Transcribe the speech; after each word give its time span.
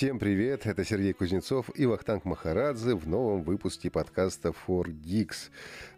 Всем 0.00 0.18
привет, 0.18 0.64
это 0.64 0.82
Сергей 0.82 1.12
Кузнецов 1.12 1.70
и 1.74 1.84
Вахтанг 1.84 2.24
Махарадзе 2.24 2.94
в 2.94 3.06
новом 3.06 3.42
выпуске 3.42 3.90
подкаста 3.90 4.54
For 4.66 4.86
Geeks. 4.86 5.50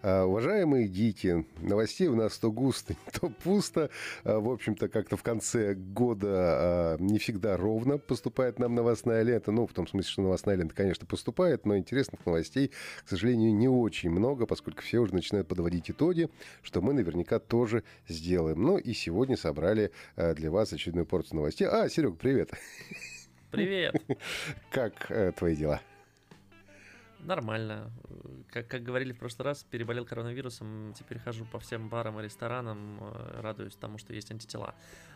А, 0.03 0.25
уважаемые 0.25 0.89
гики, 0.89 1.47
новостей 1.61 2.09
у 2.09 2.17
нас 2.17 2.37
то 2.37 2.51
густо, 2.51 2.97
то 3.13 3.29
пусто. 3.29 3.91
А, 4.25 4.41
в 4.41 4.51
общем-то, 4.51 4.89
как-то 4.89 5.17
в 5.17 5.23
конце 5.23 5.75
года 5.75 6.27
а, 6.29 6.97
не 6.99 7.21
всегда 7.21 7.57
ровно 7.57 7.97
поступает 7.97 8.59
нам 8.59 8.75
новостная 8.75 9.23
лента. 9.23 9.53
Ну, 9.53 9.69
в 9.69 9.73
том 9.73 9.87
смысле, 9.87 10.11
что 10.11 10.23
новостная 10.23 10.57
лента, 10.57 10.75
конечно, 10.75 11.07
поступает, 11.07 11.65
но 11.65 11.77
интересных 11.77 12.27
новостей, 12.27 12.73
к 13.05 13.09
сожалению, 13.09 13.55
не 13.55 13.69
очень 13.69 14.11
много, 14.11 14.47
поскольку 14.47 14.83
все 14.83 14.99
уже 14.99 15.15
начинают 15.15 15.47
подводить 15.47 15.93
итоги, 15.93 16.29
что 16.63 16.83
мы 16.83 16.93
наверняка 16.93 17.39
тоже 17.39 17.85
сделаем. 18.09 18.63
Ну 18.63 18.79
и 18.79 18.95
сегодня 18.95 19.37
собрали 19.37 19.93
для 20.17 20.51
вас 20.51 20.73
очередную 20.73 21.07
порцию 21.07 21.37
новостей. 21.37 21.69
А, 21.69 21.89
Серег, 21.89 22.17
привет! 22.17 22.51
Привет! 23.53 23.95
Как 24.71 25.11
э, 25.11 25.31
твои 25.33 25.55
дела? 25.55 25.83
Нормально. 27.21 27.91
Как, 28.51 28.67
как 28.67 28.83
говорили 28.83 29.13
в 29.13 29.19
прошлый 29.19 29.45
раз, 29.45 29.63
переболел 29.63 30.07
коронавирусом, 30.07 30.95
теперь 30.99 31.19
хожу 31.19 31.45
по 31.45 31.61
всем 31.61 31.91
барам 31.91 32.19
и 32.19 32.23
ресторанам, 32.23 32.99
э, 33.01 33.41
радуюсь 33.43 33.77
тому, 33.77 33.99
что 33.99 34.15
есть 34.15 34.31
антитела. 34.31 34.75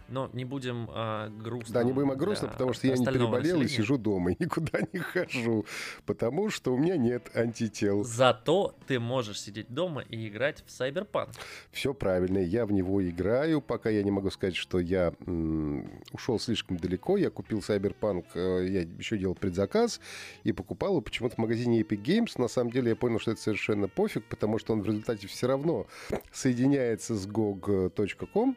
Но 0.08 0.30
не 0.32 0.44
будем 0.44 0.88
а, 0.92 1.28
грустно. 1.28 1.74
Да, 1.74 1.82
не 1.84 1.92
будем 1.92 2.10
о 2.10 2.14
грустно, 2.16 2.48
потому 2.48 2.72
что 2.72 2.86
я 2.86 2.96
не 2.96 3.04
переболел 3.04 3.58
населения. 3.58 3.64
и 3.64 3.68
сижу 3.68 3.98
дома, 3.98 4.32
и 4.32 4.36
никуда 4.44 4.80
не 4.92 4.98
хожу, 5.00 5.64
потому 6.04 6.50
что 6.50 6.72
у 6.74 6.76
меня 6.78 6.96
нет 6.96 7.30
антител. 7.34 8.04
Зато 8.04 8.74
ты 8.86 9.00
можешь 9.00 9.40
сидеть 9.40 9.68
дома 9.68 10.02
и 10.02 10.28
играть 10.28 10.62
в 10.66 10.68
Cyberpunk. 10.68 11.30
Все 11.72 11.92
правильно, 11.94 12.38
я 12.38 12.66
в 12.66 12.72
него 12.72 13.06
играю, 13.08 13.60
пока 13.60 13.90
я 13.90 14.02
не 14.02 14.10
могу 14.10 14.30
сказать, 14.30 14.56
что 14.56 14.78
я 14.78 15.12
м- 15.26 15.88
ушел 16.12 16.38
слишком 16.38 16.76
далеко, 16.76 17.16
я 17.16 17.30
купил 17.30 17.58
Cyberpunk, 17.58 18.24
э, 18.34 18.66
я 18.68 18.80
еще 18.82 19.18
делал 19.18 19.34
предзаказ 19.34 20.00
и 20.44 20.52
покупал 20.52 20.90
его 20.90 21.00
почему-то 21.00 21.34
в 21.34 21.38
магазине 21.38 21.80
Epic 21.82 22.02
Games. 22.02 22.40
На 22.40 22.48
самом 22.48 22.70
деле 22.70 22.90
я 22.90 22.96
понял, 22.96 23.18
что 23.18 23.32
это 23.32 23.40
совершенно 23.40 23.88
пофиг, 23.88 24.24
потому 24.24 24.58
что 24.58 24.72
он 24.72 24.82
в 24.82 24.86
результате 24.86 25.26
все 25.26 25.46
равно 25.46 25.86
соединяется 26.32 27.14
с 27.16 27.26
GOG.com, 27.26 28.56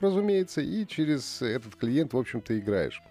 разумеется, 0.00 0.60
и 0.60 0.86
через 0.86 1.42
этот 1.42 1.76
клиент, 1.76 2.12
в 2.12 2.18
общем-то, 2.18 2.58
играешь. 2.58 3.02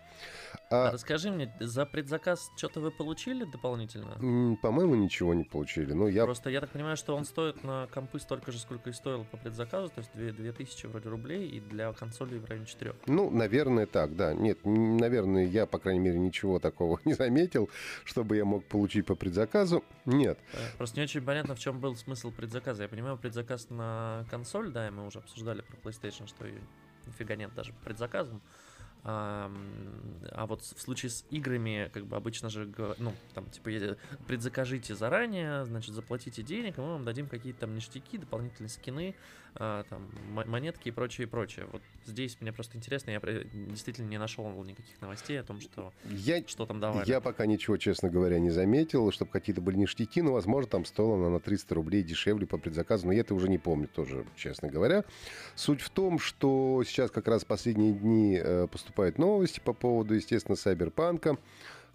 А, 0.72 0.90
а 0.90 0.92
расскажи 0.92 1.32
мне, 1.32 1.52
за 1.60 1.86
предзаказ 1.86 2.52
что-то 2.56 2.80
вы 2.80 2.92
получили 2.92 3.44
дополнительно? 3.44 4.16
По-моему, 4.62 4.94
ничего 4.94 5.34
не 5.34 5.44
получили. 5.44 5.94
Ну, 5.94 6.08
я... 6.08 6.26
Просто 6.26 6.52
я 6.52 6.62
так 6.62 6.70
понимаю, 6.70 6.96
что 6.96 7.16
он 7.16 7.26
стоит 7.26 7.64
на 7.64 7.88
компы 7.88 8.20
столько 8.20 8.52
же, 8.52 8.60
сколько 8.60 8.92
и 8.92 8.94
стоил 8.94 9.26
по 9.26 9.38
предзаказу, 9.38 9.90
то 9.90 10.00
есть 10.00 10.12
2, 10.14 10.32
2000 10.32 10.86
вроде 10.86 11.10
рублей, 11.10 11.50
и 11.50 11.60
для 11.60 11.92
консоли 11.94 12.38
в 12.38 12.46
районе 12.46 12.68
4. 12.68 12.94
Ну, 13.08 13.32
наверное, 13.32 13.88
так, 13.88 14.16
да. 14.16 14.34
Нет, 14.36 14.60
наверное, 14.64 15.46
я, 15.46 15.66
по 15.66 15.80
крайней 15.80 16.02
мере, 16.02 16.20
ничего 16.20 16.60
такого 16.60 17.00
не 17.06 17.14
заметил, 17.14 17.70
чтобы 18.04 18.38
я 18.38 18.46
мог 18.46 18.64
получить 18.66 19.08
по 19.08 19.16
предзаказу. 19.16 19.84
Нет. 20.06 20.38
Э, 20.54 20.58
просто 20.78 20.98
не 20.98 21.04
очень 21.04 21.22
понятно, 21.22 21.56
в 21.56 21.60
чем 21.60 21.80
был 21.80 21.96
смысл 21.96 22.32
предзаказа. 22.32 22.84
Я 22.84 22.90
понимаю, 22.90 23.18
предзаказ 23.18 23.72
на 23.72 24.24
консоль, 24.30 24.72
да, 24.72 24.88
и 24.88 24.92
мы 24.92 25.08
уже 25.08 25.18
обсуждали 25.18 25.62
про 25.62 25.78
PlayStation, 25.78 26.28
что 26.28 26.46
и 26.46 26.54
нифига 27.08 27.36
нет 27.36 27.56
даже 27.56 27.74
предзаказом. 27.84 28.42
А, 29.04 29.52
а 30.32 30.46
вот 30.46 30.62
в 30.62 30.82
случае 30.82 31.10
с 31.10 31.26
играми, 31.30 31.90
как 31.94 32.06
бы 32.06 32.18
обычно 32.18 32.50
же, 32.50 32.70
ну, 32.98 33.14
там, 33.34 33.50
типа, 33.50 33.98
предзакажите 34.28 34.94
заранее, 34.96 35.66
значит, 35.66 35.96
заплатите 35.96 36.44
денег, 36.44 36.78
и 36.78 36.82
мы 36.82 36.94
вам 36.94 37.06
дадим 37.06 37.28
какие-то 37.28 37.62
там 37.62 37.76
ништяки, 37.76 38.18
дополнительные 38.18 38.70
скины, 38.70 39.16
там, 39.56 40.10
монетки 40.34 40.90
и 40.90 40.92
прочее, 40.92 41.28
и 41.28 41.30
прочее. 41.30 41.68
Вот 41.72 41.82
здесь 42.06 42.38
мне 42.40 42.52
просто 42.52 42.78
интересно, 42.78 43.12
я 43.12 43.20
действительно 43.54 44.08
не 44.08 44.18
нашел 44.18 44.50
никаких 44.64 45.00
новостей 45.02 45.40
о 45.40 45.44
том, 45.44 45.60
что, 45.62 45.94
я, 46.06 46.44
что 46.48 46.66
там 46.66 46.80
давали. 46.80 47.08
Я 47.08 47.22
пока 47.22 47.46
ничего, 47.46 47.78
честно 47.78 48.10
говоря, 48.10 48.40
не 48.40 48.50
заметил, 48.50 49.12
чтобы 49.12 49.32
какие-то 49.32 49.62
были 49.62 49.78
ништяки, 49.78 50.22
но, 50.22 50.34
возможно, 50.34 50.70
там 50.70 50.86
стоило 50.86 51.16
она 51.16 51.30
на 51.30 51.40
300 51.40 51.76
рублей 51.76 52.04
дешевле 52.04 52.46
по 52.48 52.58
предзаказу, 52.58 53.08
но 53.08 53.14
я 53.14 53.22
это 53.22 53.34
уже 53.36 53.50
не 53.50 53.58
помню 53.58 53.88
тоже, 53.88 54.26
честно 54.36 54.70
говоря. 54.70 55.04
Суть 55.56 55.82
в 55.82 55.90
том, 55.90 56.20
что 56.20 56.84
сейчас 56.86 57.12
как 57.12 57.28
раз 57.28 57.46
последние 57.46 57.94
дни 57.94 58.40
э, 58.42 58.68
поступают 58.68 59.18
новости 59.18 59.60
по 59.60 59.74
поводу, 59.74 60.14
естественно, 60.16 60.56
Сайберпанка. 60.56 61.38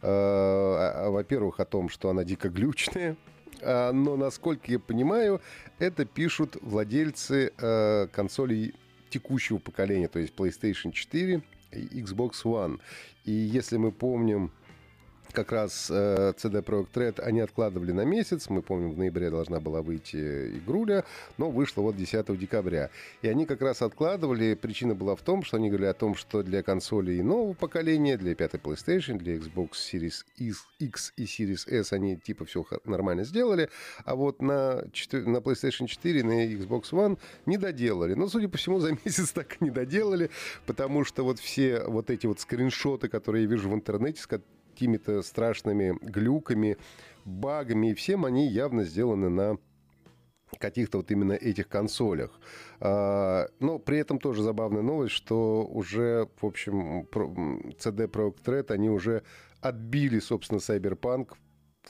Э, 0.02 1.08
во-первых, 1.08 1.60
о 1.60 1.64
том, 1.64 1.88
что 1.88 2.10
она 2.10 2.24
дико 2.24 2.48
глючная, 2.48 3.12
а, 3.12 3.33
но, 3.62 4.16
насколько 4.16 4.70
я 4.70 4.78
понимаю, 4.78 5.40
это 5.78 6.04
пишут 6.04 6.56
владельцы 6.60 7.52
э, 7.56 8.08
консолей 8.12 8.74
текущего 9.10 9.58
поколения, 9.58 10.08
то 10.08 10.18
есть 10.18 10.34
PlayStation 10.34 10.92
4 10.92 11.42
и 11.72 12.02
Xbox 12.02 12.42
One. 12.44 12.80
И 13.24 13.32
если 13.32 13.76
мы 13.76 13.92
помним 13.92 14.50
как 15.34 15.52
раз 15.52 15.88
э, 15.90 16.32
CD 16.36 16.62
Projekt 16.62 16.92
Red 16.94 17.20
они 17.20 17.40
откладывали 17.40 17.92
на 17.92 18.04
месяц. 18.04 18.48
Мы 18.48 18.62
помним, 18.62 18.92
в 18.92 18.98
ноябре 18.98 19.30
должна 19.30 19.60
была 19.60 19.82
выйти 19.82 20.56
игруля, 20.58 21.04
но 21.36 21.50
вышла 21.50 21.82
вот 21.82 21.96
10 21.96 22.38
декабря. 22.38 22.90
И 23.20 23.28
они 23.28 23.44
как 23.44 23.60
раз 23.60 23.82
откладывали. 23.82 24.54
Причина 24.54 24.94
была 24.94 25.16
в 25.16 25.22
том, 25.22 25.42
что 25.42 25.58
они 25.58 25.68
говорили 25.68 25.88
о 25.88 25.94
том, 25.94 26.14
что 26.14 26.42
для 26.42 26.62
консолей 26.62 27.20
нового 27.22 27.52
поколения, 27.54 28.16
для 28.16 28.34
пятой 28.34 28.60
PlayStation, 28.60 29.18
для 29.18 29.36
Xbox 29.36 29.72
Series 29.72 30.24
X 30.78 31.12
и 31.16 31.24
Series 31.24 31.68
S 31.68 31.92
они 31.92 32.16
типа 32.16 32.44
все 32.44 32.64
нормально 32.84 33.24
сделали, 33.24 33.68
а 34.04 34.14
вот 34.14 34.40
на, 34.40 34.84
4, 34.92 35.24
на 35.26 35.38
PlayStation 35.38 35.86
4, 35.86 36.22
на 36.22 36.46
Xbox 36.46 36.92
One 36.92 37.18
не 37.46 37.58
доделали. 37.58 38.14
Но, 38.14 38.28
судя 38.28 38.48
по 38.48 38.56
всему, 38.56 38.78
за 38.78 38.92
месяц 39.04 39.32
так 39.32 39.56
и 39.60 39.64
не 39.64 39.70
доделали, 39.70 40.30
потому 40.66 41.04
что 41.04 41.24
вот 41.24 41.40
все 41.40 41.82
вот 41.84 42.10
эти 42.10 42.26
вот 42.26 42.40
скриншоты, 42.40 43.08
которые 43.08 43.44
я 43.44 43.50
вижу 43.50 43.68
в 43.68 43.74
интернете, 43.74 44.20
какими-то 44.74 45.22
страшными 45.22 45.96
глюками, 46.02 46.76
багами, 47.24 47.90
и 47.90 47.94
всем 47.94 48.24
они 48.24 48.48
явно 48.48 48.84
сделаны 48.84 49.28
на 49.28 49.56
каких-то 50.58 50.98
вот 50.98 51.10
именно 51.10 51.32
этих 51.32 51.68
консолях. 51.68 52.30
А, 52.80 53.46
но 53.60 53.78
при 53.78 53.98
этом 53.98 54.18
тоже 54.18 54.42
забавная 54.42 54.82
новость, 54.82 55.14
что 55.14 55.64
уже, 55.64 56.28
в 56.40 56.46
общем, 56.46 57.02
CD 57.12 58.08
Projekt 58.08 58.44
Red, 58.44 58.72
они 58.72 58.90
уже 58.90 59.22
отбили, 59.60 60.18
собственно, 60.18 60.58
Cyberpunk 60.58 61.34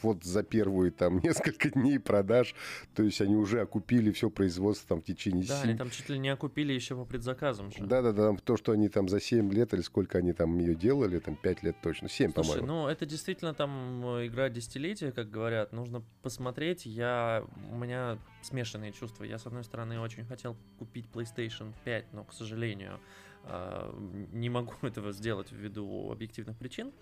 вот 0.03 0.25
за 0.25 0.43
первые 0.43 0.91
там 0.91 1.19
несколько 1.23 1.71
дней 1.71 1.99
продаж, 1.99 2.55
то 2.95 3.03
есть 3.03 3.21
они 3.21 3.37
уже 3.37 3.61
окупили 3.61 4.11
все 4.13 4.31
производство 4.31 4.89
там 4.89 5.01
в 5.01 5.05
течение... 5.05 5.45
Да, 5.47 5.61
7... 5.61 5.71
они 5.71 5.79
там 5.79 5.91
чуть 5.91 6.09
ли 6.09 6.19
не 6.19 6.29
окупили 6.29 6.73
еще 6.73 6.97
по 6.97 7.05
предзаказам. 7.05 7.71
Да-да-да, 7.79 8.37
то, 8.45 8.57
что 8.57 8.73
они 8.73 8.89
там 8.89 9.09
за 9.09 9.21
7 9.21 9.53
лет 9.53 9.75
или 9.75 9.81
сколько 9.81 10.19
они 10.19 10.33
там 10.33 10.59
ее 10.59 10.75
делали, 10.75 11.19
там 11.19 11.37
5 11.37 11.63
лет 11.63 11.77
точно, 11.83 12.09
7, 12.09 12.33
по-моему. 12.33 12.67
ну 12.67 12.89
это 12.89 13.07
действительно 13.07 13.55
там 13.55 14.05
э, 14.19 14.27
игра 14.27 14.49
десятилетия, 14.49 15.13
как 15.13 15.31
говорят, 15.31 15.73
нужно 15.73 16.03
посмотреть, 16.23 16.87
я... 16.87 17.45
у 17.71 17.77
меня 17.77 18.19
смешанные 18.43 18.93
чувства, 18.93 19.25
я 19.25 19.39
с 19.39 19.47
одной 19.47 19.65
стороны 19.65 20.01
очень 20.01 20.25
хотел 20.25 20.57
купить 20.79 21.07
PlayStation 21.13 21.73
5, 21.85 22.13
но, 22.13 22.25
к 22.25 22.33
сожалению, 22.33 23.01
э, 23.45 24.27
не 24.33 24.49
могу 24.51 24.75
этого 24.83 25.13
сделать 25.13 25.53
ввиду 25.53 26.11
объективных 26.11 26.57
причин. 26.57 26.93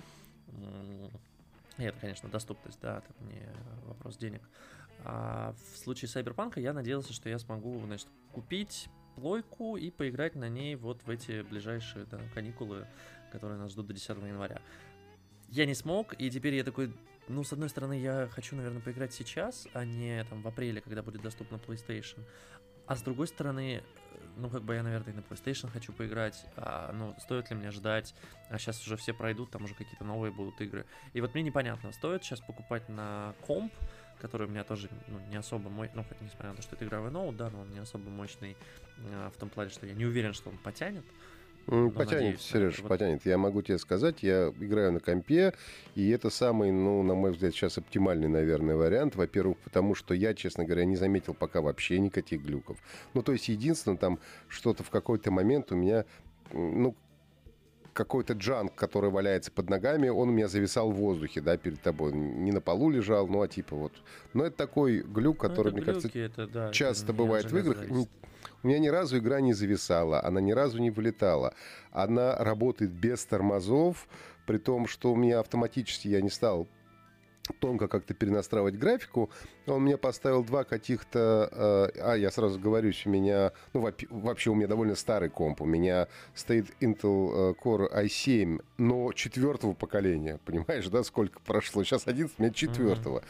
Это, 1.79 1.99
конечно, 1.99 2.29
доступность, 2.29 2.81
да, 2.81 2.99
это 2.99 3.25
не 3.25 3.49
вопрос 3.87 4.17
денег. 4.17 4.43
А 5.05 5.55
в 5.73 5.79
случае 5.79 6.09
Сайберпанка 6.09 6.61
я 6.61 6.73
надеялся, 6.73 7.13
что 7.13 7.29
я 7.29 7.39
смогу, 7.39 7.81
значит, 7.85 8.09
купить 8.33 8.89
плойку 9.17 9.77
и 9.77 9.91
поиграть 9.91 10.35
на 10.35 10.49
ней 10.49 10.75
вот 10.75 11.03
в 11.03 11.11
эти 11.11 11.43
ближайшие 11.43 12.07
да, 12.07 12.21
каникулы, 12.35 12.87
которые 13.31 13.59
нас 13.59 13.73
ждут 13.73 13.87
до 13.87 13.95
10 13.95 14.09
января. 14.09 14.61
Я 15.49 15.67
не 15.67 15.75
смог, 15.75 16.15
и 16.19 16.31
теперь 16.31 16.55
я 16.55 16.65
такой, 16.65 16.95
ну, 17.29 17.45
с 17.45 17.53
одной 17.53 17.69
стороны, 17.69 18.01
я 18.01 18.29
хочу, 18.31 18.57
наверное, 18.57 18.81
поиграть 18.81 19.13
сейчас, 19.13 19.67
а 19.75 19.85
не 19.85 20.25
там 20.25 20.43
в 20.43 20.49
апреле, 20.49 20.81
когда 20.81 21.03
будет 21.03 21.23
доступна 21.23 21.57
PlayStation. 21.57 22.21
А 22.87 22.97
с 22.97 23.03
другой 23.03 23.27
стороны, 23.27 23.83
ну, 24.37 24.49
как 24.49 24.63
бы 24.63 24.75
я, 24.75 24.83
наверное, 24.83 25.13
и 25.13 25.17
на 25.17 25.21
PlayStation 25.21 25.71
хочу 25.71 25.93
поиграть, 25.93 26.47
а, 26.57 26.93
ну, 26.93 27.15
стоит 27.21 27.51
ли 27.51 27.57
мне 27.57 27.71
ждать, 27.71 28.15
а 28.49 28.59
сейчас 28.59 28.81
уже 28.85 28.97
все 28.97 29.13
пройдут, 29.13 29.51
там 29.51 29.65
уже 29.65 29.75
какие-то 29.75 30.05
новые 30.05 30.33
будут 30.33 30.61
игры. 30.61 30.87
И 31.13 31.21
вот 31.21 31.35
мне 31.35 31.43
непонятно, 31.43 31.93
стоит 31.93 32.25
сейчас 32.25 32.41
покупать 32.41 32.89
на 32.89 33.35
комп, 33.47 33.73
который 34.21 34.47
у 34.47 34.51
меня 34.51 34.65
тоже 34.65 34.89
ну, 35.09 35.19
не 35.31 35.37
особо 35.37 35.69
мой, 35.69 35.91
ну, 35.95 36.05
хоть 36.05 36.21
несмотря 36.21 36.51
на 36.51 36.57
то, 36.57 36.63
что 36.63 36.77
это 36.77 36.85
игровой 36.85 37.11
ноут, 37.11 37.37
да, 37.37 37.51
но 37.51 37.61
он 37.61 37.71
не 37.71 37.79
особо 37.79 38.09
мощный 38.09 38.57
а, 38.99 39.31
в 39.31 39.37
том 39.37 39.49
плане, 39.49 39.71
что 39.71 39.87
я 39.87 39.95
не 39.95 40.07
уверен, 40.07 40.33
что 40.33 40.51
он 40.51 40.59
потянет. 40.59 41.05
Потянет, 41.67 42.11
надеюсь, 42.11 42.41
Сереж, 42.41 42.79
вот... 42.81 42.89
потянет. 42.89 43.25
Я 43.25 43.39
могу 43.39 43.63
тебе 43.63 43.79
сказать, 43.79 44.23
я 44.23 44.53
играю 44.61 44.93
на 44.93 45.01
компе, 45.01 45.55
и 45.95 46.11
это 46.11 46.31
самый, 46.31 46.71
ну, 46.71 47.03
на 47.03 47.15
мой 47.15 47.33
взгляд, 47.33 47.55
сейчас 47.55 47.79
оптимальный, 47.79 48.29
наверное, 48.29 48.77
вариант. 48.77 49.17
Во-первых, 49.17 49.59
потому 49.59 49.95
что 49.95 50.15
я, 50.15 50.35
честно 50.35 50.65
говоря, 50.65 50.85
не 50.85 50.97
заметил 50.97 51.35
пока 51.35 51.61
вообще 51.61 51.99
никаких 51.99 52.43
глюков. 52.43 52.79
Ну, 53.15 53.23
то 53.23 53.33
есть, 53.33 53.49
единственное, 53.49 53.99
там 53.99 54.19
что-то 54.49 54.83
в 54.83 54.91
какой-то 54.91 55.31
момент 55.31 55.73
у 55.73 55.77
меня, 55.77 56.05
ну, 56.53 56.95
какой-то 57.93 58.33
джанк, 58.35 58.75
который 58.75 59.11
валяется 59.11 59.51
под 59.51 59.69
ногами, 59.71 60.09
он 60.09 60.31
у 60.31 60.33
меня 60.33 60.49
зависал 60.49 60.91
в 60.91 60.97
воздухе, 60.97 61.41
да, 61.41 61.57
перед 61.57 61.81
тобой. 61.81 62.13
Не 62.13 62.53
на 62.53 62.61
полу 62.61 62.91
лежал, 62.91 63.29
ну, 63.29 63.43
а 63.43 63.49
типа 63.49 63.77
вот. 63.77 63.93
Но 64.33 64.45
это 64.45 64.57
такой 64.57 65.01
глюк, 65.01 65.43
ну, 65.43 65.49
который, 65.49 65.69
ну, 65.69 65.77
мне 65.77 65.85
глюки, 65.85 66.01
кажется, 66.01 66.19
это, 66.19 66.47
да, 66.47 66.71
часто 66.73 67.05
это 67.05 67.13
бывает 67.13 67.51
в 67.51 67.57
играх. 67.57 67.79
Зависит. 67.79 68.09
У 68.63 68.69
меня 68.69 68.79
ни 68.79 68.89
разу 68.89 69.19
игра 69.19 69.41
не 69.41 69.53
зависала, 69.53 70.23
она 70.23 70.41
ни 70.41 70.53
разу 70.53 70.79
не 70.79 70.91
вылетала. 70.91 71.55
Она 71.91 72.37
работает 72.37 72.93
без 72.93 73.25
тормозов, 73.25 74.07
при 74.47 74.59
том, 74.59 74.87
что 74.87 75.13
у 75.13 75.17
меня 75.17 75.41
автоматически 75.41 76.09
я 76.09 76.21
не 76.21 76.31
стал 76.31 76.69
тонко 77.53 77.89
как-то 77.89 78.15
перенастраивать 78.15 78.77
графику. 78.77 79.31
Он 79.67 79.83
мне 79.83 79.97
поставил 79.97 80.45
два 80.45 80.65
каких-то... 80.65 81.49
Э, 81.95 82.01
а, 82.01 82.15
я 82.15 82.31
сразу 82.31 82.59
говорюсь, 82.59 83.07
у 83.07 83.11
меня... 83.11 83.53
Ну, 83.73 83.89
вообще 84.11 84.51
у 84.51 84.55
меня 84.55 84.67
довольно 84.67 84.95
старый 84.95 85.29
комп. 85.29 85.63
У 85.63 85.65
меня 85.65 86.09
стоит 86.35 86.67
Intel 86.81 87.53
э, 87.53 87.55
Core 87.63 87.93
i7, 88.05 88.63
но 88.79 89.13
четвертого 89.13 89.75
поколения. 89.75 90.39
Понимаешь, 90.45 90.89
да, 90.89 91.05
сколько 91.05 91.41
прошло? 91.41 91.85
Сейчас 91.85 92.07
11, 92.07 92.39
у 92.39 92.43
меня 92.43 92.53
четвертого. 92.53 93.23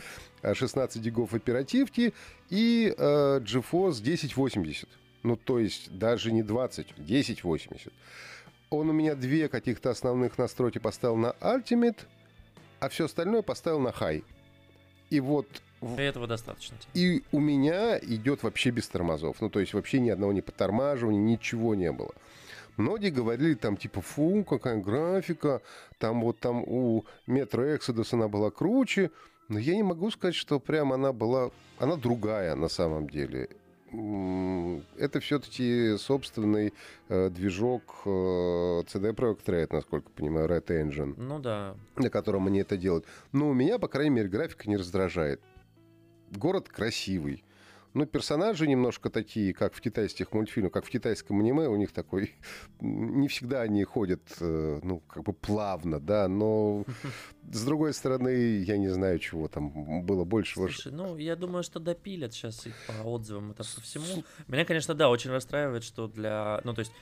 Mm-hmm. 0.43 0.55
16 0.55 1.03
гигов 1.03 1.35
оперативки 1.35 2.13
и 2.51 2.95
э, 2.97 3.41
GeForce 3.41 4.01
1080. 4.01 4.89
Ну, 5.23 5.37
то 5.37 5.59
есть 5.59 5.97
даже 5.97 6.33
не 6.33 6.43
20, 6.43 6.93
1080. 6.93 7.93
Он 8.71 8.89
у 8.89 8.93
меня 8.93 9.15
две 9.15 9.49
каких-то 9.49 9.91
основных 9.91 10.39
настройки 10.39 10.79
поставил 10.79 11.17
на 11.17 11.35
Ultimate— 11.41 11.99
а 12.83 12.89
все 12.89 13.05
остальное 13.05 13.43
поставил 13.43 13.79
на 13.79 13.93
хай. 13.93 14.25
И 15.09 15.21
вот... 15.21 15.47
Для 15.81 16.09
этого 16.09 16.27
достаточно. 16.27 16.77
И 16.95 17.23
у 17.31 17.39
меня 17.39 17.97
идет 17.97 18.43
вообще 18.43 18.71
без 18.71 18.89
тормозов. 18.89 19.41
Ну, 19.41 19.51
то 19.51 19.61
есть 19.61 19.73
вообще 19.73 20.01
ни 20.01 20.11
одного 20.11 20.33
не 20.33 20.41
подтормаживания, 20.41 21.21
ничего 21.21 21.77
не 21.77 21.93
было. 21.93 22.13
Многие 22.77 23.11
говорили 23.11 23.55
там 23.55 23.77
типа, 23.77 24.01
фу, 24.01 24.43
какая 24.43 24.81
графика, 24.81 25.63
там 25.99 26.23
вот 26.23 26.41
там 26.41 26.65
у 26.67 27.05
Metro 27.29 27.79
Exodus 27.79 28.09
она 28.15 28.27
была 28.27 28.51
круче. 28.51 29.13
Но 29.49 29.61
я 29.61 29.77
не 29.77 29.85
могу 29.85 30.11
сказать, 30.11 30.35
что 30.35 30.59
прям 30.59 30.93
она 30.93 31.13
была... 31.13 31.53
Она 31.79 31.95
другая 31.95 32.57
на 32.57 32.69
самом 32.69 33.09
деле 33.09 33.49
это 33.93 35.21
все-таки 35.21 35.97
собственный 35.99 36.73
э, 37.09 37.29
движок 37.29 37.83
э, 38.07 38.09
CD 38.09 39.13
Projekt 39.15 39.45
Red, 39.47 39.69
насколько 39.71 40.11
понимаю, 40.11 40.49
Red 40.49 40.67
Engine. 40.69 41.15
Ну 41.17 41.39
да. 41.39 41.77
На 41.97 42.09
котором 42.09 42.47
они 42.47 42.61
это 42.61 42.77
делают. 42.77 43.05
Но 43.33 43.51
у 43.51 43.53
меня, 43.53 43.79
по 43.79 43.89
крайней 43.89 44.11
мере, 44.11 44.29
графика 44.29 44.69
не 44.69 44.77
раздражает. 44.77 45.41
Город 46.31 46.69
красивый. 46.69 47.45
Ну, 47.95 48.07
персонажи 48.07 48.67
немножко 48.67 49.11
такие, 49.11 49.53
как 49.53 49.75
в 49.75 49.81
китайских 49.81 50.33
мультфильмах, 50.33 50.73
как 50.73 50.87
в 50.87 50.91
китайском 50.91 51.41
аниме, 51.41 51.69
у 51.69 51.77
них 51.77 51.93
такой... 51.93 52.35
Не 52.81 53.29
всегда 53.29 53.63
они 53.63 53.85
ходят, 53.85 54.23
э, 54.41 54.81
ну, 54.83 55.01
как 55.01 55.25
бы 55.25 55.33
плавно, 55.33 56.01
да, 56.01 56.29
но 56.29 56.85
с 57.53 57.65
другой 57.65 57.93
стороны, 57.93 58.63
я 58.63 58.77
не 58.79 58.89
знаю, 58.89 59.19
чего 59.19 59.49
там 59.49 60.05
было 60.05 60.25
больше. 60.25 60.55
Слушай, 60.55 60.93
ну, 60.93 61.17
я 61.17 61.37
думаю, 61.37 61.63
что 61.63 61.81
допилят 61.81 62.33
сейчас 62.33 62.67
и 62.67 62.73
по 62.87 63.09
отзывам 63.09 63.51
это 63.51 63.63
по 63.63 63.81
всему. 63.81 64.25
Меня, 64.49 64.65
конечно, 64.65 64.95
да, 64.95 65.11
очень 65.11 65.31
расстраивает, 65.31 65.85
что 65.85 66.09
для... 66.09 66.61
Ну, 66.65 66.75
то 66.75 66.81
есть 66.81 66.93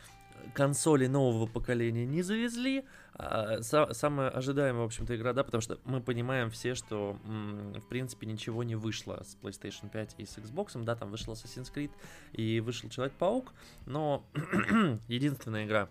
консоли 0.55 1.07
нового 1.07 1.47
поколения 1.47 2.07
не 2.07 2.23
завезли. 2.23 2.85
А, 3.15 3.61
самая 3.63 4.31
ожидаемая, 4.31 4.83
в 4.83 4.87
общем-то, 4.87 5.15
игра, 5.15 5.33
да, 5.33 5.45
потому 5.45 5.61
что 5.61 5.79
мы 5.85 6.01
понимаем 6.01 6.51
все, 6.51 6.75
что, 6.75 7.17
в 7.25 7.89
принципе, 7.89 8.27
ничего 8.27 8.63
не 8.63 8.77
вышло 8.77 9.23
с 9.23 9.37
PlayStation 9.43 9.91
5 9.91 10.15
и 10.19 10.25
с 10.25 10.39
Xbox. 10.39 10.83
Да, 10.85 10.97
там 10.97 11.11
вышел 11.11 11.35
Assassin's 11.35 11.73
Creed 11.73 11.91
и 12.33 12.61
вышел 12.61 12.89
Человек-паук, 12.89 13.53
но 13.87 14.25
единственная 15.09 15.67
игра, 15.67 15.89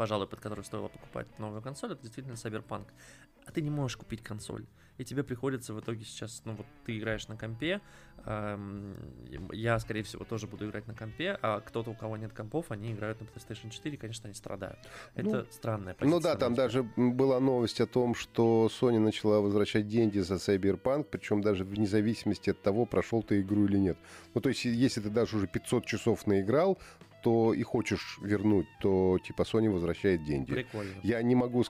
пожалуй, 0.00 0.26
под 0.26 0.40
которую 0.40 0.64
стоило 0.64 0.88
покупать 0.88 1.26
новую 1.38 1.60
консоль, 1.60 1.92
это 1.92 2.00
действительно 2.00 2.32
Cyberpunk. 2.32 2.86
А 3.44 3.52
ты 3.52 3.60
не 3.60 3.68
можешь 3.68 3.98
купить 3.98 4.22
консоль 4.22 4.64
и 5.00 5.04
тебе 5.04 5.24
приходится 5.24 5.72
в 5.72 5.80
итоге 5.80 6.04
сейчас, 6.04 6.42
ну 6.44 6.54
вот 6.54 6.66
ты 6.84 6.98
играешь 6.98 7.26
на 7.26 7.34
компе, 7.34 7.80
эм, 8.26 8.94
я, 9.50 9.78
скорее 9.78 10.02
всего, 10.02 10.26
тоже 10.26 10.46
буду 10.46 10.68
играть 10.68 10.86
на 10.86 10.94
компе, 10.94 11.38
а 11.40 11.60
кто-то, 11.60 11.90
у 11.90 11.94
кого 11.94 12.18
нет 12.18 12.34
компов, 12.34 12.70
они 12.70 12.92
играют 12.92 13.18
на 13.18 13.24
PlayStation 13.24 13.70
4, 13.70 13.96
конечно, 13.96 14.26
они 14.26 14.34
страдают. 14.34 14.78
Это 15.14 15.30
ну, 15.30 15.46
странная 15.50 15.94
позиция. 15.94 16.14
Ну 16.14 16.22
да, 16.22 16.36
там 16.36 16.54
даже 16.54 16.82
была 16.82 17.40
новость 17.40 17.80
о 17.80 17.86
том, 17.86 18.14
что 18.14 18.68
Sony 18.70 18.98
начала 18.98 19.40
возвращать 19.40 19.88
деньги 19.88 20.18
за 20.18 20.34
Cyberpunk, 20.34 21.04
причем 21.10 21.40
даже 21.40 21.64
вне 21.64 21.86
зависимости 21.86 22.50
от 22.50 22.60
того, 22.60 22.84
прошел 22.84 23.22
ты 23.22 23.40
игру 23.40 23.64
или 23.64 23.78
нет. 23.78 23.96
Ну 24.34 24.42
то 24.42 24.50
есть, 24.50 24.66
если 24.66 25.00
ты 25.00 25.08
даже 25.08 25.38
уже 25.38 25.46
500 25.46 25.86
часов 25.86 26.26
наиграл, 26.26 26.78
то 27.22 27.54
и 27.54 27.62
хочешь 27.62 28.18
вернуть, 28.22 28.66
то 28.80 29.18
типа 29.18 29.42
Sony 29.42 29.70
возвращает 29.70 30.24
деньги. 30.24 30.52
Прикольно. 30.52 30.94
Я 31.02 31.22
не 31.22 31.34
могу 31.34 31.64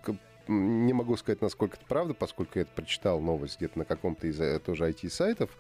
не 0.51 0.93
могу 0.93 1.17
сказать, 1.17 1.41
насколько 1.41 1.77
это 1.77 1.87
правда, 1.87 2.13
поскольку 2.13 2.59
я 2.59 2.63
это 2.63 2.73
прочитал 2.75 3.21
новость 3.21 3.59
где-то 3.59 3.79
на 3.79 3.85
каком-то 3.85 4.27
из 4.27 4.41
э, 4.41 4.59
тоже 4.59 4.91
IT-сайтов. 4.91 5.51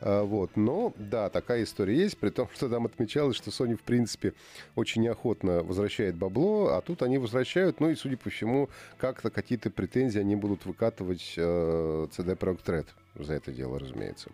А, 0.00 0.22
вот. 0.22 0.56
Но, 0.56 0.94
да, 0.96 1.28
такая 1.30 1.64
история 1.64 1.96
есть, 1.96 2.16
при 2.18 2.30
том, 2.30 2.48
что 2.54 2.68
там 2.68 2.86
отмечалось, 2.86 3.36
что 3.36 3.50
Sony, 3.50 3.76
в 3.76 3.82
принципе, 3.82 4.34
очень 4.74 5.02
неохотно 5.02 5.62
возвращает 5.62 6.16
бабло, 6.16 6.76
а 6.76 6.80
тут 6.80 7.02
они 7.02 7.18
возвращают, 7.18 7.80
ну 7.80 7.90
и, 7.90 7.94
судя 7.96 8.16
по 8.16 8.30
всему, 8.30 8.68
как-то 8.98 9.30
какие-то 9.30 9.70
претензии 9.70 10.20
они 10.20 10.36
будут 10.36 10.64
выкатывать 10.64 11.34
э, 11.36 12.08
CD 12.16 12.36
Projekt 12.38 12.66
Red 12.66 12.86
за 13.16 13.34
это 13.34 13.50
дело, 13.50 13.78
разумеется. 13.78 14.30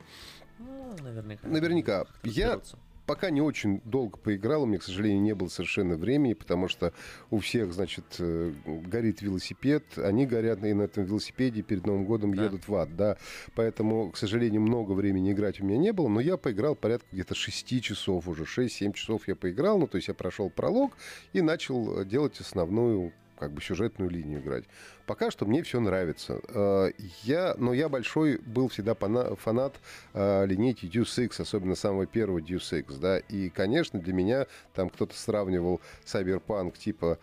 Ну, 0.58 0.96
наверняка. 1.02 1.48
Наверняка. 1.48 2.06
Я, 2.22 2.60
пока 3.06 3.30
не 3.30 3.40
очень 3.40 3.80
долго 3.84 4.16
поиграл, 4.16 4.62
у 4.62 4.66
меня, 4.66 4.78
к 4.78 4.82
сожалению, 4.82 5.22
не 5.22 5.34
было 5.34 5.48
совершенно 5.48 5.96
времени, 5.96 6.34
потому 6.34 6.68
что 6.68 6.92
у 7.30 7.38
всех, 7.38 7.72
значит, 7.72 8.04
э, 8.18 8.52
горит 8.64 9.22
велосипед, 9.22 9.84
они 9.96 10.26
горят 10.26 10.64
и 10.64 10.72
на 10.72 10.82
этом 10.82 11.04
велосипеде 11.04 11.62
перед 11.62 11.86
Новым 11.86 12.04
годом 12.04 12.34
да. 12.34 12.44
едут 12.44 12.68
в 12.68 12.74
ад, 12.74 12.96
да. 12.96 13.16
Поэтому, 13.54 14.10
к 14.10 14.16
сожалению, 14.16 14.60
много 14.60 14.92
времени 14.92 15.32
играть 15.32 15.60
у 15.60 15.64
меня 15.64 15.78
не 15.78 15.92
было, 15.92 16.08
но 16.08 16.20
я 16.20 16.36
поиграл 16.36 16.74
порядка 16.74 17.08
где-то 17.12 17.34
6 17.34 17.82
часов 17.82 18.28
уже, 18.28 18.44
6-7 18.44 18.92
часов 18.92 19.28
я 19.28 19.36
поиграл, 19.36 19.78
ну, 19.78 19.86
то 19.86 19.96
есть 19.96 20.08
я 20.08 20.14
прошел 20.14 20.50
пролог 20.50 20.96
и 21.32 21.40
начал 21.40 22.04
делать 22.04 22.40
основную 22.40 23.12
как 23.42 23.52
бы 23.52 23.60
сюжетную 23.60 24.10
линию 24.10 24.40
играть. 24.40 24.64
Пока 25.06 25.30
что 25.30 25.46
мне 25.46 25.62
все 25.62 25.80
нравится. 25.80 26.40
Э, 26.48 26.90
я, 27.22 27.54
но 27.58 27.72
я 27.72 27.88
большой 27.88 28.38
был 28.38 28.68
всегда 28.68 28.94
фанат 28.94 29.74
э, 30.14 30.46
линейки 30.46 30.86
Deus 30.86 31.18
Ex, 31.18 31.40
особенно 31.40 31.74
самого 31.74 32.06
первого 32.06 32.38
Deus 32.38 32.72
Ex, 32.72 32.98
да, 32.98 33.18
и, 33.18 33.48
конечно, 33.48 33.98
для 34.00 34.12
меня 34.12 34.46
там 34.74 34.90
кто-то 34.90 35.16
сравнивал 35.16 35.80
Cyberpunk 36.04 36.78
типа 36.78 37.18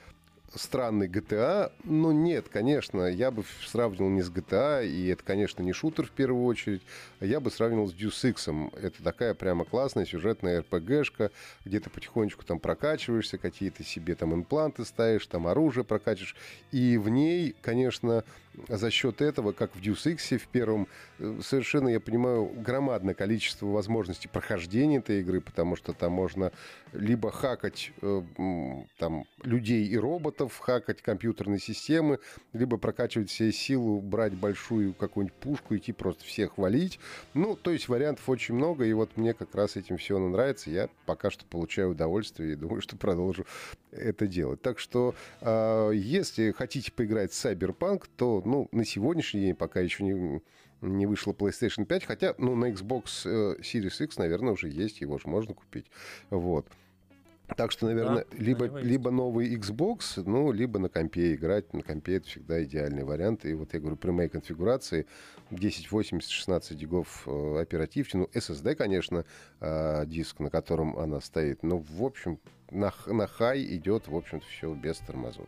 странный 0.56 1.08
GTA, 1.08 1.72
но 1.84 2.12
нет, 2.12 2.48
конечно, 2.50 3.04
я 3.06 3.32
бы 3.32 3.44
сравнивал 3.66 4.10
не 4.10 4.22
с 4.22 4.30
GTA, 4.30 4.88
и 4.88 5.08
это, 5.08 5.24
конечно, 5.24 5.62
не 5.62 5.74
шутер 5.74 6.06
в 6.06 6.12
первую 6.12 6.46
очередь, 6.46 6.82
а 7.20 7.26
я 7.26 7.40
бы 7.40 7.52
сравнивал 7.52 7.88
с 7.88 7.94
Deus 7.94 8.24
Ex. 8.24 8.72
Это 8.82 9.04
такая 9.04 9.34
прямо 9.34 9.66
классная 9.66 10.06
сюжетная 10.06 10.62
RPG-шка, 10.62 11.32
где 11.66 11.80
ты 11.80 11.90
потихонечку 11.90 12.44
там 12.46 12.60
прокачиваешься, 12.60 13.38
какие-то 13.38 13.84
себе 13.84 14.16
там 14.16 14.34
импланты 14.34 14.86
ставишь, 14.86 15.28
там 15.28 15.48
оружие 15.48 15.84
прокачиваешь, 15.84 16.36
и 16.72 16.98
в 16.98 17.10
ней, 17.10 17.56
конечно, 17.62 18.24
за 18.68 18.92
счет 18.92 19.22
этого, 19.22 19.52
как 19.52 19.76
в 19.76 19.82
Deus 19.82 20.06
Ex 20.06 20.38
в 20.38 20.48
первом, 20.48 20.88
э, 21.20 21.40
совершенно, 21.42 21.88
я 21.88 22.00
понимаю, 22.00 22.46
громадное 22.46 23.14
количество 23.14 23.68
возможностей 23.68 24.28
прохождения 24.28 24.98
этой 24.98 25.22
игры, 25.22 25.42
потому 25.42 25.76
что 25.76 25.94
там 25.94 26.12
можно 26.12 26.52
либо 26.92 27.32
хакать 27.32 27.92
э, 28.02 28.22
там 28.98 29.26
людей 29.44 29.86
и 29.86 29.98
роботов, 29.98 30.58
хакать 30.60 31.02
компьютерные 31.02 31.60
системы, 31.60 32.20
либо 32.54 32.78
прокачивать 32.78 33.30
себе 33.30 33.52
силу, 33.52 34.02
брать 34.02 34.34
большую 34.34 34.94
какую-нибудь 34.94 35.38
пушку, 35.38 35.76
идти 35.76 35.92
просто 35.92 36.26
всех 36.26 36.58
валить. 36.58 37.00
Ну, 37.34 37.56
то 37.56 37.72
есть 37.72 37.88
вариантов 37.88 38.28
очень 38.30 38.56
много, 38.56 38.86
и 38.86 38.94
вот 38.94 39.16
мне 39.18 39.34
как 39.34 39.54
раз 39.56 39.76
этим 39.76 39.98
все 39.98 40.18
нравится. 40.18 40.70
Я 40.70 40.90
пока 41.06 41.30
что 41.30 41.46
получаю 41.46 41.92
удовольствие 41.92 42.54
и 42.54 42.56
думаю, 42.56 42.82
что 42.82 42.98
продолжу 42.98 43.46
это 43.92 44.28
делать. 44.28 44.62
Так 44.62 44.80
что, 44.80 45.16
э, 45.42 45.92
если 45.94 46.52
хотите 46.52 46.92
поиграть 46.92 47.32
в 47.32 47.46
Cyberpunk, 47.46 48.06
то 48.18 48.39
ну, 48.46 48.68
на 48.72 48.86
сегодняшний 48.86 49.42
день 49.42 49.56
пока 49.56 49.80
еще 49.80 50.04
не, 50.04 50.42
не 50.82 51.06
вышла 51.06 51.34
PlayStation 51.34 51.86
5, 51.86 52.06
хотя, 52.06 52.36
ну, 52.38 52.56
на 52.56 52.72
Xbox 52.72 53.26
э, 53.26 53.60
Series 53.62 54.04
X, 54.04 54.18
наверное, 54.18 54.54
уже 54.54 54.70
есть, 54.70 55.02
его 55.02 55.18
же 55.18 55.28
можно 55.28 55.54
купить. 55.54 55.88
Вот. 56.30 56.68
Так 57.56 57.72
что, 57.72 57.88
наверное, 57.88 58.26
да, 58.30 58.38
либо, 58.38 58.80
либо 58.80 59.12
новый 59.12 59.56
Xbox, 59.56 60.24
ну, 60.24 60.52
либо 60.52 60.80
на 60.80 60.90
компе 60.90 61.34
играть. 61.34 61.74
На 61.74 61.82
компе 61.82 62.18
это 62.18 62.28
всегда 62.28 62.64
идеальный 62.64 63.04
вариант. 63.04 63.46
И 63.46 63.54
вот 63.54 63.74
я 63.74 63.80
говорю, 63.80 63.98
при 63.98 64.12
моей 64.12 64.30
конфигурации 64.30 65.08
1080, 65.48 66.30
16 66.30 66.78
гигов 66.78 67.24
э, 67.26 67.62
оперативки. 67.62 68.18
Ну, 68.18 68.30
SSD, 68.34 68.76
конечно, 68.76 69.26
э, 69.60 70.06
диск, 70.06 70.40
на 70.40 70.50
котором 70.50 70.98
она 70.98 71.22
стоит. 71.22 71.64
Но, 71.64 71.80
в 71.80 72.04
общем, 72.04 72.40
на, 72.70 72.94
на 73.08 73.28
хай 73.28 73.64
идет, 73.64 74.08
в 74.08 74.16
общем-то, 74.16 74.46
все 74.46 74.74
без 74.74 74.98
тормозов. 74.98 75.48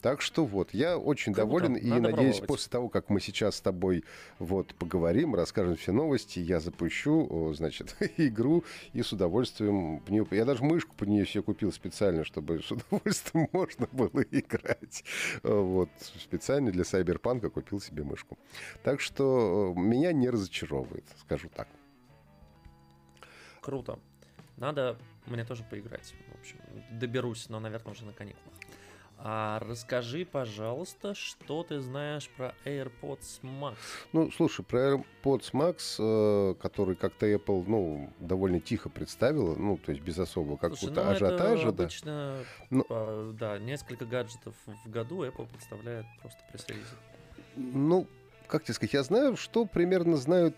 Так 0.00 0.22
что 0.22 0.46
вот, 0.46 0.72
я 0.72 0.96
очень 0.96 1.34
Круто. 1.34 1.46
доволен 1.46 1.74
и 1.74 1.86
Надо 1.86 2.02
надеюсь, 2.10 2.36
пробовать. 2.36 2.46
после 2.48 2.70
того, 2.70 2.88
как 2.88 3.10
мы 3.10 3.20
сейчас 3.20 3.56
с 3.56 3.60
тобой 3.60 4.04
вот 4.38 4.74
поговорим, 4.74 5.34
расскажем 5.34 5.76
все 5.76 5.92
новости, 5.92 6.38
я 6.38 6.60
запущу, 6.60 7.52
значит, 7.54 7.96
игру 8.16 8.64
и 8.92 9.02
с 9.02 9.12
удовольствием 9.12 10.00
в 10.00 10.10
нее... 10.10 10.26
Я 10.30 10.44
даже 10.44 10.64
мышку 10.64 10.94
по 10.96 11.04
нее 11.04 11.26
себе 11.26 11.42
купил 11.42 11.72
специально, 11.72 12.24
чтобы 12.24 12.62
с 12.62 12.70
удовольствием 12.70 13.48
можно 13.52 13.88
было 13.92 14.22
играть. 14.30 15.04
Вот, 15.42 15.90
специально 16.18 16.70
для 16.70 16.84
Сайберпанка 16.84 17.50
купил 17.50 17.80
себе 17.80 18.02
мышку. 18.02 18.38
Так 18.82 19.00
что 19.00 19.74
э, 19.76 19.78
меня 19.78 20.12
не 20.12 20.30
разочаровывает, 20.30 21.04
скажу 21.20 21.50
так. 21.54 21.68
Круто. 23.60 23.98
Надо 24.56 24.98
мне 25.26 25.44
тоже 25.44 25.64
поиграть. 25.64 26.14
В 26.34 26.40
общем, 26.40 26.56
доберусь, 26.92 27.48
но, 27.48 27.60
наверное, 27.60 27.92
уже 27.92 28.04
на 28.04 28.12
каникулах. 28.12 28.54
А 29.22 29.58
расскажи, 29.60 30.24
пожалуйста, 30.24 31.14
что 31.14 31.62
ты 31.62 31.80
знаешь 31.80 32.30
про 32.30 32.54
AirPods 32.64 33.42
Max? 33.42 33.76
Ну, 34.14 34.30
слушай, 34.30 34.64
про 34.64 34.94
AirPods 34.94 35.52
Max, 35.52 35.96
э, 35.98 36.54
который 36.54 36.96
как-то 36.96 37.26
Apple, 37.26 37.64
ну, 37.66 38.10
довольно 38.18 38.60
тихо 38.60 38.88
представила, 38.88 39.54
ну, 39.56 39.76
то 39.76 39.92
есть 39.92 40.02
без 40.02 40.18
особого 40.18 40.56
какого-то 40.56 41.04
ну, 41.04 41.10
ажиотажа. 41.10 41.68
Это 41.68 41.82
обычно, 41.82 42.38
ну, 42.70 42.84
по, 42.84 43.30
да, 43.38 43.58
несколько 43.58 44.06
гаджетов 44.06 44.54
в 44.84 44.90
году 44.90 45.22
Apple 45.24 45.48
представляет 45.48 46.06
просто 46.22 46.38
пресс-релизы. 46.50 46.96
Ну, 47.56 48.06
как 48.46 48.64
тебе 48.64 48.74
сказать, 48.74 48.94
я 48.94 49.02
знаю, 49.02 49.36
что 49.36 49.66
примерно 49.66 50.16
знают 50.16 50.56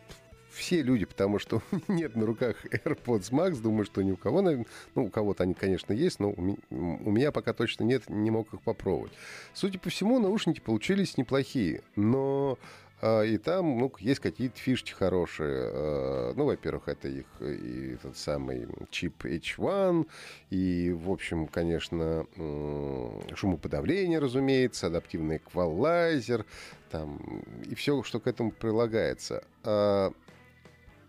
все 0.52 0.82
люди, 0.82 1.04
потому 1.04 1.38
что 1.38 1.62
нет 1.88 2.16
на 2.16 2.26
руках 2.26 2.64
AirPods 2.66 3.30
Max, 3.30 3.60
думаю, 3.60 3.84
что 3.84 4.02
ни 4.02 4.12
у 4.12 4.16
кого, 4.16 4.42
ну, 4.42 4.64
у 4.94 5.08
кого-то 5.08 5.44
они, 5.44 5.54
конечно, 5.54 5.92
есть, 5.92 6.20
но 6.20 6.30
у 6.30 7.10
меня 7.10 7.32
пока 7.32 7.52
точно 7.52 7.84
нет, 7.84 8.08
не 8.08 8.30
мог 8.30 8.52
их 8.52 8.60
попробовать. 8.60 9.12
Судя 9.54 9.78
по 9.78 9.90
всему, 9.90 10.18
наушники 10.18 10.60
получились 10.60 11.16
неплохие, 11.16 11.82
но 11.96 12.58
а, 13.02 13.22
и 13.22 13.36
там, 13.36 13.78
ну, 13.78 13.92
есть 13.98 14.20
какие-то 14.20 14.58
фишки 14.58 14.92
хорошие. 14.92 15.70
А, 15.72 16.34
ну, 16.36 16.44
во-первых, 16.44 16.86
это 16.86 17.08
их 17.08 17.26
и 17.40 17.96
тот 18.00 18.16
самый 18.16 18.68
чип 18.90 19.24
H1, 19.24 20.06
и, 20.50 20.92
в 20.92 21.10
общем, 21.10 21.48
конечно, 21.48 22.26
шумоподавление, 23.34 24.20
разумеется, 24.20 24.86
адаптивный 24.86 25.38
эквалайзер, 25.38 26.46
там, 26.90 27.42
и 27.68 27.74
все, 27.74 28.02
что 28.04 28.20
к 28.20 28.28
этому 28.28 28.52
прилагается. 28.52 29.44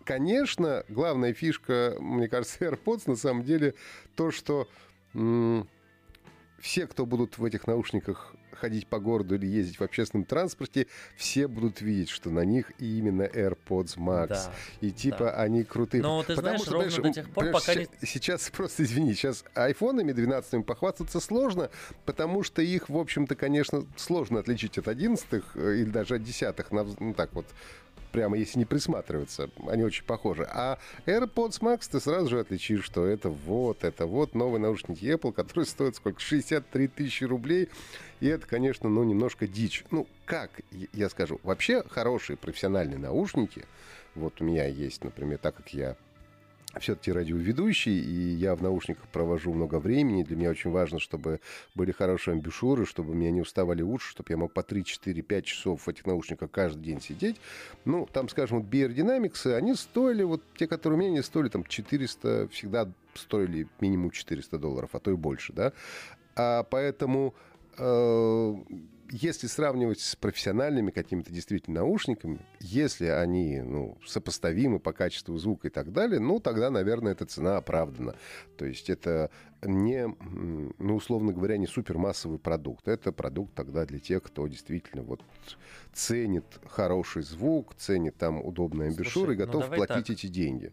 Конечно, 0.04 0.84
главная 0.88 1.32
фишка, 1.32 1.96
мне 1.98 2.28
кажется, 2.28 2.64
AirPods 2.64 3.02
на 3.06 3.16
самом 3.16 3.44
деле 3.44 3.74
то, 4.16 4.30
что 4.30 4.68
все, 6.60 6.86
кто 6.86 7.04
будут 7.04 7.38
в 7.38 7.44
этих 7.44 7.66
наушниках 7.66 8.34
ходить 8.54 8.86
по 8.86 8.98
городу 8.98 9.34
или 9.34 9.46
ездить 9.46 9.78
в 9.78 9.82
общественном 9.82 10.24
транспорте, 10.24 10.86
все 11.16 11.46
будут 11.46 11.80
видеть, 11.80 12.08
что 12.08 12.30
на 12.30 12.40
них 12.40 12.72
именно 12.78 13.22
AirPods 13.22 13.98
Max. 13.98 14.28
Да, 14.28 14.52
и 14.80 14.90
типа 14.90 15.18
да. 15.18 15.42
они 15.42 15.64
крутые. 15.64 16.02
Но 16.02 16.22
ты 16.22 16.34
Потому 16.34 16.58
знаешь, 16.58 16.60
что, 16.62 16.72
ровно 16.72 16.90
знаешь, 16.90 17.14
до 17.14 17.22
тех 17.22 17.30
пор, 17.30 17.44
пока 17.50 17.74
сейчас, 17.74 17.88
не... 18.00 18.08
сейчас 18.08 18.50
просто, 18.56 18.82
извини, 18.84 19.14
сейчас 19.14 19.44
айфонами 19.54 20.12
12 20.12 20.64
похвастаться 20.64 21.20
сложно, 21.20 21.70
потому 22.04 22.42
что 22.42 22.62
их, 22.62 22.88
в 22.88 22.96
общем-то, 22.96 23.34
конечно, 23.34 23.84
сложно 23.96 24.38
отличить 24.38 24.78
от 24.78 24.88
11 24.88 25.26
э, 25.32 25.74
или 25.76 25.90
даже 25.90 26.16
от 26.16 26.22
10 26.22 26.54
ну 27.00 27.12
так 27.14 27.34
вот 27.34 27.46
прямо 28.14 28.36
если 28.38 28.60
не 28.60 28.64
присматриваться, 28.64 29.50
они 29.66 29.82
очень 29.82 30.04
похожи. 30.04 30.46
А 30.48 30.78
AirPods 31.04 31.60
Max 31.60 31.88
ты 31.90 31.98
сразу 31.98 32.28
же 32.28 32.38
отличишь, 32.38 32.84
что 32.84 33.04
это 33.04 33.28
вот, 33.28 33.82
это 33.82 34.06
вот 34.06 34.36
новые 34.36 34.60
наушники 34.60 35.04
Apple, 35.04 35.32
которые 35.32 35.64
стоят 35.66 35.96
сколько? 35.96 36.20
63 36.20 36.86
тысячи 36.86 37.24
рублей. 37.24 37.68
И 38.20 38.28
это, 38.28 38.46
конечно, 38.46 38.88
ну, 38.88 39.02
немножко 39.02 39.48
дичь. 39.48 39.84
Ну, 39.90 40.06
как 40.26 40.50
я 40.92 41.08
скажу? 41.08 41.40
Вообще 41.42 41.82
хорошие 41.88 42.36
профессиональные 42.36 42.98
наушники, 42.98 43.64
вот 44.14 44.40
у 44.40 44.44
меня 44.44 44.66
есть, 44.66 45.02
например, 45.02 45.38
так 45.38 45.56
как 45.56 45.74
я 45.74 45.96
все-таки 46.80 47.12
радиоведущий, 47.12 47.98
и 47.98 48.34
я 48.34 48.54
в 48.54 48.62
наушниках 48.62 49.06
провожу 49.08 49.52
много 49.52 49.78
времени. 49.78 50.22
Для 50.22 50.36
меня 50.36 50.50
очень 50.50 50.70
важно, 50.70 50.98
чтобы 50.98 51.40
были 51.74 51.92
хорошие 51.92 52.32
амбушюры, 52.32 52.86
чтобы 52.86 53.14
меня 53.14 53.30
не 53.30 53.40
уставали 53.40 53.82
уши, 53.82 54.10
чтобы 54.10 54.26
я 54.30 54.36
мог 54.36 54.52
по 54.52 54.62
3, 54.62 54.84
4, 54.84 55.22
5 55.22 55.44
часов 55.44 55.86
в 55.86 55.88
этих 55.88 56.06
наушниках 56.06 56.50
каждый 56.50 56.82
день 56.82 57.00
сидеть. 57.00 57.36
Ну, 57.84 58.06
там, 58.12 58.28
скажем, 58.28 58.60
вот 58.60 58.70
Dynamics, 58.70 59.54
они 59.54 59.74
стоили, 59.74 60.22
вот 60.22 60.42
те, 60.56 60.66
которые 60.66 60.98
у 60.98 61.00
меня, 61.00 61.10
они 61.10 61.22
стоили 61.22 61.48
там 61.48 61.64
400, 61.64 62.48
всегда 62.48 62.90
стоили 63.14 63.68
минимум 63.80 64.10
400 64.10 64.58
долларов, 64.58 64.90
а 64.92 64.98
то 64.98 65.10
и 65.10 65.16
больше, 65.16 65.52
да. 65.52 65.72
А 66.36 66.64
поэтому 66.64 67.34
э, 67.78 68.54
если 69.16 69.46
сравнивать 69.46 70.00
с 70.00 70.16
профессиональными 70.16 70.90
какими-то 70.90 71.30
действительно 71.30 71.80
наушниками, 71.80 72.40
если 72.58 73.06
они 73.06 73.60
ну, 73.60 73.96
сопоставимы 74.04 74.80
по 74.80 74.92
качеству 74.92 75.38
звука 75.38 75.68
и 75.68 75.70
так 75.70 75.92
далее, 75.92 76.18
ну, 76.18 76.40
тогда, 76.40 76.68
наверное, 76.68 77.12
эта 77.12 77.24
цена 77.24 77.56
оправдана. 77.56 78.16
То 78.58 78.64
есть 78.64 78.90
это 78.90 79.30
не, 79.62 80.08
ну, 80.08 80.96
условно 80.96 81.32
говоря, 81.32 81.56
не 81.58 81.68
супермассовый 81.68 82.40
продукт. 82.40 82.88
Это 82.88 83.12
продукт 83.12 83.54
тогда 83.54 83.86
для 83.86 84.00
тех, 84.00 84.20
кто 84.20 84.48
действительно 84.48 85.04
вот 85.04 85.22
ценит 85.92 86.44
хороший 86.66 87.22
звук, 87.22 87.76
ценит 87.76 88.16
там 88.16 88.44
удобные 88.44 88.88
амбушюры 88.88 89.34
и 89.34 89.38
ну, 89.38 89.46
готов 89.46 89.68
платить 89.68 90.06
так. 90.08 90.10
эти 90.10 90.26
деньги. 90.26 90.72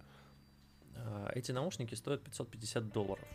А, 0.96 1.32
эти 1.36 1.52
наушники 1.52 1.94
стоят 1.94 2.24
550 2.24 2.92
долларов. 2.92 3.28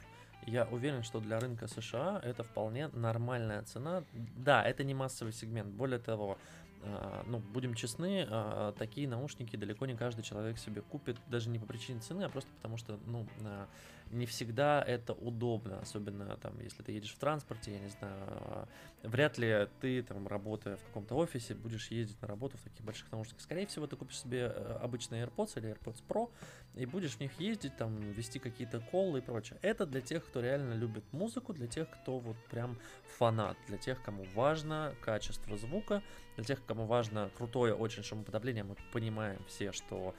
Я 0.46 0.64
уверен, 0.70 1.02
что 1.02 1.20
для 1.20 1.40
рынка 1.40 1.66
США 1.66 2.20
это 2.22 2.44
вполне 2.44 2.88
нормальная 2.88 3.62
цена. 3.62 4.04
Да, 4.36 4.62
это 4.62 4.84
не 4.84 4.94
массовый 4.94 5.32
сегмент. 5.32 5.70
Более 5.70 5.98
того, 5.98 6.38
а, 6.84 7.24
ну, 7.26 7.38
будем 7.38 7.74
честны, 7.74 8.26
а, 8.30 8.72
такие 8.78 9.08
наушники 9.08 9.56
далеко 9.56 9.86
не 9.86 9.96
каждый 9.96 10.22
человек 10.22 10.58
себе 10.58 10.82
купит, 10.82 11.16
даже 11.26 11.50
не 11.50 11.58
по 11.58 11.66
причине 11.66 12.00
цены, 12.00 12.22
а 12.22 12.28
просто 12.28 12.50
потому 12.56 12.76
что, 12.76 12.98
ну, 13.06 13.26
а, 13.44 13.66
не 14.10 14.26
всегда 14.26 14.82
это 14.82 15.12
удобно, 15.12 15.80
особенно 15.80 16.36
там, 16.36 16.58
если 16.60 16.82
ты 16.82 16.92
едешь 16.92 17.12
в 17.12 17.18
транспорте, 17.18 17.72
я 17.72 17.78
не 17.78 17.88
знаю, 17.88 18.68
вряд 19.02 19.38
ли 19.38 19.68
ты 19.80 20.02
там, 20.02 20.26
работая 20.28 20.76
в 20.76 20.84
каком-то 20.84 21.14
офисе, 21.16 21.54
будешь 21.54 21.90
ездить 21.90 22.20
на 22.22 22.28
работу 22.28 22.56
в 22.58 22.62
таких 22.62 22.84
больших 22.84 23.10
наушниках. 23.12 23.42
Скорее 23.42 23.66
всего, 23.66 23.86
ты 23.86 23.96
купишь 23.96 24.20
себе 24.20 24.52
э, 24.54 24.78
обычные 24.82 25.26
AirPods 25.26 25.58
или 25.58 25.70
AirPods 25.70 26.02
Pro 26.08 26.30
и 26.74 26.86
будешь 26.86 27.16
в 27.16 27.20
них 27.20 27.38
ездить, 27.40 27.76
там, 27.76 27.96
вести 28.12 28.38
какие-то 28.38 28.80
коллы 28.80 29.18
и 29.18 29.22
прочее. 29.22 29.58
Это 29.62 29.86
для 29.86 30.00
тех, 30.00 30.24
кто 30.24 30.40
реально 30.40 30.74
любит 30.74 31.04
музыку, 31.12 31.52
для 31.52 31.66
тех, 31.66 31.90
кто 31.90 32.18
вот 32.18 32.36
прям 32.50 32.78
фанат, 33.18 33.56
для 33.66 33.78
тех, 33.78 34.02
кому 34.02 34.24
важно 34.34 34.94
качество 35.00 35.56
звука, 35.56 36.02
для 36.36 36.44
тех, 36.44 36.64
кому 36.64 36.86
важно 36.86 37.30
крутое 37.36 37.74
очень 37.74 38.02
шумоподавление, 38.02 38.64
мы 38.64 38.76
понимаем 38.92 39.42
все, 39.46 39.72
что 39.72 40.14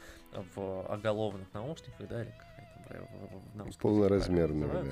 в 0.55 0.87
оголовных 0.91 1.53
наушниках, 1.53 2.07
да, 2.07 2.21
или 2.23 2.33
в, 2.89 3.63
в, 3.63 3.71
в 3.71 3.77
Полноразмерные, 3.77 4.69
да. 4.69 4.83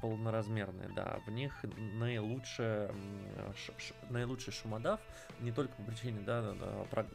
Полноразмерные, 0.00 0.88
да. 0.96 1.20
В 1.26 1.30
них 1.30 1.52
наилучшее, 1.98 2.90
ш, 3.54 3.72
ш, 3.76 3.94
наилучший 4.08 4.52
шумодав 4.52 4.98
не 5.40 5.52
только 5.52 5.74
по 5.74 5.82
причине, 5.82 6.20
да, 6.20 6.54
да, 6.54 6.84
про, 6.90 7.06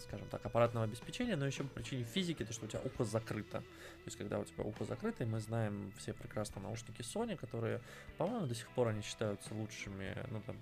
скажем 0.00 0.28
так, 0.28 0.44
аппаратного 0.44 0.84
обеспечения, 0.84 1.36
но 1.36 1.46
еще 1.46 1.62
по 1.62 1.70
причине 1.70 2.04
физики, 2.04 2.44
то, 2.44 2.52
что 2.52 2.66
у 2.66 2.68
тебя 2.68 2.82
ухо 2.84 3.04
закрыто. 3.04 3.60
То 3.60 4.06
есть, 4.06 4.18
когда 4.18 4.38
у 4.38 4.44
тебя 4.44 4.62
ухо 4.64 4.84
закрыто, 4.84 5.24
и 5.24 5.26
мы 5.26 5.40
знаем 5.40 5.90
все 5.96 6.12
прекрасно 6.12 6.60
наушники 6.60 7.00
Sony, 7.00 7.36
которые, 7.36 7.80
по-моему, 8.18 8.46
до 8.46 8.54
сих 8.54 8.68
пор 8.70 8.88
они 8.88 9.00
считаются 9.00 9.54
лучшими, 9.54 10.14
ну, 10.30 10.42
там, 10.42 10.56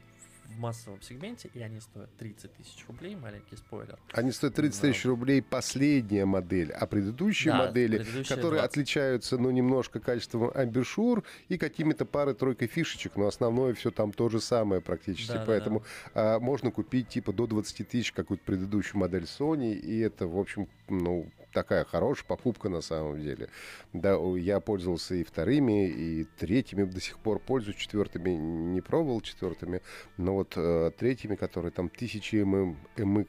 в 0.57 0.61
массовом 0.61 1.01
сегменте, 1.03 1.51
и 1.55 1.61
они 1.61 1.81
стоят 1.81 2.11
30 2.17 2.55
тысяч 2.55 2.85
рублей, 2.87 3.17
маленький 3.17 3.57
спойлер. 3.57 3.99
Они 4.13 4.33
стоят 4.33 4.55
30 4.55 4.81
тысяч 4.81 5.05
рублей 5.05 5.43
последняя 5.43 6.25
модель, 6.25 6.73
а 6.73 6.87
предыдущие 6.87 7.53
да, 7.53 7.67
модели, 7.67 7.99
предыдущие 7.99 8.37
которые 8.37 8.61
20. 8.61 8.71
отличаются, 8.71 9.39
ну, 9.39 9.51
немножко 9.51 10.01
качеством 10.01 10.51
амбишур 10.55 11.25
и 11.49 11.59
какими-то 11.59 12.05
парой-тройкой 12.05 12.69
фишечек, 12.69 13.17
но 13.17 13.27
основное 13.27 13.75
все 13.75 13.91
там 13.91 14.13
то 14.13 14.29
же 14.29 14.41
самое 14.41 14.81
практически, 14.81 15.33
да, 15.33 15.45
поэтому 15.47 15.81
да, 15.81 15.85
да. 16.15 16.35
А, 16.37 16.41
можно 16.41 16.71
купить 16.71 17.09
типа 17.09 17.33
до 17.33 17.47
20 17.47 17.89
тысяч 17.89 18.13
какую-то 18.13 18.45
предыдущую 18.45 18.99
модель 19.01 19.25
Sony, 19.25 19.75
и 19.75 19.99
это, 20.01 20.27
в 20.27 20.39
общем, 20.39 20.69
ну, 20.89 21.27
такая 21.53 21.85
хорошая 21.85 22.27
покупка 22.27 22.69
на 22.69 22.81
самом 22.81 23.21
деле. 23.21 23.49
Да, 23.93 24.17
я 24.37 24.61
пользовался 24.61 25.15
и 25.15 25.25
вторыми, 25.25 25.89
и 25.89 26.25
третьими 26.39 26.85
до 26.85 27.01
сих 27.01 27.19
пор 27.19 27.39
пользуюсь, 27.39 27.77
четвертыми 27.77 28.31
не 28.31 28.81
пробовал 28.81 29.21
четвертыми, 29.21 29.83
но 30.17 30.35
вот 30.35 30.55
э, 30.57 30.91
третьими, 30.97 31.37
которые 31.37 31.73
там 31.73 31.87
1000 31.87 32.37
mm, 32.37 32.77
MX, 32.97 33.29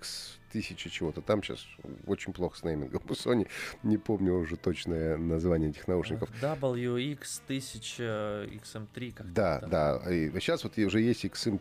тысяча 0.53 0.89
чего-то. 0.89 1.21
Там 1.21 1.41
сейчас 1.41 1.65
очень 2.05 2.31
плохо 2.31 2.57
с 2.57 2.63
неймингом 2.63 3.01
у 3.09 3.13
Sony. 3.13 3.47
Не 3.81 3.97
помню 3.97 4.35
уже 4.35 4.55
точное 4.55 5.17
название 5.17 5.71
этих 5.71 5.87
наушников. 5.87 6.29
WX 6.41 7.41
1000 7.45 8.49
XM3. 8.51 9.13
Как 9.13 9.33
да, 9.33 9.59
да. 9.59 10.13
И 10.13 10.29
сейчас 10.39 10.63
вот 10.63 10.77
уже 10.77 11.01
есть 11.01 11.25
XM 11.25 11.59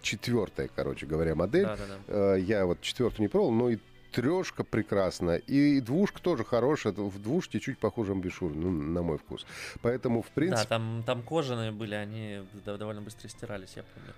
4, 0.00 0.70
короче 0.74 1.06
говоря, 1.06 1.34
модель. 1.34 1.64
Да, 1.64 1.76
да, 1.76 1.84
да. 2.06 2.34
Э, 2.36 2.40
я 2.40 2.66
вот 2.66 2.80
четвертую 2.80 3.22
не 3.22 3.28
пробовал, 3.28 3.52
но 3.52 3.70
и 3.70 3.78
трешка 4.10 4.64
прекрасна. 4.64 5.36
И 5.36 5.80
двушка 5.80 6.20
тоже 6.20 6.44
хорошая. 6.44 6.92
В 6.92 7.22
двушке 7.22 7.60
чуть 7.60 7.78
похуже 7.78 8.12
амбишур, 8.12 8.54
ну, 8.54 8.70
на 8.70 9.02
мой 9.02 9.18
вкус. 9.18 9.46
Поэтому, 9.82 10.22
в 10.22 10.28
принципе... 10.28 10.62
Да, 10.62 10.68
там, 10.68 11.02
там 11.06 11.22
кожаные 11.22 11.72
были, 11.72 11.94
они 11.94 12.42
довольно 12.64 13.02
быстро 13.02 13.28
стирались, 13.28 13.72
я 13.76 13.84
помню. 13.94 14.12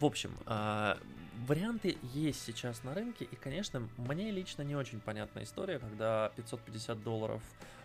В 0.00 0.06
общем, 0.06 0.30
э, 0.46 0.94
варианты 1.46 1.98
есть 2.14 2.42
сейчас 2.42 2.82
на 2.84 2.94
рынке, 2.94 3.26
и, 3.26 3.36
конечно, 3.36 3.86
мне 3.98 4.30
лично 4.30 4.62
не 4.62 4.74
очень 4.74 4.98
понятная 4.98 5.44
история, 5.44 5.78
когда 5.78 6.32
550 6.36 7.02
долларов 7.02 7.42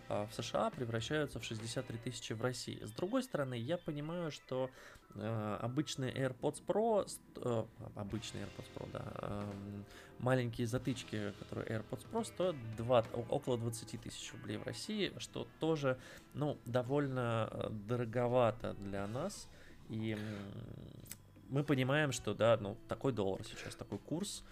э, 0.08 0.26
в 0.26 0.32
США 0.32 0.70
превращаются 0.70 1.38
в 1.40 1.44
63 1.44 1.98
тысячи 1.98 2.32
в 2.32 2.40
России. 2.40 2.82
С 2.82 2.90
другой 2.92 3.22
стороны, 3.22 3.52
я 3.58 3.76
понимаю, 3.76 4.30
что 4.30 4.70
э, 5.14 5.58
обычные 5.60 6.10
AirPods 6.10 6.62
Pro, 6.66 7.06
э, 7.36 7.64
обычные 7.96 8.46
AirPods 8.46 8.68
Pro, 8.74 8.90
да, 8.94 9.04
э, 9.18 9.44
маленькие 10.18 10.66
затычки, 10.66 11.34
которые 11.38 11.66
AirPods 11.68 12.06
Pro, 12.10 12.24
стоят 12.24 12.56
2, 12.78 13.04
около 13.28 13.58
20 13.58 14.00
тысяч 14.00 14.32
рублей 14.32 14.56
в 14.56 14.62
России, 14.64 15.12
что 15.18 15.46
тоже, 15.60 15.98
ну, 16.32 16.56
довольно 16.64 17.50
э, 17.50 17.68
дороговато 17.86 18.72
для 18.72 19.06
нас. 19.06 19.48
И 19.90 20.16
мы 21.48 21.64
понимаем, 21.64 22.12
что, 22.12 22.34
да, 22.34 22.56
ну, 22.60 22.76
такой 22.88 23.12
доллар 23.12 23.42
сейчас, 23.44 23.74
такой 23.74 23.98
курс, 23.98 24.44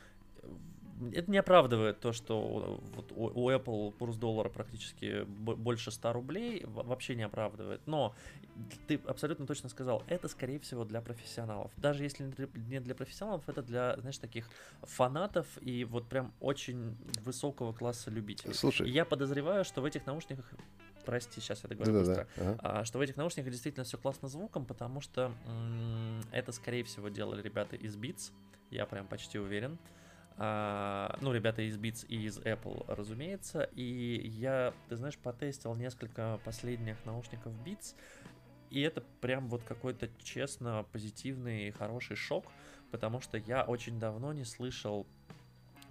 это 1.13 1.31
не 1.31 1.39
оправдывает 1.39 1.99
то, 2.01 2.13
что 2.13 2.81
вот 2.95 3.13
у 3.15 3.51
Apple 3.51 3.93
курс 3.99 4.17
доллара 4.17 4.49
практически 4.49 5.25
больше 5.25 5.91
100 5.91 6.13
рублей, 6.13 6.65
вообще 6.67 7.17
не 7.17 7.25
оправдывает. 7.25 7.81
Но 7.87 8.15
ты 8.87 9.01
абсолютно 9.07 9.47
точно 9.47 9.69
сказал, 9.69 10.05
это, 10.07 10.29
скорее 10.29 10.61
всего, 10.61 10.85
для 10.85 11.01
профессионалов. 11.01 11.73
Даже 11.77 12.05
если 12.05 12.33
не 12.69 12.81
для 12.81 12.95
профессионалов, 12.95 13.49
это 13.49 13.63
для, 13.63 13.97
знаешь, 13.99 14.19
таких 14.19 14.49
фанатов 14.83 15.47
и 15.61 15.85
вот 15.85 16.09
прям 16.09 16.33
очень 16.41 16.97
высокого 17.25 17.73
класса 17.73 18.11
любителей. 18.11 18.55
Слушай. 18.55 18.89
И 18.89 18.93
я 18.93 19.05
подозреваю, 19.05 19.65
что 19.65 19.81
в 19.81 19.85
этих 19.85 20.07
наушниках 20.07 20.49
прости, 21.05 21.41
сейчас 21.41 21.63
я 21.63 21.69
да, 21.69 21.77
быстро, 21.93 22.27
да, 22.37 22.43
ага. 22.43 22.59
а, 22.63 22.85
что 22.85 22.99
в 22.99 23.01
этих 23.01 23.17
наушниках 23.17 23.51
действительно 23.51 23.85
все 23.85 23.99
классно 23.99 24.29
звуком, 24.29 24.65
потому 24.67 25.01
что 25.01 25.33
м- 25.47 26.21
это, 26.33 26.53
скорее 26.53 26.85
всего, 26.85 27.09
делали 27.09 27.43
ребята 27.43 27.77
из 27.77 27.97
Beats, 27.97 28.33
я 28.71 28.87
прям 28.87 29.07
почти 29.07 29.39
уверен. 29.39 29.79
А, 30.37 31.17
ну, 31.21 31.33
ребята 31.33 31.63
из 31.63 31.79
Beats 31.79 32.07
и 32.09 32.25
из 32.25 32.39
Apple, 32.39 32.85
разумеется. 32.89 33.69
И 33.73 34.21
я, 34.27 34.75
ты 34.89 34.97
знаешь, 34.97 35.17
потестил 35.17 35.75
несколько 35.75 36.41
последних 36.45 37.05
наушников 37.05 37.53
Beats, 37.65 37.95
и 38.71 38.81
это 38.81 39.03
прям 39.21 39.49
вот 39.49 39.63
какой-то 39.63 40.09
честно 40.19 40.85
позитивный, 40.91 41.71
хороший 41.71 42.17
шок, 42.17 42.47
потому 42.91 43.21
что 43.21 43.39
я 43.39 43.63
очень 43.63 44.01
давно 44.01 44.33
не 44.33 44.45
слышал 44.45 45.07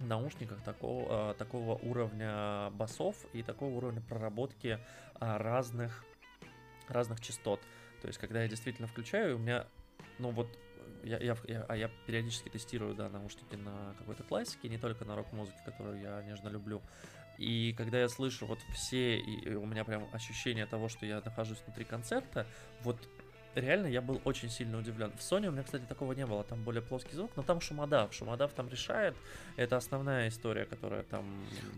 наушниках 0.00 0.62
такого, 0.62 1.32
э, 1.32 1.34
такого 1.34 1.76
уровня 1.76 2.70
басов 2.70 3.16
и 3.32 3.42
такого 3.42 3.74
уровня 3.76 4.00
проработки 4.00 4.78
э, 5.20 5.36
разных, 5.36 6.04
разных 6.88 7.20
частот. 7.20 7.60
То 8.00 8.08
есть, 8.08 8.18
когда 8.18 8.42
я 8.42 8.48
действительно 8.48 8.86
включаю, 8.86 9.36
у 9.36 9.38
меня, 9.38 9.66
ну 10.18 10.30
вот, 10.30 10.48
я, 11.02 11.18
я, 11.18 11.36
я, 11.46 11.64
а 11.68 11.76
я 11.76 11.90
периодически 12.06 12.48
тестирую, 12.48 12.94
да, 12.94 13.08
наушники 13.08 13.56
на 13.56 13.94
какой-то 13.98 14.22
классике, 14.22 14.68
не 14.68 14.78
только 14.78 15.04
на 15.04 15.16
рок-музыке, 15.16 15.58
которую 15.64 16.00
я 16.00 16.22
нежно 16.22 16.48
люблю. 16.48 16.82
И 17.38 17.74
когда 17.76 17.98
я 17.98 18.08
слышу 18.08 18.46
вот 18.46 18.60
все, 18.72 19.18
и 19.18 19.54
у 19.54 19.66
меня 19.66 19.84
прям 19.84 20.08
ощущение 20.12 20.66
того, 20.66 20.88
что 20.88 21.04
я 21.04 21.20
нахожусь 21.24 21.60
внутри 21.66 21.84
концерта, 21.84 22.46
вот 22.82 23.08
реально 23.54 23.86
я 23.86 24.00
был 24.00 24.20
очень 24.24 24.50
сильно 24.50 24.78
удивлен. 24.78 25.12
В 25.12 25.20
Sony 25.20 25.48
у 25.48 25.52
меня, 25.52 25.62
кстати, 25.62 25.84
такого 25.88 26.12
не 26.12 26.26
было, 26.26 26.44
там 26.44 26.62
более 26.62 26.82
плоский 26.82 27.14
звук, 27.14 27.30
но 27.36 27.42
там 27.42 27.60
шумодав. 27.60 28.12
Шумодав 28.12 28.52
там 28.52 28.68
решает, 28.68 29.14
это 29.56 29.76
основная 29.76 30.28
история, 30.28 30.64
которая 30.64 31.02
там 31.02 31.24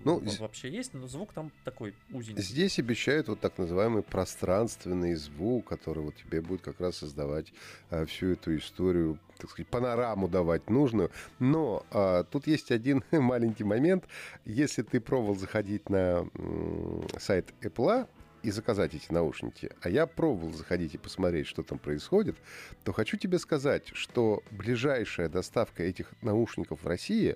ну, 0.04 0.22
вообще 0.38 0.70
есть, 0.70 0.94
но 0.94 1.06
звук 1.06 1.32
там 1.32 1.50
такой 1.64 1.94
узенький. 2.12 2.42
Здесь 2.42 2.78
обещают 2.78 3.28
вот 3.28 3.40
так 3.40 3.58
называемый 3.58 4.02
пространственный 4.02 5.14
звук, 5.14 5.68
который 5.68 6.02
вот 6.02 6.16
тебе 6.16 6.40
будет 6.40 6.62
как 6.62 6.80
раз 6.80 6.96
создавать 6.98 7.52
а, 7.90 8.04
всю 8.06 8.32
эту 8.32 8.56
историю, 8.56 9.18
так 9.38 9.50
сказать, 9.50 9.68
панораму 9.68 10.28
давать 10.28 10.70
нужную. 10.70 11.10
Но 11.38 11.84
а, 11.90 12.24
тут 12.24 12.46
есть 12.46 12.70
один 12.70 13.04
маленький 13.12 13.64
момент. 13.64 14.04
Если 14.44 14.82
ты 14.82 15.00
пробовал 15.00 15.36
заходить 15.36 15.88
на 15.90 16.28
м- 16.34 17.06
сайт 17.18 17.52
Apple, 17.60 18.08
и 18.46 18.50
заказать 18.52 18.94
эти 18.94 19.10
наушники, 19.10 19.72
а 19.82 19.88
я 19.88 20.06
пробовал 20.06 20.52
заходить 20.52 20.94
и 20.94 20.98
посмотреть, 20.98 21.48
что 21.48 21.64
там 21.64 21.80
происходит, 21.80 22.36
то 22.84 22.92
хочу 22.92 23.16
тебе 23.16 23.40
сказать, 23.40 23.88
что 23.92 24.40
ближайшая 24.52 25.28
доставка 25.28 25.82
этих 25.82 26.12
наушников 26.22 26.84
в 26.84 26.86
России 26.86 27.34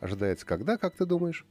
ожидается 0.00 0.44
когда, 0.44 0.76
как 0.76 0.94
ты 0.94 1.06
думаешь? 1.06 1.46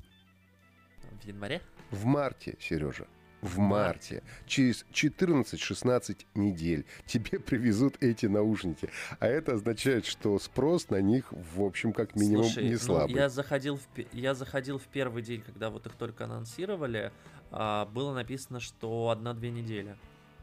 В 1.24 1.26
январе? 1.26 1.60
В 1.90 2.06
марте, 2.06 2.56
Сережа 2.60 3.08
в 3.42 3.58
марте. 3.60 4.24
Через 4.46 4.86
14-16 4.94 6.26
недель 6.36 6.86
тебе 7.06 7.40
привезут 7.40 7.96
эти 8.02 8.26
наушники. 8.26 8.90
А 9.20 9.28
это 9.28 9.54
означает, 9.54 10.06
что 10.06 10.38
спрос 10.40 10.90
на 10.90 11.02
них, 11.02 11.32
в 11.32 11.62
общем, 11.64 11.94
как 11.94 12.16
минимум, 12.16 12.46
Слушай, 12.46 12.70
не 12.70 12.78
слабый. 12.78 13.16
Ну, 13.16 13.22
я, 13.22 13.30
заходил 13.30 13.78
в, 13.78 13.88
я 14.14 14.34
заходил 14.34 14.78
в 14.78 14.88
первый 14.88 15.24
день, 15.24 15.42
когда 15.42 15.70
вот 15.70 15.86
их 15.86 15.94
только 15.94 16.26
анонсировали, 16.26 17.12
а, 17.52 17.86
было 17.86 18.14
написано, 18.14 18.60
что 18.60 19.10
одна-две 19.10 19.52
недели. 19.52 19.96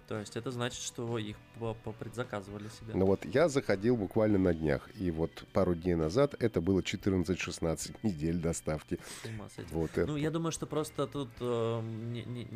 То 0.08 0.18
есть 0.18 0.36
это 0.36 0.50
значит, 0.50 0.80
что 0.80 1.18
их 1.18 1.36
предзаказывали 1.98 2.68
себе. 2.68 2.94
Ну 2.94 3.06
вот 3.06 3.24
я 3.24 3.48
заходил 3.48 3.96
буквально 3.96 4.38
на 4.38 4.54
днях, 4.54 4.88
и 4.94 5.10
вот 5.10 5.30
пару 5.52 5.74
дней 5.74 5.94
назад 5.94 6.34
это 6.38 6.60
было 6.60 6.80
14-16 6.80 7.96
недель 8.02 8.38
доставки. 8.38 8.98
Вот 9.72 9.90
это. 9.96 10.06
Ну 10.06 10.16
я 10.16 10.30
думаю, 10.30 10.52
что 10.52 10.66
просто 10.66 11.06
тут, 11.06 11.30
э, 11.40 11.80
не, 11.82 12.24
не, 12.24 12.48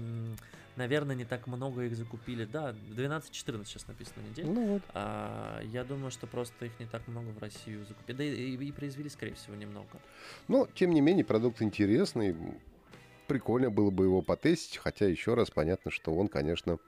наверное, 0.77 1.17
не 1.17 1.25
так 1.25 1.47
много 1.47 1.83
их 1.83 1.97
закупили. 1.97 2.45
Да, 2.45 2.75
12-14 2.97 3.65
сейчас 3.65 3.89
написано 3.89 4.23
недель. 4.29 4.47
Ну 4.47 4.67
вот. 4.67 4.83
А, 4.95 5.61
я 5.65 5.85
думаю, 5.85 6.11
что 6.11 6.27
просто 6.27 6.67
их 6.67 6.73
не 6.79 6.87
так 6.87 7.07
много 7.09 7.29
в 7.31 7.39
Россию 7.39 7.85
закупили. 7.85 8.17
Да 8.17 8.25
и, 8.25 8.31
и, 8.31 8.69
и 8.69 8.73
произвели, 8.73 9.09
скорее 9.09 9.35
всего, 9.35 9.57
немного. 9.57 10.01
Но, 10.47 10.69
тем 10.75 10.93
не 10.93 11.01
менее, 11.01 11.25
продукт 11.25 11.63
интересный. 11.63 12.37
Прикольно 13.27 13.71
было 13.71 13.91
бы 13.91 14.05
его 14.05 14.23
потестить, 14.23 14.79
хотя 14.79 15.07
еще 15.07 15.35
раз 15.35 15.51
понятно, 15.51 15.91
что 15.91 16.13
он, 16.15 16.27
конечно, 16.29 16.79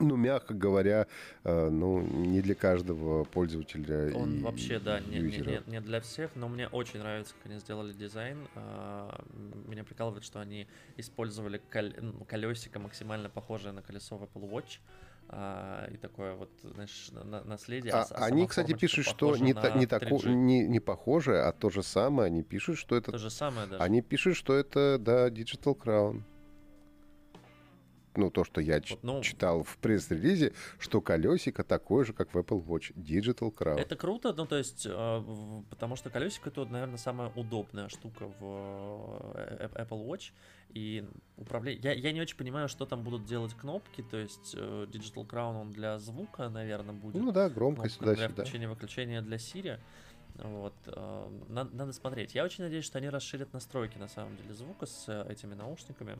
ну, 0.00 0.16
мягко 0.16 0.54
говоря, 0.54 1.06
э, 1.44 1.68
ну, 1.68 2.00
не 2.00 2.40
для 2.40 2.54
каждого 2.54 3.24
пользователя. 3.24 4.12
Он 4.16 4.38
и, 4.38 4.42
вообще, 4.42 4.78
да, 4.78 5.00
не, 5.00 5.20
не, 5.20 5.38
не, 5.38 5.62
не 5.66 5.80
для 5.80 6.00
всех, 6.00 6.30
но 6.34 6.48
мне 6.48 6.68
очень 6.68 7.00
нравится, 7.00 7.34
как 7.34 7.50
они 7.50 7.60
сделали 7.60 7.92
дизайн. 7.92 8.38
А, 8.54 9.24
меня 9.66 9.84
прикалывает, 9.84 10.24
что 10.24 10.40
они 10.40 10.66
использовали 10.96 11.60
ну, 12.00 12.24
колесико 12.24 12.78
максимально 12.78 13.28
похожее 13.28 13.72
на 13.72 13.82
колесо 13.82 14.16
в 14.16 14.24
Apple 14.24 14.50
Watch. 14.50 14.78
А, 15.32 15.86
и 15.92 15.96
такое 15.96 16.34
вот, 16.34 16.50
знаешь, 16.62 17.10
на, 17.12 17.44
наследие. 17.44 17.92
А, 17.92 18.02
а 18.10 18.24
они, 18.24 18.48
кстати, 18.48 18.72
пишут, 18.72 19.06
что 19.06 19.36
не, 19.36 19.54
та, 19.54 19.70
не, 19.70 19.86
тако, 19.86 20.20
не, 20.24 20.66
не 20.66 20.80
похоже, 20.80 21.40
а 21.42 21.52
то 21.52 21.70
же 21.70 21.84
самое. 21.84 22.26
Они 22.26 22.42
пишут, 22.42 22.78
что 22.78 22.96
это... 22.96 23.12
То 23.12 23.18
же 23.18 23.30
самое 23.30 23.68
даже. 23.68 23.82
Они 23.82 24.02
пишут, 24.02 24.36
что 24.36 24.54
это, 24.54 24.98
да, 24.98 25.28
Digital 25.28 25.78
Crown 25.78 26.22
ну, 28.16 28.30
то, 28.30 28.44
что 28.44 28.60
я 28.60 28.82
вот, 28.90 29.02
ну, 29.02 29.22
читал 29.22 29.62
в 29.62 29.76
пресс-релизе, 29.78 30.52
что 30.78 31.00
колесико 31.00 31.62
такое 31.62 32.04
же, 32.04 32.12
как 32.12 32.34
в 32.34 32.36
Apple 32.36 32.64
Watch, 32.64 32.94
Digital 32.94 33.54
Crown. 33.54 33.78
Это 33.78 33.96
круто, 33.96 34.32
ну, 34.36 34.46
то 34.46 34.56
есть, 34.56 34.86
э, 34.88 35.62
потому 35.70 35.96
что 35.96 36.10
колесико 36.10 36.48
это, 36.48 36.64
наверное, 36.66 36.98
самая 36.98 37.30
удобная 37.36 37.88
штука 37.88 38.26
в 38.40 39.32
э, 39.34 39.68
Apple 39.74 40.06
Watch, 40.06 40.32
и 40.70 41.04
управление... 41.36 41.82
Я, 41.82 41.92
я 41.92 42.12
не 42.12 42.20
очень 42.20 42.36
понимаю, 42.36 42.68
что 42.68 42.86
там 42.86 43.02
будут 43.02 43.24
делать 43.24 43.54
кнопки, 43.54 44.02
то 44.02 44.16
есть 44.16 44.54
э, 44.56 44.86
Digital 44.90 45.26
Crown, 45.26 45.60
он 45.60 45.72
для 45.72 45.98
звука, 45.98 46.48
наверное, 46.48 46.94
будет. 46.94 47.20
Ну 47.20 47.32
да, 47.32 47.48
громкость 47.48 47.98
туда-сюда. 47.98 48.28
Для 48.28 48.34
включения-выключения 48.34 49.22
для 49.22 49.36
Siri. 49.36 49.78
Вот, 50.36 50.74
надо, 51.48 51.76
надо 51.76 51.92
смотреть. 51.92 52.34
Я 52.34 52.44
очень 52.44 52.64
надеюсь, 52.64 52.84
что 52.84 52.98
они 52.98 53.10
расширят 53.10 53.52
настройки 53.52 53.98
на 53.98 54.08
самом 54.08 54.36
деле 54.36 54.54
звука 54.54 54.86
с 54.86 55.24
этими 55.28 55.54
наушниками 55.54 56.18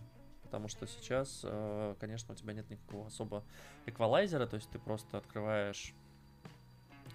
потому 0.51 0.67
что 0.67 0.85
сейчас, 0.89 1.43
э, 1.45 1.95
конечно, 2.01 2.35
у 2.35 2.37
тебя 2.37 2.53
нет 2.53 2.69
никакого 2.69 3.07
особо 3.07 3.45
эквалайзера, 3.87 4.49
то 4.49 4.57
есть 4.57 4.69
ты 4.69 4.81
просто 4.81 5.17
открываешь, 5.17 5.95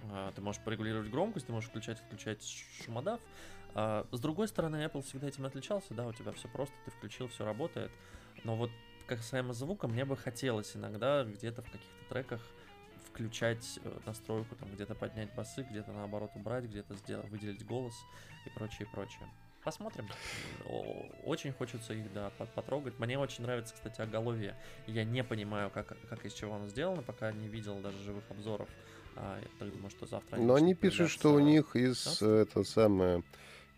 э, 0.04 0.32
ты 0.34 0.42
можешь 0.42 0.62
порегулировать 0.62 1.10
громкость, 1.10 1.48
ты 1.48 1.52
можешь 1.52 1.70
включать 1.70 2.00
включать 2.00 2.42
шумодав. 2.86 3.20
А, 3.74 4.08
с 4.14 4.22
другой 4.22 4.48
стороны, 4.48 4.78
Apple 4.78 5.02
всегда 5.02 5.28
этим 5.28 5.46
отличался, 5.46 5.94
да, 5.94 6.08
у 6.08 6.14
тебя 6.14 6.32
все 6.32 6.48
просто, 6.48 6.74
ты 6.86 6.92
включил, 6.92 7.28
все 7.28 7.44
работает. 7.44 7.92
Но 8.46 8.56
вот 8.56 8.72
касаемо 9.06 9.52
звука, 9.52 9.90
мне 9.90 10.06
бы 10.06 10.16
хотелось 10.16 10.74
иногда 10.78 11.26
где-то 11.26 11.62
в 11.62 11.66
каких-то 11.66 12.10
треках 12.10 12.42
включать 13.10 13.80
э, 13.84 14.00
настройку, 14.06 14.56
там 14.56 14.72
где-то 14.72 14.96
поднять 14.96 15.36
басы, 15.36 15.68
где-то 15.70 15.92
наоборот 15.92 16.32
убрать, 16.36 16.64
где-то 16.64 16.96
сделать, 16.96 17.30
выделить 17.30 17.66
голос 17.66 17.96
и 18.46 18.50
прочее, 18.50 18.88
прочее. 18.94 19.28
Посмотрим. 19.66 20.08
Очень 21.24 21.52
хочется 21.52 21.94
их, 21.94 22.14
да, 22.14 22.32
потрогать. 22.54 23.00
Мне 23.00 23.18
очень 23.18 23.44
нравится, 23.44 23.74
кстати, 23.74 24.00
оголовье. 24.00 24.56
Я 24.86 25.04
не 25.04 25.24
понимаю, 25.24 25.72
как, 25.72 25.98
как 26.08 26.24
из 26.24 26.34
чего 26.34 26.54
оно 26.54 26.68
сделано, 26.68 27.02
пока 27.02 27.32
не 27.32 27.48
видел 27.48 27.80
даже 27.80 27.98
живых 28.04 28.24
обзоров. 28.30 28.70
А, 29.16 29.40
я 29.42 29.48
так 29.58 29.72
думаю, 29.74 29.90
что 29.90 30.06
завтра... 30.06 30.38
Но 30.38 30.54
они 30.54 30.76
пишут, 30.76 31.10
что 31.10 31.34
у 31.34 31.40
них 31.40 31.76
из, 31.76 32.20
да? 32.20 32.42
это 32.42 32.64
самое, 32.64 33.24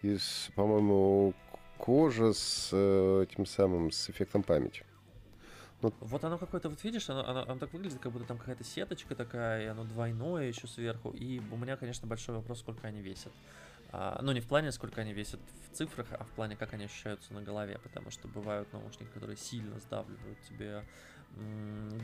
из, 0.02 0.50
по-моему, 0.56 1.34
кожа 1.78 2.34
с 2.34 2.70
э, 2.74 3.26
этим 3.30 3.46
самым, 3.46 3.92
с 3.92 4.10
эффектом 4.10 4.44
памяти. 4.44 4.84
Ну, 5.82 5.94
вот 6.02 6.24
оно 6.24 6.38
какое-то, 6.38 6.70
вот 6.70 6.84
видишь, 6.84 7.10
оно, 7.10 7.26
оно, 7.26 7.44
оно 7.44 7.60
так 7.60 7.72
выглядит, 7.72 8.00
как 8.00 8.12
будто 8.12 8.26
там 8.26 8.40
какая-то 8.40 8.64
сеточка 8.64 9.16
такая, 9.16 9.64
и 9.64 9.66
оно 9.68 9.84
двойное 9.84 10.48
еще 10.48 10.68
сверху. 10.68 11.12
И 11.12 11.40
у 11.52 11.56
меня, 11.56 11.78
конечно, 11.78 12.08
большой 12.08 12.36
вопрос, 12.36 12.60
сколько 12.60 12.88
они 12.88 13.02
весят. 13.02 13.32
А, 13.92 14.20
ну, 14.22 14.32
не 14.32 14.42
в 14.42 14.48
плане, 14.48 14.72
сколько 14.72 15.02
они 15.02 15.14
весят 15.14 15.40
в 15.70 15.76
цифрах, 15.76 16.08
а 16.12 16.24
в 16.24 16.32
плане, 16.32 16.56
как 16.56 16.74
они 16.74 16.86
ощущаются 16.86 17.34
на 17.34 17.42
голове, 17.42 17.80
потому 17.84 18.12
что 18.12 18.28
бывают 18.28 18.72
наушники, 18.74 19.10
которые 19.14 19.38
сильно 19.38 19.80
сдавливают 19.80 20.42
тебе 20.42 20.84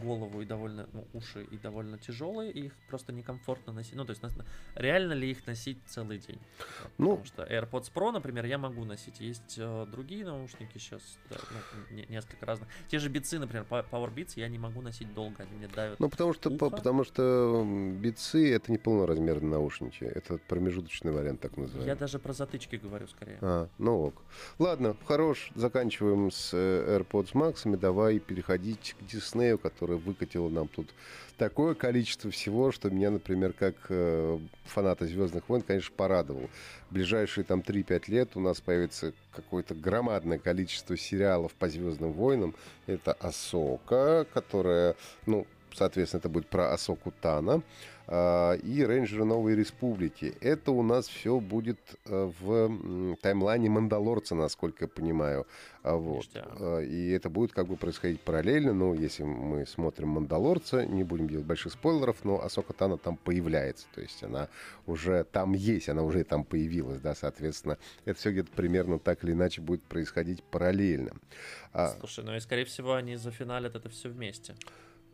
голову 0.04 0.42
и 0.42 0.46
довольно, 0.46 0.88
ну, 0.94 1.08
уши 1.14 1.44
и 1.44 1.58
довольно 1.58 1.98
тяжелые, 1.98 2.52
и 2.52 2.66
их 2.66 2.74
просто 2.90 3.14
некомфортно 3.14 3.74
носить. 3.74 3.96
Ну, 3.96 4.06
то 4.06 4.12
есть, 4.12 4.22
реально 4.76 5.14
ли 5.14 5.32
их 5.32 5.46
носить 5.48 5.80
целый 5.86 6.20
день? 6.20 6.40
Ну, 6.98 7.18
Потому 7.18 7.26
что 7.26 7.44
AirPods 7.44 7.92
Pro, 7.94 8.12
например, 8.12 8.46
я 8.46 8.58
могу 8.58 8.84
носить. 8.86 9.20
Есть 9.20 9.56
э, 9.58 9.88
другие 9.90 10.26
наушники 10.26 10.78
сейчас, 10.78 11.02
да, 11.30 11.38
ну, 11.52 11.96
не, 11.96 12.06
несколько 12.06 12.46
разных. 12.46 12.68
Те 12.90 13.00
же 13.00 13.10
бицы, 13.10 13.40
например, 13.40 13.66
Power 13.70 14.14
Beats 14.14 14.34
я 14.36 14.48
не 14.50 14.60
могу 14.60 14.82
носить 14.82 15.14
долго, 15.14 15.44
они 15.44 15.56
мне 15.58 15.68
давят 15.68 16.00
Ну, 16.00 16.10
потому 16.10 16.34
что, 16.34 16.52
по, 16.52 16.70
потому 16.70 17.04
что 17.04 17.66
бицы 18.00 18.54
это 18.54 18.72
не 18.72 18.78
полноразмерные 18.78 19.52
наушники, 19.52 20.04
это 20.04 20.38
промежуточный 20.48 21.12
вариант, 21.12 21.42
так 21.42 21.58
называемый. 21.58 21.88
Я 21.88 21.96
даже 21.96 22.20
про 22.20 22.34
затычки 22.34 22.76
говорю 22.76 23.08
скорее. 23.08 23.38
А, 23.42 23.68
ну 23.78 24.08
ок. 24.08 24.22
Ладно, 24.60 24.96
хорош, 25.06 25.52
заканчиваем 25.56 26.32
с 26.32 26.52
э, 26.54 27.00
AirPods 27.00 27.34
Max, 27.34 27.78
давай 27.78 28.20
переходить 28.20 28.96
к 29.00 29.04
Диснею, 29.14 29.58
которая 29.58 29.98
выкатила 29.98 30.50
нам 30.50 30.68
тут 30.68 30.90
такое 31.38 31.74
количество 31.74 32.32
всего, 32.32 32.72
что 32.72 32.90
меня, 32.90 33.12
например, 33.12 33.54
как 33.54 33.76
э, 33.90 34.40
фаната 34.66 35.06
«Звездных 35.06 35.48
войн», 35.50 35.62
конечно, 35.62 35.94
порадовало. 35.96 36.50
В 36.90 36.94
ближайшие 36.94 37.44
там 37.44 37.60
3-5 37.62 38.04
лет 38.08 38.36
у 38.36 38.40
нас 38.40 38.62
появится 38.62 39.14
какое-то 39.36 39.76
громадное 39.76 40.40
количество 40.40 40.98
сериалов 40.98 41.54
по 41.54 41.70
«Звездным 41.70 42.14
войнам». 42.14 42.56
Это 42.88 43.14
«Асока», 43.14 44.26
которая, 44.34 44.96
ну, 45.26 45.48
соответственно, 45.74 46.20
это 46.20 46.30
будет 46.30 46.48
про 46.48 46.74
Асоку 46.74 47.14
Тана. 47.22 47.62
А, 48.06 48.54
и 48.54 48.84
Рейнджеры 48.84 49.24
Новой 49.24 49.56
Республики. 49.56 50.36
Это 50.42 50.72
у 50.72 50.84
нас 50.84 51.08
все 51.08 51.40
будет 51.40 51.80
э, 52.06 52.32
в 52.40 53.18
таймлайне 53.22 53.70
Мандалорца, 53.70 54.36
насколько 54.36 54.86
я 54.86 54.88
понимаю. 54.88 55.48
А, 55.84 55.96
вот. 55.96 56.28
А, 56.36 56.80
и 56.80 57.10
это 57.12 57.30
будет 57.30 57.54
как 57.54 57.68
бы 57.68 57.78
происходить 57.78 58.20
параллельно. 58.20 58.74
Ну, 58.74 58.94
если 58.94 59.24
мы 59.24 59.66
смотрим 59.66 60.10
Мандалорца, 60.10 60.86
не 60.86 61.04
будем 61.04 61.30
делать 61.30 61.46
больших 61.46 61.74
спойлеров, 61.74 62.26
но 62.26 62.44
Асока 62.44 62.74
Тана 62.74 62.98
там 62.98 63.16
появляется. 63.16 63.86
То 63.96 64.02
есть 64.02 64.22
она 64.24 64.50
уже 64.86 65.24
там 65.24 65.54
есть, 65.54 65.88
она 65.88 66.04
уже 66.04 66.24
там 66.26 66.44
появилась, 66.44 67.00
да, 67.00 67.16
соответственно. 67.16 67.78
Это 68.04 68.20
все 68.20 68.32
где-то 68.32 68.52
примерно 68.52 69.00
так 69.00 69.24
или 69.24 69.32
иначе 69.32 69.62
будет 69.62 69.82
происходить 69.84 70.44
параллельно. 70.44 71.14
Слушай, 72.00 72.24
ну 72.26 72.36
и 72.36 72.40
скорее 72.40 72.66
всего 72.66 72.94
они 72.94 73.16
зафиналят 73.16 73.76
это 73.76 73.90
все 73.90 74.10
вместе. 74.10 74.56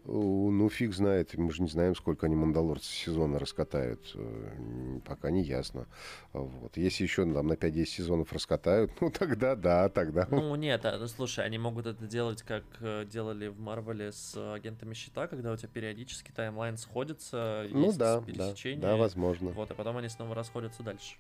Ну, 0.06 0.70
фиг 0.70 0.94
знает. 0.94 1.38
Мы 1.38 1.52
же 1.52 1.62
не 1.62 1.70
знаем, 1.70 1.96
сколько 1.96 2.26
они 2.26 2.36
мандалорцы 2.36 2.92
сезона 2.92 3.40
раскатают. 3.40 4.12
Э, 4.16 5.00
пока 5.06 5.30
не 5.30 5.44
ясно. 5.44 5.88
Вот. 6.34 6.78
Если 6.78 7.04
еще 7.04 7.32
там, 7.32 7.48
на 7.48 7.54
5-10 7.54 7.86
сезонов 7.86 8.34
раскатают, 8.34 8.92
ну, 9.02 9.12
тогда 9.12 9.56
да, 9.56 9.90
тогда... 9.90 10.28
Ну, 10.32 10.56
нет, 10.56 10.86
а, 10.86 10.98
ну, 10.98 11.08
слушай, 11.08 11.46
они 11.46 11.58
могут 11.58 11.86
это 11.86 12.06
делать, 12.06 12.42
как 12.42 12.64
э, 12.80 13.06
делали 13.06 13.48
в 13.48 13.60
Марвеле 13.60 14.12
с 14.12 14.36
агентами 14.54 14.94
щита, 14.94 15.28
когда 15.28 15.52
у 15.52 15.58
тебя 15.58 15.70
периодически 15.70 16.32
таймлайн 16.32 16.78
сходится, 16.78 17.68
ну, 17.70 17.88
есть 17.88 17.98
да, 17.98 18.22
пересечение. 18.22 18.82
Да, 18.82 18.92
да, 18.92 18.98
возможно. 18.98 19.52
Вот, 19.52 19.72
и 19.72 19.74
потом 19.74 19.98
они 19.98 20.10
снова 20.10 20.36
расходятся 20.36 20.84
дальше. 20.84 21.16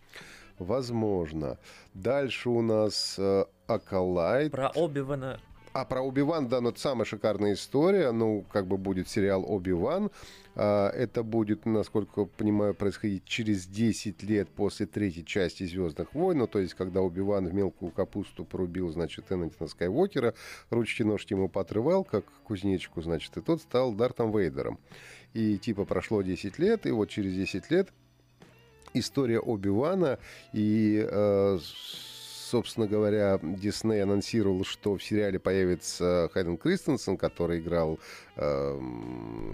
Возможно. 0.57 1.57
Дальше 1.93 2.49
у 2.49 2.61
нас 2.61 3.19
Акалайт. 3.67 4.47
Э, 4.47 4.51
Про 4.51 4.69
Оби-Вана 4.69 5.39
а 5.81 5.85
про 5.85 6.01
Оби-Ван, 6.01 6.47
да, 6.47 6.59
ну 6.61 6.69
это 6.69 6.79
самая 6.79 7.05
шикарная 7.05 7.53
история. 7.53 8.11
Ну, 8.11 8.45
как 8.51 8.67
бы 8.67 8.77
будет 8.77 9.07
сериал 9.07 9.45
Оби-Ван. 9.47 10.11
Это 10.55 11.23
будет, 11.23 11.65
насколько 11.65 12.25
понимаю, 12.25 12.73
происходить 12.73 13.23
через 13.23 13.65
10 13.65 14.23
лет 14.23 14.49
после 14.49 14.87
третьей 14.87 15.23
части 15.23 15.63
«Звездных 15.63 16.13
войн». 16.13 16.39
Ну, 16.39 16.47
то 16.47 16.59
есть, 16.59 16.73
когда 16.73 17.01
Оби-Ван 17.01 17.47
в 17.47 17.53
мелкую 17.53 17.91
капусту 17.91 18.43
порубил, 18.43 18.91
значит, 18.91 19.31
Энакина 19.31 19.67
Скайуокера, 19.67 20.33
ручки-ножки 20.69 21.33
ему 21.33 21.47
поотрывал, 21.47 22.03
как 22.03 22.25
кузнечику, 22.43 23.01
значит, 23.01 23.37
и 23.37 23.41
тот 23.41 23.61
стал 23.61 23.93
Дартом 23.93 24.37
Вейдером. 24.37 24.79
И 25.33 25.57
типа 25.57 25.85
прошло 25.85 26.21
10 26.21 26.59
лет, 26.59 26.85
и 26.85 26.91
вот 26.91 27.09
через 27.09 27.33
10 27.35 27.71
лет 27.71 27.89
история 28.93 29.39
Оби-Вана 29.39 30.19
и 30.51 31.07
э, 31.09 31.59
собственно 32.49 32.87
говоря, 32.87 33.39
Дисней 33.41 34.03
анонсировал, 34.03 34.63
что 34.65 34.97
в 34.97 35.03
сериале 35.03 35.39
появится 35.39 36.29
Хайден 36.33 36.57
Кристенсен, 36.57 37.17
который 37.17 37.59
играл... 37.59 37.99
Э, 38.35 38.79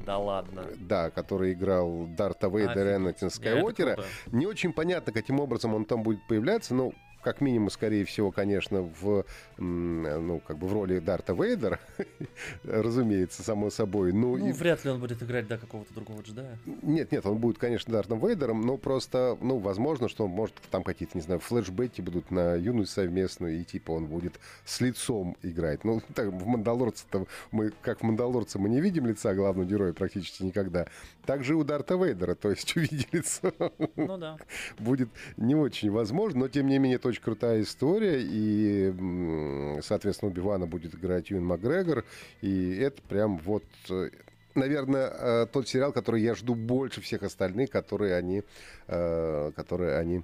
да 0.05 0.17
ладно. 0.17 0.67
Да, 0.77 1.09
который 1.09 1.53
играл 1.53 2.07
Дарта 2.07 2.47
Вейдера 2.47 2.93
и 2.93 2.95
Энакина 2.95 3.29
Скайуокера. 3.29 3.97
Не 4.27 4.47
очень 4.47 4.73
понятно, 4.73 5.11
каким 5.11 5.39
образом 5.39 5.73
он 5.75 5.85
там 5.85 6.03
будет 6.03 6.25
появляться, 6.27 6.73
но 6.73 6.93
как 7.25 7.41
минимум, 7.41 7.71
скорее 7.71 8.05
всего, 8.05 8.29
конечно, 8.29 8.87
в, 9.01 9.25
ну, 9.57 10.39
как 10.45 10.59
бы 10.59 10.67
в 10.67 10.73
роли 10.73 10.99
Дарта 10.99 11.33
Вейдера, 11.33 11.79
разумеется, 12.63 13.41
само 13.41 13.71
собой. 13.71 14.13
Ну, 14.13 14.37
ну 14.37 14.49
и... 14.49 14.51
вряд 14.51 14.85
ли 14.85 14.91
он 14.91 14.99
будет 14.99 15.23
играть, 15.23 15.47
да, 15.47 15.57
какого-то 15.57 15.91
другого 15.91 16.21
джедая. 16.21 16.59
Нет, 16.83 17.11
нет, 17.11 17.25
он 17.25 17.39
будет, 17.39 17.57
конечно, 17.57 17.91
Дартом 17.91 18.19
Вейдером, 18.19 18.61
но 18.61 18.77
просто, 18.77 19.39
ну, 19.41 19.57
возможно, 19.57 20.07
что, 20.07 20.27
может, 20.27 20.53
там 20.69 20.83
какие-то, 20.83 21.17
не 21.17 21.23
знаю, 21.23 21.39
флешбеки 21.39 21.99
будут 21.99 22.29
на 22.29 22.53
юность 22.53 22.91
совместную, 22.91 23.59
и 23.59 23.63
типа 23.63 23.93
он 23.93 24.05
будет 24.05 24.39
с 24.63 24.79
лицом 24.79 25.35
играть. 25.41 25.83
Ну, 25.83 26.03
так, 26.13 26.27
в 26.27 26.45
Мандалорце-то 26.45 27.25
мы, 27.49 27.71
как 27.81 28.01
в 28.01 28.03
Мандалорце, 28.03 28.59
мы 28.59 28.69
не 28.69 28.81
видим 28.81 29.07
лица 29.07 29.33
главного 29.33 29.67
героя 29.67 29.93
практически 29.93 30.43
никогда. 30.43 30.85
Также 31.25 31.55
у 31.55 31.63
Дарта 31.63 31.95
Вейдера, 31.95 32.35
то 32.35 32.51
есть 32.51 32.75
увидеть 32.77 33.11
лицо. 33.11 33.51
Ну 33.95 34.17
да. 34.19 34.37
Будет 34.77 35.09
не 35.37 35.55
очень 35.55 35.89
возможно, 35.89 36.41
но 36.41 36.49
тем 36.49 36.67
не 36.67 36.77
менее, 36.77 36.97
это 36.97 37.14
очень 37.15 37.23
крутая 37.23 37.61
история, 37.61 38.21
и, 38.21 39.81
соответственно, 39.81 40.31
Убивана 40.31 40.67
будет 40.67 40.95
играть 40.95 41.29
Юэн 41.29 41.45
Макгрегор, 41.45 42.03
и 42.41 42.75
это 42.75 43.01
прям 43.03 43.37
вот 43.37 43.63
э, 43.89 44.09
наверное, 44.53 45.07
э, 45.07 45.47
тот 45.51 45.67
сериал, 45.69 45.93
который 45.93 46.21
я 46.21 46.35
жду 46.35 46.55
больше 46.55 46.99
всех 46.99 47.23
остальных, 47.23 47.69
которые 47.69 48.15
они, 48.15 48.43
э, 48.87 49.51
которые 49.55 49.97
они 49.97 50.23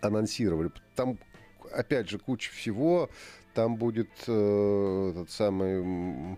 анонсировали. 0.00 0.70
Там, 0.94 1.18
опять 1.72 2.08
же, 2.08 2.18
куча 2.18 2.52
всего. 2.52 3.10
Там 3.54 3.76
будет 3.76 4.10
этот 4.22 5.30
самый 5.30 6.36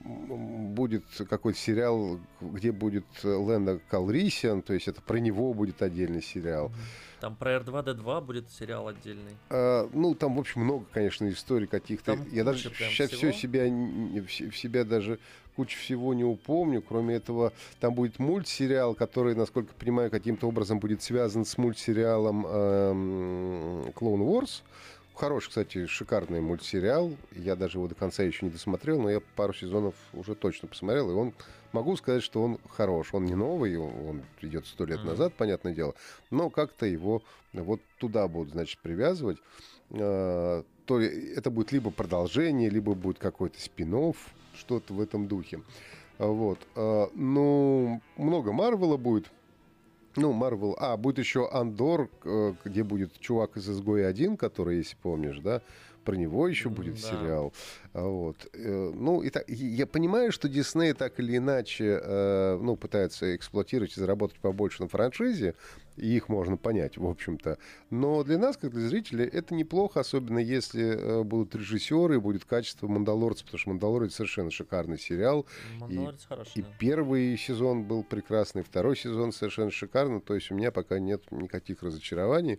будет 0.00 1.04
какой-то 1.28 1.58
сериал, 1.58 2.18
где 2.40 2.72
будет 2.72 3.04
Лэнда 3.22 3.80
Калрисиан, 3.88 4.62
то 4.62 4.72
есть 4.72 4.88
это 4.88 5.02
про 5.02 5.18
него 5.18 5.52
будет 5.52 5.82
отдельный 5.82 6.22
сериал. 6.22 6.72
Там 7.20 7.36
про 7.36 7.56
R2D2 7.56 8.20
будет 8.22 8.50
сериал 8.50 8.88
отдельный. 8.88 9.36
А, 9.50 9.88
ну, 9.92 10.14
там, 10.14 10.36
в 10.36 10.40
общем, 10.40 10.62
много, 10.62 10.86
конечно, 10.90 11.28
историй 11.28 11.66
каких-то. 11.66 12.18
Я 12.32 12.44
даже 12.44 12.70
сейчас 12.70 13.10
всего. 13.10 13.30
все 13.30 13.40
себя, 13.40 13.64
в 13.64 14.56
себя 14.56 14.84
даже 14.84 15.18
кучу 15.54 15.78
всего 15.78 16.14
не 16.14 16.24
упомню. 16.24 16.80
Кроме 16.80 17.16
этого, 17.16 17.52
там 17.78 17.94
будет 17.94 18.18
мультсериал, 18.18 18.94
который, 18.94 19.34
насколько 19.34 19.74
понимаю, 19.74 20.10
каким-то 20.10 20.48
образом 20.48 20.78
будет 20.78 21.02
связан 21.02 21.44
с 21.44 21.58
мультсериалом 21.58 22.46
эм, 22.46 23.82
Clone 23.94 24.22
Wars. 24.24 24.62
Хороший, 25.20 25.48
кстати, 25.48 25.84
шикарный 25.84 26.40
мультсериал. 26.40 27.14
Я 27.32 27.54
даже 27.54 27.76
его 27.76 27.86
до 27.88 27.94
конца 27.94 28.22
еще 28.22 28.46
не 28.46 28.50
досмотрел, 28.50 29.02
но 29.02 29.10
я 29.10 29.20
пару 29.36 29.52
сезонов 29.52 29.94
уже 30.14 30.34
точно 30.34 30.66
посмотрел, 30.66 31.10
и 31.10 31.12
он 31.12 31.34
могу 31.72 31.94
сказать, 31.96 32.22
что 32.22 32.42
он 32.42 32.58
хорош. 32.70 33.12
Он 33.12 33.26
не 33.26 33.34
новый, 33.34 33.76
он 33.76 34.22
идет 34.40 34.64
сто 34.64 34.86
лет 34.86 35.04
назад, 35.04 35.34
понятное 35.34 35.74
дело, 35.74 35.94
но 36.30 36.48
как-то 36.48 36.86
его 36.86 37.22
вот 37.52 37.82
туда 37.98 38.28
будут, 38.28 38.54
значит, 38.54 38.78
привязывать. 38.78 39.36
А, 39.90 40.64
то 40.86 40.98
это 40.98 41.50
будет 41.50 41.70
либо 41.70 41.90
продолжение, 41.90 42.70
либо 42.70 42.94
будет 42.94 43.18
какой-то 43.18 43.60
спин 43.60 44.14
что-то 44.54 44.94
в 44.94 45.02
этом 45.02 45.28
духе. 45.28 45.60
Вот. 46.16 46.60
А, 46.74 47.10
ну, 47.14 48.00
много 48.16 48.52
Марвела 48.52 48.96
будет. 48.96 49.30
Ну, 50.16 50.32
Марвел. 50.32 50.76
А, 50.78 50.96
будет 50.96 51.18
еще 51.18 51.48
Андор, 51.50 52.08
э, 52.24 52.54
где 52.64 52.82
будет 52.82 53.18
чувак 53.20 53.56
из 53.56 53.68
Изгоя 53.70 54.08
1, 54.08 54.36
который, 54.36 54.78
если 54.78 54.96
помнишь, 55.00 55.38
да, 55.38 55.62
про 56.04 56.14
него 56.16 56.48
еще 56.48 56.68
будет 56.68 56.94
да. 56.94 57.00
сериал. 57.00 57.52
А 57.92 58.02
вот. 58.02 58.48
Э, 58.52 58.92
ну, 58.94 59.22
и 59.22 59.30
так, 59.30 59.48
я 59.48 59.86
понимаю, 59.86 60.32
что 60.32 60.48
Дисней 60.48 60.92
так 60.92 61.18
или 61.18 61.36
иначе 61.36 62.00
э, 62.02 62.58
ну, 62.60 62.76
пытается 62.76 63.34
эксплуатировать 63.36 63.96
и 63.96 64.00
заработать 64.00 64.38
побольше 64.38 64.82
на 64.82 64.88
франшизе, 64.88 65.54
и 65.96 66.16
их 66.16 66.28
можно 66.28 66.56
понять, 66.56 66.96
в 66.96 67.06
общем-то. 67.06 67.58
Но 67.90 68.22
для 68.24 68.38
нас, 68.38 68.56
как 68.56 68.70
для 68.70 68.88
зрителей, 68.88 69.26
это 69.26 69.54
неплохо, 69.54 70.00
особенно 70.00 70.38
если 70.38 70.96
э, 70.96 71.22
будут 71.22 71.54
режиссеры, 71.54 72.20
будет 72.20 72.44
качество 72.44 72.86
«Мандалорца», 72.86 73.44
потому 73.44 73.58
что 73.58 73.70
«Мандалорец» 73.70 74.14
совершенно 74.14 74.50
шикарный 74.50 74.98
сериал. 74.98 75.46
«Мандалорец» 75.78 76.24
и, 76.24 76.26
хороший, 76.26 76.52
И 76.54 76.62
да. 76.62 76.68
первый 76.78 77.36
сезон 77.36 77.84
был 77.84 78.02
прекрасный, 78.04 78.62
второй 78.62 78.96
сезон 78.96 79.32
совершенно 79.32 79.70
шикарный, 79.70 80.20
то 80.20 80.34
есть 80.34 80.50
у 80.50 80.54
меня 80.54 80.70
пока 80.70 80.98
нет 80.98 81.22
никаких 81.30 81.82
разочарований. 81.82 82.58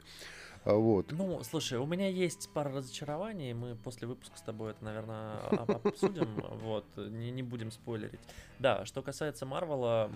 А 0.64 0.76
вот. 0.76 1.12
Ну, 1.12 1.42
слушай, 1.44 1.80
у 1.80 1.88
меня 1.88 2.08
есть 2.08 2.50
пара 2.54 2.72
разочарований, 2.72 3.54
мы 3.54 3.76
после 3.76 4.08
выпуска 4.08 4.38
с 4.38 4.42
тобой 4.42 4.72
это, 4.72 4.84
наверное, 4.86 5.38
обсудим, 5.38 6.28
вот, 6.62 6.86
не, 6.98 7.32
не 7.32 7.42
будем 7.42 7.72
спойлерить. 7.72 8.20
Да, 8.60 8.86
что 8.86 9.02
касается 9.02 9.48
Марвела, 9.48 10.12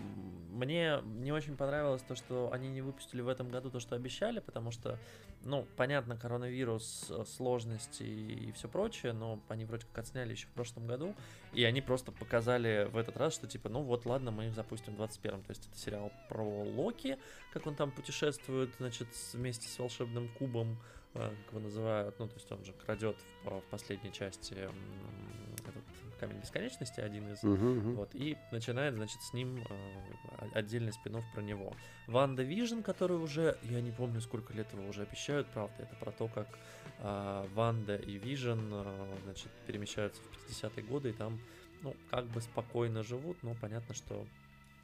мне 0.51 1.01
не 1.03 1.31
очень 1.31 1.57
понравилось 1.57 2.03
то, 2.03 2.15
что 2.15 2.51
они 2.53 2.69
не 2.69 2.81
выпустили 2.81 3.21
в 3.21 3.27
этом 3.27 3.49
году 3.49 3.71
то, 3.71 3.79
что 3.79 3.95
обещали, 3.95 4.39
потому 4.39 4.69
что, 4.69 4.99
ну, 5.43 5.65
понятно, 5.77 6.15
коронавирус, 6.15 7.07
э, 7.09 7.23
сложности 7.25 8.03
и 8.03 8.51
все 8.51 8.67
прочее, 8.67 9.13
но 9.13 9.39
они 9.49 9.65
вроде 9.65 9.87
как 9.87 9.97
отсняли 9.97 10.31
еще 10.31 10.45
в 10.45 10.51
прошлом 10.51 10.85
году, 10.85 11.15
и 11.55 11.63
они 11.63 11.81
просто 11.81 12.11
показали 12.11 12.89
в 12.91 12.97
этот 12.97 13.15
раз, 13.17 13.33
что 13.33 13.47
типа, 13.47 13.69
ну 13.69 13.81
вот, 13.81 14.05
ладно, 14.05 14.31
мы 14.31 14.47
их 14.47 14.53
запустим 14.53 14.95
в 14.95 15.01
21-м, 15.01 15.41
то 15.41 15.51
есть 15.51 15.67
это 15.67 15.77
сериал 15.79 16.11
про 16.27 16.43
Локи, 16.43 17.17
как 17.53 17.65
он 17.65 17.75
там 17.75 17.91
путешествует, 17.91 18.71
значит, 18.77 19.07
вместе 19.33 19.67
с 19.67 19.79
волшебным 19.79 20.27
кубом, 20.37 20.77
э, 21.13 21.29
как 21.45 21.53
его 21.53 21.59
называют, 21.61 22.19
ну, 22.19 22.27
то 22.27 22.35
есть 22.35 22.51
он 22.51 22.63
же 22.65 22.73
крадет 22.73 23.17
в, 23.43 23.61
в 23.61 23.63
последней 23.69 24.11
части 24.11 24.53
этот 24.53 26.04
камень 26.15 26.39
бесконечности, 26.39 26.99
один 26.99 27.31
из, 27.31 27.43
Мгм, 27.43 27.77
мгм. 27.77 27.95
вот, 27.95 28.15
и 28.15 28.37
начинает, 28.51 28.95
значит, 28.95 29.21
с 29.21 29.33
ним 29.33 29.63
э, 29.69 30.49
отдельный 30.53 30.91
спин-офф 30.93 31.17
про 31.33 31.41
него. 31.41 31.73
WandaVision, 32.07 32.81
который 32.81 33.17
уже, 33.17 33.57
я 33.63 33.81
не 33.81 33.91
помню, 33.91 34.21
сколько 34.21 34.53
лет 34.53 34.71
его 34.73 34.87
уже 34.87 35.03
обещают, 35.03 35.47
правда, 35.51 35.83
это 35.83 35.95
про 35.95 36.11
то, 36.11 36.27
как 36.27 36.59
э, 36.99 37.47
Ванда 37.53 37.95
и 37.95 38.17
Вижн, 38.17 38.59
э, 38.71 39.17
значит, 39.23 39.51
перемещаются 39.65 40.21
в 40.21 40.49
50-е 40.49 40.83
годы, 40.83 41.09
и 41.09 41.13
там, 41.13 41.39
ну, 41.81 41.95
как 42.09 42.25
бы 42.27 42.41
спокойно 42.41 43.03
живут, 43.03 43.43
но 43.43 43.55
понятно, 43.55 43.93
что 43.93 44.27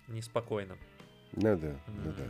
неспокойно. 0.08 0.78
Ну 1.34 1.58
да, 1.58 1.80
ну 1.88 2.14
да. 2.14 2.26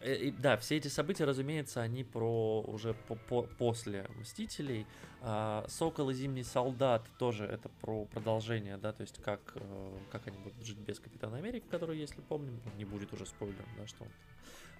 Э, 0.00 0.14
и 0.16 0.30
Да, 0.30 0.56
все 0.56 0.76
эти 0.76 0.88
события, 0.88 1.24
разумеется, 1.24 1.80
они 1.82 2.04
про 2.04 2.62
уже 2.62 2.94
по- 2.94 3.16
по- 3.16 3.42
после 3.58 4.06
Мстителей. 4.18 4.86
А, 5.22 5.64
Сокол 5.68 6.10
и 6.10 6.14
Зимний 6.14 6.42
Солдат 6.44 7.02
тоже 7.18 7.44
это 7.44 7.68
про 7.82 8.06
продолжение, 8.06 8.78
да, 8.78 8.92
то 8.92 9.02
есть 9.02 9.22
как, 9.22 9.40
э, 9.54 9.98
как 10.10 10.26
они 10.26 10.38
будут 10.38 10.64
жить 10.64 10.78
без 10.78 10.98
Капитана 10.98 11.36
Америки, 11.36 11.64
который, 11.70 11.98
если 11.98 12.22
помним, 12.22 12.58
ну, 12.64 12.70
не 12.78 12.86
будет 12.86 13.12
уже 13.12 13.26
спойлером, 13.26 13.68
да, 13.78 13.86
что 13.86 14.04
он 14.04 14.10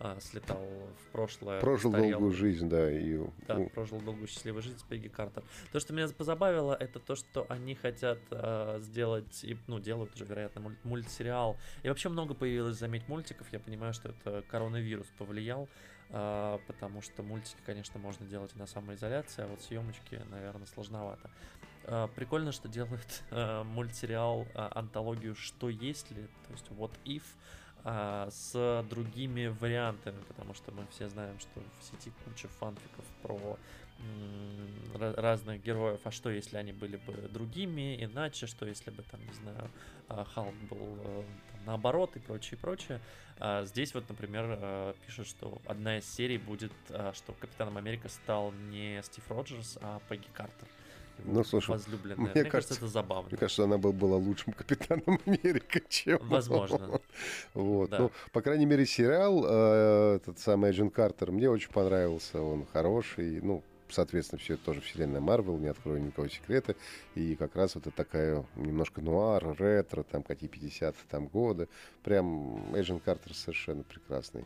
а, 0.02 0.18
слетал 0.18 0.56
в 0.98 1.12
прошлое. 1.12 1.60
Прожил 1.60 1.90
постарел. 1.92 2.12
долгую 2.20 2.32
жизнь, 2.32 2.70
да, 2.70 2.90
и 2.90 3.20
Да, 3.46 3.56
прожил 3.74 4.00
долгую 4.00 4.28
счастливую 4.28 4.62
жизнь 4.62 4.78
с 4.78 4.82
Пегги 4.82 5.08
Картер. 5.08 5.42
То, 5.72 5.78
что 5.80 5.92
меня 5.92 6.08
позабавило, 6.08 6.72
это 6.74 6.98
то, 7.00 7.14
что 7.14 7.44
они 7.50 7.74
хотят 7.74 8.18
э, 8.30 8.78
сделать, 8.80 9.44
и, 9.44 9.58
ну, 9.66 9.78
делают 9.78 10.14
уже, 10.14 10.24
вероятно, 10.24 10.60
муль- 10.60 10.76
мультсериал. 10.84 11.58
И 11.82 11.88
вообще 11.90 12.08
много 12.08 12.32
появилось, 12.32 12.78
заметь, 12.78 13.08
мультиков. 13.08 13.46
Я 13.52 13.60
понимаю, 13.60 13.92
что 13.92 14.08
это 14.08 14.42
коронавирус 14.48 14.99
повлиял, 15.18 15.68
э, 16.10 16.58
потому 16.66 17.02
что 17.02 17.22
мультики, 17.22 17.58
конечно, 17.64 17.98
можно 17.98 18.26
делать 18.26 18.52
и 18.54 18.58
на 18.58 18.66
самоизоляции, 18.66 19.42
а 19.42 19.46
вот 19.46 19.62
съемочки, 19.62 20.20
наверное, 20.30 20.66
сложновато. 20.66 21.30
Э, 21.84 22.08
Прикольно, 22.14 22.52
что 22.52 22.68
делают 22.68 23.22
э, 23.30 23.62
мультсериал, 23.64 24.46
антологию 24.54 25.34
«Что 25.34 25.68
если?», 25.68 26.28
то 26.46 26.52
есть 26.52 26.66
«What 26.68 26.92
if?», 27.04 27.22
а, 27.82 28.28
с 28.30 28.84
другими 28.90 29.46
вариантами, 29.46 30.20
потому 30.28 30.52
что 30.54 30.70
мы 30.72 30.86
все 30.90 31.08
знаем, 31.08 31.38
что 31.38 31.62
в 31.78 31.84
сети 31.84 32.12
куча 32.24 32.48
фанфиков 32.48 33.04
про 33.22 33.58
разных 34.98 35.62
героев, 35.62 36.00
а 36.04 36.10
что 36.10 36.30
если 36.30 36.56
они 36.56 36.72
были 36.72 36.96
бы 36.96 37.12
другими, 37.28 38.02
иначе, 38.02 38.46
что 38.46 38.66
если 38.66 38.90
бы 38.90 39.02
там, 39.02 39.20
не 39.26 39.32
знаю, 39.32 39.70
а, 40.08 40.24
Халк 40.24 40.54
был 40.70 40.98
э, 41.04 41.24
наоборот 41.66 42.16
и 42.16 42.18
прочее, 42.18 42.58
прочее. 42.58 43.00
А 43.38 43.64
здесь 43.64 43.94
вот, 43.94 44.08
например, 44.08 44.58
э, 44.60 44.94
пишут, 45.06 45.26
что 45.26 45.58
одна 45.66 45.98
из 45.98 46.04
серий 46.04 46.36
будет, 46.36 46.72
а, 46.90 47.12
что 47.14 47.32
Капитаном 47.32 47.78
Америка 47.78 48.08
стал 48.08 48.52
не 48.70 49.02
Стив 49.02 49.24
Роджерс, 49.30 49.78
а 49.80 50.00
Пегги 50.08 50.28
Картер. 50.34 50.68
Ну, 51.24 51.44
слушай, 51.44 51.70
возлюбленная. 51.70 52.16
мне 52.32 52.42
Мне, 52.42 52.50
кажется, 52.50 52.74
это 52.74 52.88
забавно. 52.88 53.28
мне 53.30 53.38
кажется, 53.38 53.64
она 53.64 53.78
бы 53.78 53.92
была 53.92 54.16
лучшим 54.16 54.52
капитаном 54.56 55.20
Америка, 55.26 55.80
чем. 55.88 56.18
Возможно. 56.22 57.00
Вот. 57.54 57.90
Да. 57.90 57.98
Ну, 57.98 58.12
по 58.32 58.42
крайней 58.42 58.66
мере, 58.66 58.86
сериал, 58.86 59.44
э, 59.46 60.16
этот 60.16 60.38
самый 60.38 60.70
Эджин 60.70 60.90
Картер, 60.90 61.30
мне 61.30 61.50
очень 61.50 61.70
понравился. 61.70 62.40
Он 62.42 62.66
хороший. 62.72 63.40
Ну, 63.40 63.62
соответственно, 63.90 64.38
все 64.38 64.54
это 64.54 64.64
тоже 64.64 64.80
вселенная 64.80 65.20
Марвел, 65.20 65.56
не 65.58 65.68
открою 65.68 66.02
никакого 66.02 66.28
секрета. 66.28 66.74
И 67.14 67.34
как 67.36 67.56
раз 67.56 67.74
вот 67.74 67.86
это 67.86 67.96
такая 67.96 68.44
немножко 68.56 69.00
нуар, 69.00 69.56
ретро, 69.58 70.02
там 70.02 70.22
какие 70.22 70.48
50 70.48 70.96
там 71.08 71.26
годы. 71.28 71.68
Прям 72.02 72.74
Эджин 72.74 73.00
Картер 73.00 73.34
совершенно 73.34 73.82
прекрасный. 73.82 74.44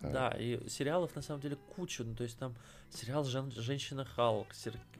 Э, 0.00 0.12
Да, 0.12 0.28
и 0.38 0.68
сериалов 0.68 1.14
на 1.16 1.22
самом 1.22 1.40
деле 1.40 1.56
куча. 1.76 2.04
Ну, 2.04 2.14
то 2.14 2.24
есть 2.24 2.38
там 2.38 2.54
сериал 2.90 3.24
Жен- 3.24 3.50
Женщина 3.52 4.04
Халк, 4.04 4.48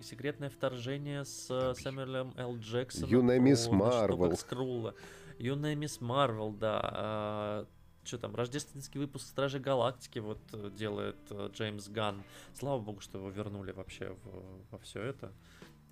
секретное 0.01 0.51
вторжение 0.51 1.25
с 1.25 1.49
э, 1.51 1.75
Сэмюэлем 1.81 2.35
Л. 2.37 2.57
Джексоном. 2.59 3.11
Юная 3.11 3.39
мисс 3.39 3.69
Марвел. 3.69 4.37
Скрулла. 4.37 4.95
Юная 5.39 5.75
мисс 5.75 6.01
Марвел, 6.01 6.53
да. 6.53 7.67
Что 8.05 8.19
там, 8.19 8.35
рождественский 8.35 8.99
выпуск 9.01 9.27
Стражи 9.27 9.59
Галактики 9.61 10.19
вот 10.19 10.41
э, 10.53 10.71
делает 10.77 11.17
э, 11.31 11.51
Джеймс 11.53 11.89
Ганн. 11.89 12.23
Слава 12.55 12.81
богу, 12.81 13.01
что 13.01 13.19
его 13.19 13.31
вернули 13.31 13.73
вообще 13.73 14.17
в- 14.25 14.71
во 14.73 14.79
все 14.79 15.03
это. 15.03 15.33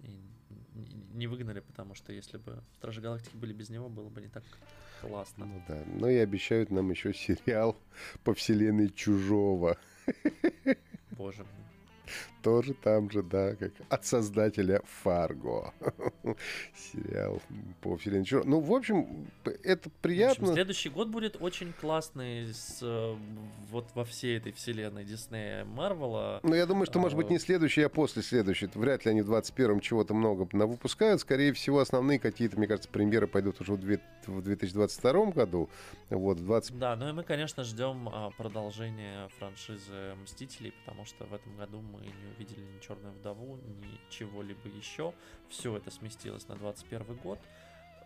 И 0.02 0.10
не 1.14 1.26
выгнали, 1.26 1.60
потому 1.60 1.94
что 1.94 2.12
если 2.12 2.38
бы 2.38 2.62
Стражи 2.78 3.00
Галактики 3.00 3.36
были 3.36 3.52
без 3.52 3.70
него, 3.70 3.88
было 3.88 4.08
бы 4.08 4.20
не 4.20 4.28
так 4.28 4.42
классно. 5.00 5.46
Ну 5.46 5.62
да. 5.68 5.82
Ну 5.86 6.08
и 6.08 6.16
обещают 6.16 6.70
нам 6.70 6.90
еще 6.90 7.12
сериал 7.14 7.76
по 8.24 8.34
вселенной 8.34 8.90
Чужого. 8.90 9.76
Боже 11.12 11.42
мой. 11.44 11.50
Тоже 12.42 12.74
там 12.74 13.10
же, 13.10 13.22
да, 13.22 13.54
как 13.56 13.72
от 13.88 14.04
создателя 14.06 14.80
Фарго. 15.02 15.72
Сериал 16.74 17.40
по 17.80 17.96
вселенной 17.96 18.24
Чужого. 18.24 18.44
Ну, 18.46 18.60
в 18.60 18.72
общем, 18.72 19.26
это 19.44 19.54
В 19.54 19.86
общем, 19.86 19.92
приятно. 20.00 20.52
следующий 20.52 20.88
год 20.88 21.08
будет 21.08 21.36
очень 21.40 21.72
классный 21.72 22.52
с, 22.52 22.78
э, 22.82 23.16
вот 23.70 23.88
во 23.94 24.04
всей 24.04 24.38
этой 24.38 24.52
вселенной 24.52 25.04
Диснея 25.04 25.64
Марвела. 25.64 26.40
Но 26.42 26.54
я 26.54 26.66
думаю, 26.66 26.86
что, 26.86 26.98
может 26.98 27.16
быть, 27.16 27.30
не 27.30 27.38
следующий, 27.38 27.82
а 27.82 27.88
после 27.88 28.22
следующий. 28.22 28.68
Вряд 28.74 29.04
ли 29.04 29.10
они 29.10 29.22
в 29.22 29.30
21-м 29.30 29.80
чего-то 29.80 30.14
много 30.14 30.48
выпускают. 30.66 31.20
Скорее 31.20 31.52
всего, 31.52 31.80
основные 31.80 32.18
какие-то, 32.18 32.56
мне 32.56 32.66
кажется, 32.66 32.88
премьеры 32.88 33.26
пойдут 33.26 33.60
уже 33.60 33.72
в 33.74 33.78
две- 33.78 34.00
в 34.26 34.42
2022 34.42 35.32
году. 35.32 35.68
Вот, 36.08 36.38
в 36.38 36.44
20... 36.44 36.78
Да, 36.78 36.96
ну 36.96 37.08
и 37.08 37.12
мы, 37.12 37.22
конечно, 37.22 37.64
ждем 37.64 38.08
а, 38.12 38.30
продолжения 38.30 39.28
франшизы 39.38 40.14
Мстителей, 40.22 40.72
потому 40.84 41.04
что 41.04 41.24
в 41.24 41.34
этом 41.34 41.56
году 41.56 41.80
мы 41.80 42.00
не 42.00 42.29
увидели 42.36 42.60
ни 42.60 42.78
Черную 42.80 43.12
Вдову, 43.14 43.56
ни 43.56 44.00
чего-либо 44.10 44.68
еще. 44.68 45.12
Все 45.48 45.76
это 45.76 45.90
сместилось 45.90 46.48
на 46.48 46.56
21 46.56 47.16
год. 47.16 47.38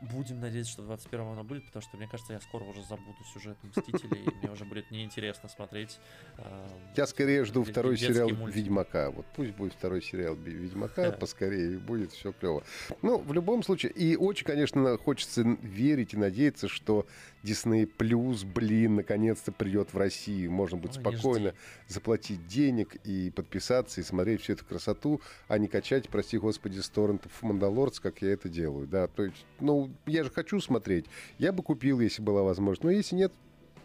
Будем 0.01 0.41
надеяться, 0.41 0.73
что 0.73 0.83
в 0.83 0.87
21 0.87 1.21
оно 1.25 1.45
будет, 1.45 1.65
потому 1.67 1.81
что, 1.83 1.97
мне 1.97 2.09
кажется, 2.09 2.33
я 2.33 2.41
скоро 2.41 2.65
уже 2.65 2.83
забуду 2.83 3.17
сюжет 3.33 3.57
Мстителей, 3.63 4.25
и 4.25 4.31
мне 4.43 4.51
уже 4.51 4.65
будет 4.65 4.91
неинтересно 4.91 5.49
смотреть. 5.49 5.99
а, 6.37 6.69
Я 6.97 7.07
скорее 7.07 7.45
жду 7.45 7.63
второй 7.63 7.97
сериал. 7.97 8.29
Ведьмака. 8.29 9.11
Вот 9.13 9.25
пусть 9.37 9.53
будет 9.53 9.73
второй 9.73 10.03
сериал 10.03 10.35
Ведьмака 10.35 11.13
поскорее, 11.13 11.75
и 11.75 11.77
будет 11.77 12.13
все 12.13 12.33
клево. 12.33 12.65
Ну, 13.03 13.19
в 13.19 13.33
любом 13.33 13.63
случае, 13.63 13.93
и 13.93 14.17
очень, 14.17 14.45
конечно, 14.45 14.99
хочется 14.99 15.43
верить 15.63 16.13
и 16.13 16.17
надеяться, 16.17 16.69
что 16.69 17.07
Disney 17.44 17.87
Плюс, 17.87 18.42
блин, 18.42 18.96
наконец-то 18.96 19.52
придет 19.52 19.92
в 19.92 19.98
Россию. 19.98 20.50
Можно 20.50 20.78
будет 20.78 20.96
Ой, 20.96 21.00
спокойно 21.00 21.54
заплатить 21.87 22.46
денег 22.46 22.96
и 23.04 23.30
подписаться, 23.30 24.00
и 24.00 24.04
смотреть 24.04 24.42
всю 24.42 24.54
эту 24.54 24.64
красоту, 24.64 25.20
а 25.46 25.59
не 25.59 25.68
качать, 25.68 26.09
прости 26.09 26.38
господи, 26.38 26.80
с 26.80 26.88
торрентов 26.88 27.30
Мандалорца, 27.42 28.00
как 28.00 28.22
я 28.22 28.33
это 28.33 28.48
делаю. 28.48 28.87
Да, 28.87 29.07
то 29.09 29.24
есть, 29.24 29.44
ну, 29.61 29.90
я 30.07 30.24
же 30.24 30.30
хочу 30.30 30.59
смотреть. 30.61 31.04
Я 31.38 31.52
бы 31.52 31.62
купил, 31.62 32.00
если 32.00 32.22
была 32.22 32.42
возможность. 32.42 32.85
Но 32.85 32.90
если 32.90 33.16
нет 33.16 33.33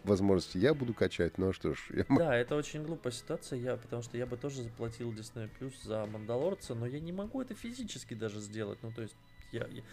возможности, 0.03 0.57
я 0.57 0.73
буду 0.73 0.93
качать. 0.93 1.37
Ну 1.37 1.49
а 1.49 1.53
что 1.53 1.73
ж, 1.73 1.77
я 1.89 2.05
Да, 2.09 2.35
это 2.35 2.55
очень 2.55 2.83
глупая 2.83 3.11
ситуация, 3.11 3.59
я, 3.59 3.75
потому 3.75 4.01
что 4.01 4.17
я 4.17 4.25
бы 4.25 4.37
тоже 4.37 4.63
заплатил 4.63 5.11
Disney 5.11 5.49
Plus 5.59 5.73
за 5.83 6.05
Мандалорца, 6.05 6.75
но 6.75 6.85
я 6.85 6.99
не 6.99 7.11
могу 7.11 7.41
это 7.41 7.53
физически 7.53 8.13
даже 8.13 8.39
сделать. 8.39 8.79
Ну, 8.81 8.91
то 8.91 9.01
есть, 9.01 9.15
я, 9.51 9.67
я- 9.67 9.83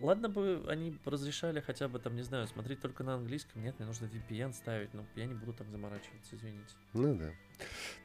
Ладно 0.00 0.28
бы 0.28 0.64
они 0.68 0.98
разрешали 1.04 1.60
хотя 1.60 1.88
бы 1.88 1.98
там, 1.98 2.14
не 2.16 2.22
знаю, 2.22 2.46
смотреть 2.46 2.80
только 2.80 3.04
на 3.04 3.14
английском. 3.14 3.62
Нет, 3.62 3.78
мне 3.78 3.86
нужно 3.86 4.06
VPN 4.06 4.52
ставить, 4.52 4.94
но 4.94 5.04
я 5.16 5.26
не 5.26 5.34
буду 5.34 5.52
так 5.52 5.68
заморачиваться, 5.70 6.36
извините. 6.36 6.74
Ну 6.92 7.14
да. 7.14 7.32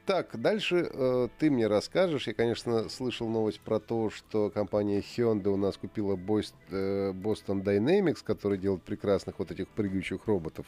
Так, 0.06 0.40
дальше 0.40 0.88
э, 0.90 1.28
ты 1.38 1.50
мне 1.50 1.66
расскажешь. 1.66 2.28
Я, 2.28 2.32
конечно, 2.32 2.88
слышал 2.88 3.28
новость 3.28 3.60
про 3.60 3.78
то, 3.78 4.08
что 4.08 4.48
компания 4.48 5.00
Hyundai 5.00 5.48
у 5.50 5.58
нас 5.58 5.76
купила 5.76 6.16
Bost- 6.16 6.54
э, 6.70 7.12
Boston 7.12 7.62
Dynamics, 7.62 8.24
который 8.24 8.56
делает 8.56 8.82
прекрасных 8.84 9.38
вот 9.38 9.50
этих 9.50 9.68
прыгающих 9.68 10.26
роботов. 10.26 10.64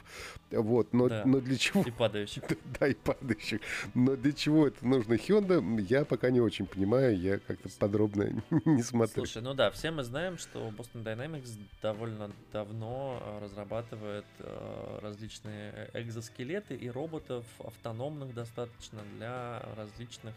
Вот, 0.50 0.92
но, 0.92 1.08
Да. 1.08 1.22
но 1.24 1.40
для 1.40 1.56
чего? 1.56 1.80
И 1.84 1.90
падающих. 1.90 2.42
Да, 2.78 2.86
и 2.88 2.92
падающих. 2.92 3.62
Но 3.94 4.14
для 4.14 4.32
чего 4.32 4.66
это 4.66 4.86
нужно 4.86 5.14
Hyundai, 5.14 5.80
я 5.88 6.04
пока 6.04 6.28
не 6.30 6.42
очень 6.42 6.66
понимаю. 6.66 7.18
Я 7.18 7.38
как-то 7.38 7.70
подробно 7.78 8.28
не 8.66 8.82
смотрю. 8.82 9.24
Слушай, 9.24 9.42
ну 9.42 9.54
да, 9.54 9.70
все 9.70 9.90
мы 9.90 10.02
знаем, 10.04 10.36
что 10.36 10.68
Boston 10.68 11.02
Dynamics 11.02 11.56
довольно 11.80 12.30
давно 12.52 13.22
э, 13.24 13.44
разрабатывает 13.44 14.26
э, 14.40 14.98
различные 15.00 15.88
э, 15.94 16.02
экзоскелеты 16.02 16.74
и 16.74 16.90
роботов 16.90 17.46
автономных 17.58 18.34
достаточно, 18.34 18.69
достаточно 18.70 19.00
для 19.16 19.62
различных, 19.76 20.34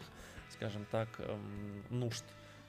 скажем 0.50 0.86
так, 0.90 1.08
эм, 1.18 1.82
нужд. 1.90 2.24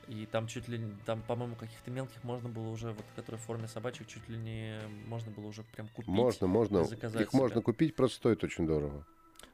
И 0.08 0.28
там 0.28 0.48
чуть 0.48 0.68
ли, 0.68 0.80
там, 1.06 1.24
по-моему, 1.24 1.56
каких-то 1.56 1.90
мелких 1.90 2.24
можно 2.24 2.48
было 2.48 2.70
уже, 2.70 2.92
вот, 2.92 3.06
которые 3.16 3.42
в 3.42 3.44
форме 3.44 3.68
собачек, 3.68 4.08
чуть 4.08 4.28
ли 4.30 4.38
не 4.38 4.80
можно 5.08 5.32
было 5.32 5.48
уже 5.48 5.64
прям 5.64 5.88
купить. 5.88 6.08
Можно, 6.08 6.46
можно. 6.48 6.80
Их 6.80 6.88
себе. 6.88 7.28
можно 7.34 7.62
купить, 7.62 7.96
просто 7.96 8.18
стоит 8.18 8.44
очень 8.44 8.68
дорого. 8.68 9.04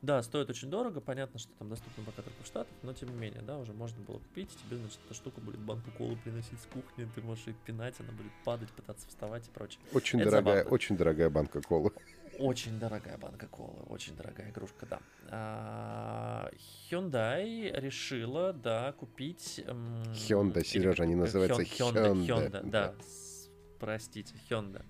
Да, 0.02 0.22
стоит 0.24 0.50
очень 0.50 0.70
дорого, 0.70 1.00
понятно, 1.00 1.40
что 1.40 1.52
там 1.60 1.70
доступно 1.70 2.04
пока 2.04 2.24
только 2.24 2.44
в 2.44 2.48
Штатах, 2.48 2.74
но 2.82 2.92
тем 2.92 3.10
не 3.10 3.16
менее, 3.16 3.42
да, 3.42 3.60
уже 3.60 3.72
можно 3.72 4.02
было 4.02 4.18
купить, 4.18 4.50
тебе, 4.50 4.78
значит, 4.78 5.00
эта 5.06 5.14
штука 5.14 5.40
будет 5.42 5.60
банку 5.60 5.92
колы 5.96 6.18
приносить 6.18 6.60
с 6.60 6.66
кухни, 6.66 7.08
ты 7.14 7.22
можешь 7.22 7.46
ее 7.46 7.56
пинать, 7.66 7.94
она 8.00 8.12
будет 8.12 8.32
падать, 8.44 8.70
пытаться 8.70 9.08
вставать 9.08 9.48
и 9.48 9.52
прочее. 9.52 9.80
Очень 9.94 10.20
Это 10.22 10.32
дорогая, 10.32 10.58
забавно. 10.58 10.74
очень 10.76 10.98
дорогая 10.98 11.30
банка 11.30 11.62
колы. 11.62 11.92
Очень 12.40 12.80
дорогая 12.80 13.18
банка 13.18 13.48
колы, 13.48 13.84
очень 13.88 14.16
дорогая 14.16 14.50
игрушка, 14.50 14.86
да. 14.86 15.00
А, 15.30 16.50
Hyundai 16.90 17.72
решила, 17.80 18.54
да, 18.54 18.94
купить... 18.94 19.64
Hyundai, 19.66 20.64
Сережа, 20.64 21.04
они 21.04 21.16
называются 21.16 21.62
Hyundai. 21.62 22.14
Hyundai, 22.14 22.52
Hyundai, 22.52 22.70
да. 22.70 22.96
Простите, 23.80 24.34
Hyundai. 24.50 24.84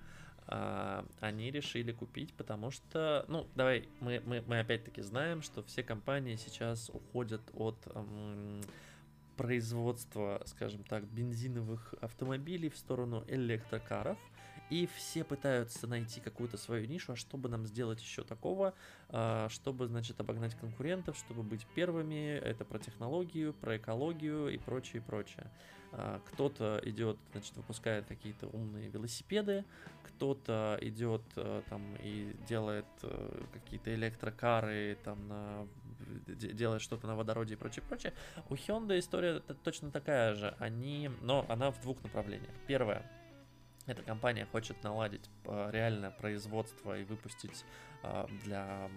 А, 0.48 1.06
они 1.20 1.52
решили 1.52 1.92
купить, 1.92 2.34
потому 2.34 2.72
что, 2.72 3.26
ну, 3.28 3.48
давай, 3.56 3.88
мы, 4.00 4.22
мы, 4.26 4.44
мы 4.48 4.60
опять-таки 4.60 5.02
знаем, 5.02 5.42
что 5.42 5.64
все 5.64 5.84
компании 5.84 6.36
сейчас 6.36 6.90
уходят 6.90 7.42
от 7.54 7.88
производства, 9.38 10.42
скажем 10.46 10.84
так, 10.84 11.04
бензиновых 11.06 11.96
автомобилей 12.02 12.70
в 12.70 12.78
сторону 12.78 13.24
электрокаров. 13.28 14.18
И 14.72 14.88
все 14.96 15.26
пытаются 15.26 15.86
найти 15.86 16.22
какую-то 16.22 16.58
свою 16.58 16.88
нишу, 16.88 17.12
а 17.12 17.16
чтобы 17.18 17.50
нам 17.50 17.66
сделать 17.66 18.02
еще 18.02 18.24
такого, 18.24 18.74
а, 19.10 19.50
чтобы, 19.50 19.88
значит, 19.88 20.18
обогнать 20.22 20.56
конкурентов, 20.56 21.18
чтобы 21.18 21.44
быть 21.44 21.68
первыми, 21.76 22.38
это 22.38 22.64
про 22.64 22.80
технологию, 22.80 23.54
про 23.54 23.76
экологию 23.76 24.48
и 24.48 24.58
прочее, 24.58 25.02
прочее. 25.02 25.52
А, 25.92 26.22
кто-то 26.26 26.80
идет, 26.86 27.18
значит, 27.34 27.54
выпускает 27.58 28.06
какие-то 28.06 28.48
умные 28.48 28.88
велосипеды, 28.88 29.66
кто-то 30.04 30.78
идет 30.82 31.24
э, 31.36 31.64
там 31.70 31.82
и 32.02 32.34
делает 32.48 32.86
э, 33.04 33.44
какие-то 33.52 33.94
электрокары, 33.94 34.98
там 35.04 35.28
на 35.28 35.68
делает 36.28 36.82
что-то 36.82 37.08
на 37.08 37.16
водороде 37.16 37.56
и 37.56 37.58
прочее, 37.58 37.84
прочее. 37.88 38.14
У 38.50 38.56
Hyundai 38.56 39.00
история 39.00 39.40
точно 39.64 39.92
такая 39.92 40.36
же. 40.36 40.56
Они, 40.60 41.10
но 41.22 41.46
она 41.50 41.72
в 41.72 41.82
двух 41.82 42.02
направлениях. 42.04 42.54
Первое, 42.68 43.06
эта 43.92 44.04
компания 44.04 44.46
хочет 44.52 44.82
наладить 44.84 45.30
э, 45.46 45.70
реальное 45.72 46.12
производство 46.12 46.98
и 46.98 47.04
выпустить 47.04 47.66
для 48.44 48.90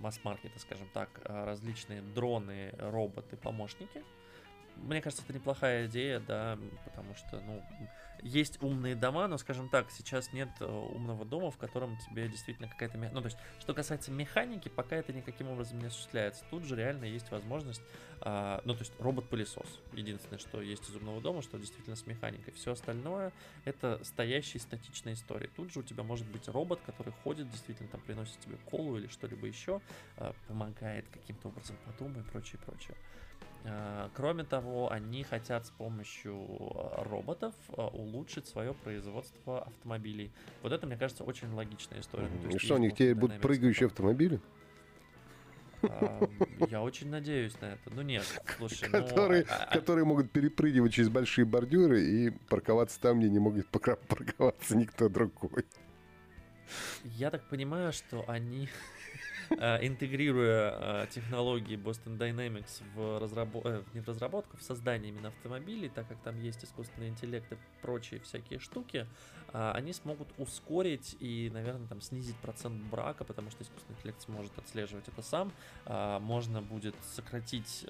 масс-маркета, 0.00 0.56
скажем 0.60 0.88
так, 0.94 1.08
различные 1.24 2.00
дроны, 2.00 2.72
роботы, 2.78 3.36
помощники. 3.36 4.04
Мне 4.82 5.00
кажется, 5.00 5.24
это 5.24 5.32
неплохая 5.32 5.86
идея, 5.86 6.20
да, 6.20 6.58
потому 6.84 7.14
что, 7.14 7.40
ну, 7.40 7.62
есть 8.22 8.62
умные 8.62 8.94
дома, 8.94 9.26
но, 9.26 9.36
скажем 9.36 9.68
так, 9.68 9.90
сейчас 9.90 10.32
нет 10.32 10.48
э, 10.60 10.64
умного 10.64 11.24
дома, 11.24 11.50
в 11.50 11.56
котором 11.56 11.98
тебе 11.98 12.28
действительно 12.28 12.68
какая-то... 12.68 12.96
Ну, 12.96 13.20
то 13.20 13.26
есть, 13.26 13.36
что 13.60 13.74
касается 13.74 14.12
механики, 14.12 14.68
пока 14.68 14.96
это 14.96 15.12
никаким 15.12 15.48
образом 15.48 15.80
не 15.80 15.86
осуществляется. 15.86 16.44
Тут 16.48 16.64
же 16.64 16.76
реально 16.76 17.04
есть 17.04 17.30
возможность... 17.30 17.82
А, 18.20 18.62
ну, 18.64 18.74
то 18.74 18.80
есть, 18.80 18.92
робот-пылесос. 19.00 19.80
Единственное, 19.92 20.38
что 20.38 20.62
есть 20.62 20.88
из 20.88 20.94
умного 20.94 21.20
дома, 21.20 21.42
что 21.42 21.58
действительно 21.58 21.96
с 21.96 22.06
механикой. 22.06 22.52
Все 22.52 22.72
остальное— 22.72 23.32
это 23.64 23.98
стоящие 24.04 24.60
статичные 24.60 25.14
истории. 25.14 25.50
Тут 25.56 25.72
же 25.72 25.80
у 25.80 25.82
тебя 25.82 26.04
может 26.04 26.28
быть 26.28 26.48
робот, 26.48 26.80
который 26.86 27.12
ходит, 27.24 27.50
действительно 27.50 27.88
там 27.88 28.00
приносит 28.02 28.38
тебе 28.38 28.56
колу 28.70 28.96
или 28.96 29.08
что-либо 29.08 29.46
еще, 29.48 29.80
а, 30.16 30.32
помогает 30.46 31.04
каким-то 31.12 31.48
образом 31.48 31.76
подумать 31.84 32.24
и 32.24 32.30
прочее, 32.30 32.60
прочее. 32.64 32.96
Э, 33.64 34.08
кроме 34.14 34.44
того, 34.44 34.90
они 34.90 35.22
хотят 35.22 35.66
с 35.66 35.70
помощью 35.70 36.34
э, 36.34 37.02
роботов 37.08 37.54
э, 37.68 37.80
улучшить 37.80 38.46
свое 38.46 38.74
производство 38.74 39.62
автомобилей. 39.62 40.32
Вот 40.62 40.72
это, 40.72 40.86
мне 40.86 40.96
кажется, 40.96 41.22
очень 41.24 41.52
логичная 41.52 42.00
история. 42.00 42.26
Mm-hmm. 42.26 42.56
И 42.56 42.58
что, 42.58 42.74
у 42.74 42.78
них 42.78 42.92
теперь 42.94 43.14
будут 43.14 43.40
прыгающие 43.40 43.86
автомобили? 43.86 44.40
Я 46.70 46.82
очень 46.82 47.08
надеюсь 47.08 47.60
на 47.60 47.66
это. 47.66 47.90
Ну 47.90 48.02
нет, 48.02 48.24
слушай, 48.58 48.88
которые, 48.88 49.44
ну, 49.48 49.78
которые 49.78 50.04
могут 50.04 50.30
перепрыгивать 50.30 50.92
через 50.92 51.08
большие 51.08 51.44
бордюры 51.44 52.02
и 52.02 52.30
парковаться 52.30 53.00
там, 53.00 53.18
где 53.18 53.28
не 53.28 53.38
могут 53.38 53.66
парковаться 54.08 54.76
никто 54.76 55.08
другой. 55.08 55.64
Я 57.04 57.30
так 57.30 57.48
понимаю, 57.48 57.92
что 57.92 58.24
они 58.28 58.68
интегрируя 59.50 61.04
э, 61.04 61.06
технологии 61.10 61.76
Boston 61.76 62.18
Dynamics 62.18 62.82
в 62.94 63.18
разработку, 63.20 63.68
э, 63.68 63.82
не 63.94 64.00
в 64.00 64.08
разработку, 64.08 64.56
в 64.56 64.62
создание 64.62 65.10
именно 65.10 65.28
автомобилей, 65.28 65.88
так 65.88 66.08
как 66.08 66.18
там 66.22 66.40
есть 66.40 66.64
искусственный 66.64 67.08
интеллект 67.08 67.50
и 67.52 67.56
прочие 67.80 68.20
всякие 68.20 68.58
штуки, 68.58 69.06
они 69.52 69.92
смогут 69.92 70.28
ускорить 70.38 71.14
и, 71.20 71.50
наверное, 71.52 71.86
там 71.86 72.00
снизить 72.00 72.36
процент 72.36 72.82
брака, 72.84 73.24
потому 73.24 73.50
что 73.50 73.62
искусственный 73.62 73.98
интеллект 73.98 74.22
сможет 74.22 74.58
отслеживать 74.58 75.08
это 75.08 75.20
сам. 75.20 75.52
Можно 76.22 76.62
будет 76.62 76.94
сократить 77.02 77.84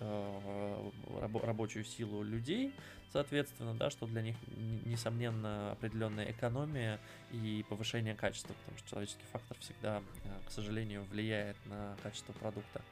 рабочую 1.20 1.84
силу 1.84 2.24
людей, 2.24 2.74
соответственно, 3.12 3.74
да, 3.74 3.90
что 3.90 4.06
для 4.06 4.22
них, 4.22 4.36
несомненно, 4.84 5.72
определенная 5.72 6.30
экономия 6.30 6.98
и 7.30 7.64
повышение 7.68 8.14
качества, 8.14 8.54
потому 8.54 8.78
что 8.78 8.90
человеческий 8.90 9.24
фактор 9.32 9.56
всегда, 9.58 10.02
э, 10.24 10.40
к 10.46 10.50
сожалению, 10.50 11.04
влияет 11.04 11.56
на 11.66 11.96
качество 12.02 12.32
продукта. 12.32 12.82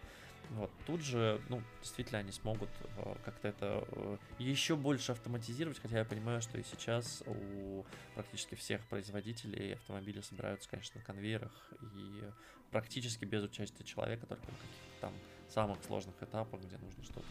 Вот, 0.51 0.71
тут 0.85 1.01
же, 1.01 1.41
ну, 1.49 1.63
действительно, 1.81 2.19
они 2.19 2.33
смогут 2.33 2.71
э, 2.97 3.15
как-то 3.25 3.49
это 3.49 3.85
э, 3.93 4.17
еще 4.39 4.75
больше 4.75 5.13
автоматизировать, 5.13 5.79
хотя 5.79 5.99
я 5.99 6.05
понимаю, 6.05 6.43
что 6.43 6.59
и 6.59 6.65
сейчас 6.65 7.23
у 7.27 7.85
практически 8.15 8.57
всех 8.57 8.85
производителей 8.87 9.75
автомобили 9.75 10.21
собираются, 10.21 10.69
конечно, 10.69 10.99
на 10.99 11.07
конвейерах 11.07 11.53
и 11.95 12.25
практически 12.73 13.25
без 13.25 13.45
участия 13.45 13.85
человека, 13.85 14.27
только 14.27 14.43
на 14.43 14.53
каких-то 14.53 15.01
там 15.01 15.13
самых 15.49 15.83
сложных 15.85 16.21
этапах, 16.21 16.61
где 16.61 16.79
нужно 16.79 17.05
что-то. 17.05 17.27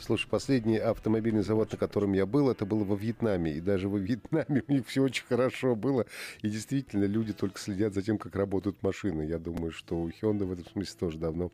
Слушай, 0.00 0.28
последний 0.28 0.78
автомобильный 0.78 1.42
завод, 1.42 1.70
на 1.72 1.78
котором 1.78 2.12
я 2.12 2.26
был, 2.26 2.50
это 2.50 2.66
было 2.66 2.84
во 2.84 2.96
Вьетнаме. 2.96 3.52
И 3.52 3.60
даже 3.60 3.88
во 3.88 3.98
Вьетнаме 3.98 4.62
у 4.68 4.72
них 4.72 4.86
все 4.86 5.02
очень 5.02 5.24
хорошо 5.24 5.74
было. 5.74 6.06
И 6.42 6.48
действительно, 6.48 7.04
люди 7.04 7.32
только 7.32 7.58
следят 7.58 7.94
за 7.94 8.02
тем, 8.02 8.18
как 8.18 8.34
работают 8.34 8.82
машины. 8.82 9.22
Я 9.22 9.38
думаю, 9.38 9.72
что 9.72 9.96
у 9.96 10.08
Hyundai 10.08 10.44
в 10.44 10.52
этом 10.52 10.66
смысле 10.66 10.96
тоже 10.98 11.18
давно 11.18 11.50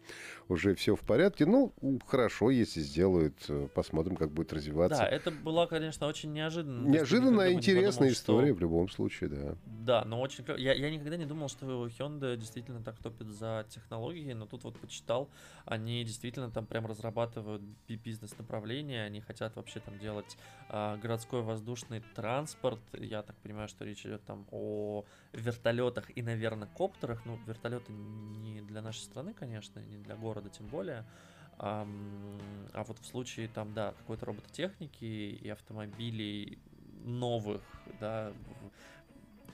уже 0.49 0.75
все 0.75 0.97
в 0.97 1.01
порядке. 1.01 1.47
Ну, 1.47 1.73
хорошо, 2.07 2.51
если 2.51 2.81
сделают. 2.81 3.35
Э, 3.49 3.69
посмотрим, 3.75 4.17
как 4.17 4.31
будет 4.31 4.53
развиваться. 4.53 4.99
Да, 4.99 5.07
это 5.07 5.31
была, 5.31 5.67
конечно, 5.67 6.07
очень 6.07 6.33
неожиданно. 6.33 6.89
Неожиданная, 6.89 7.53
интересная 7.53 8.11
история 8.11 8.49
что... 8.49 8.57
в 8.57 8.61
любом 8.61 8.89
случае, 8.89 9.31
да. 9.31 9.57
Да, 9.67 10.05
но 10.05 10.21
очень... 10.21 10.45
Я, 10.59 10.75
я 10.75 10.91
никогда 10.91 11.17
не 11.17 11.27
думал, 11.27 11.49
что 11.49 11.87
Hyundai 11.87 12.37
действительно 12.37 12.83
так 12.83 12.99
топит 12.99 13.29
за 13.29 13.67
технологии, 13.69 14.33
но 14.33 14.47
тут 14.47 14.65
вот 14.65 14.79
почитал, 14.79 15.29
они 15.65 16.05
действительно 16.05 16.51
там 16.51 16.67
прям 16.67 16.87
разрабатывают 16.87 17.63
бизнес-направления, 18.29 19.05
они 19.05 19.21
хотят 19.21 19.57
вообще 19.57 19.81
там 19.81 19.99
делать 19.99 20.37
а, 20.69 20.97
городской 20.97 21.43
воздушный 21.43 22.01
транспорт. 22.15 22.81
Я 22.93 23.23
так 23.23 23.37
понимаю, 23.37 23.69
что 23.69 23.85
речь 23.85 24.05
идет 24.05 24.25
там 24.25 24.47
о 24.51 25.05
вертолетах 25.33 26.17
и, 26.17 26.23
наверное, 26.23 26.69
коптерах. 26.69 27.25
Ну, 27.25 27.39
вертолеты 27.47 27.93
не 27.93 28.61
для 28.61 28.83
нашей 28.83 29.01
страны, 29.01 29.33
конечно, 29.33 29.81
не 29.81 29.97
для 29.97 30.17
города 30.17 30.49
тем 30.51 30.67
более. 30.67 31.05
А, 31.59 31.87
а 32.73 32.85
вот 32.85 32.99
в 32.99 33.07
случае 33.07 33.49
там, 33.49 33.73
да, 33.75 33.93
какой-то 33.99 34.27
робототехники 34.27 35.05
и 35.05 35.49
автомобилей 35.49 36.59
новых, 37.05 37.63
да, 38.01 38.33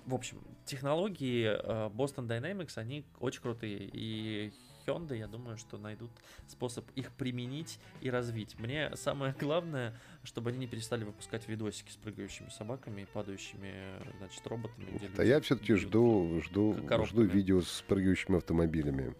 в 0.06 0.14
общем, 0.14 0.38
технологии 0.64 1.46
а, 1.46 1.90
Boston 1.90 2.26
Dynamics, 2.26 2.76
они 2.76 3.04
очень 3.20 3.40
крутые. 3.40 3.88
И 3.92 4.52
Hyundai, 4.86 5.18
я 5.18 5.26
думаю, 5.26 5.56
что 5.56 5.78
найдут 5.78 6.10
способ 6.46 6.84
их 6.94 7.12
применить 7.12 7.78
и 8.00 8.10
развить. 8.10 8.58
Мне 8.58 8.94
самое 8.96 9.34
главное, 9.38 9.94
чтобы 10.22 10.50
они 10.50 10.58
не 10.58 10.66
перестали 10.66 11.04
выпускать 11.04 11.48
видосики 11.48 11.90
с 11.90 11.96
прыгающими 11.96 12.48
собаками 12.48 13.02
и 13.02 13.04
падающими, 13.06 13.72
значит, 14.18 14.46
роботами. 14.46 15.00
Да 15.16 15.22
я 15.22 15.40
все-таки 15.40 15.74
жду, 15.74 16.40
жду, 16.44 16.76
жду 17.04 17.22
видео 17.22 17.60
с 17.60 17.82
прыгающими 17.86 18.38
автомобилями. 18.38 19.14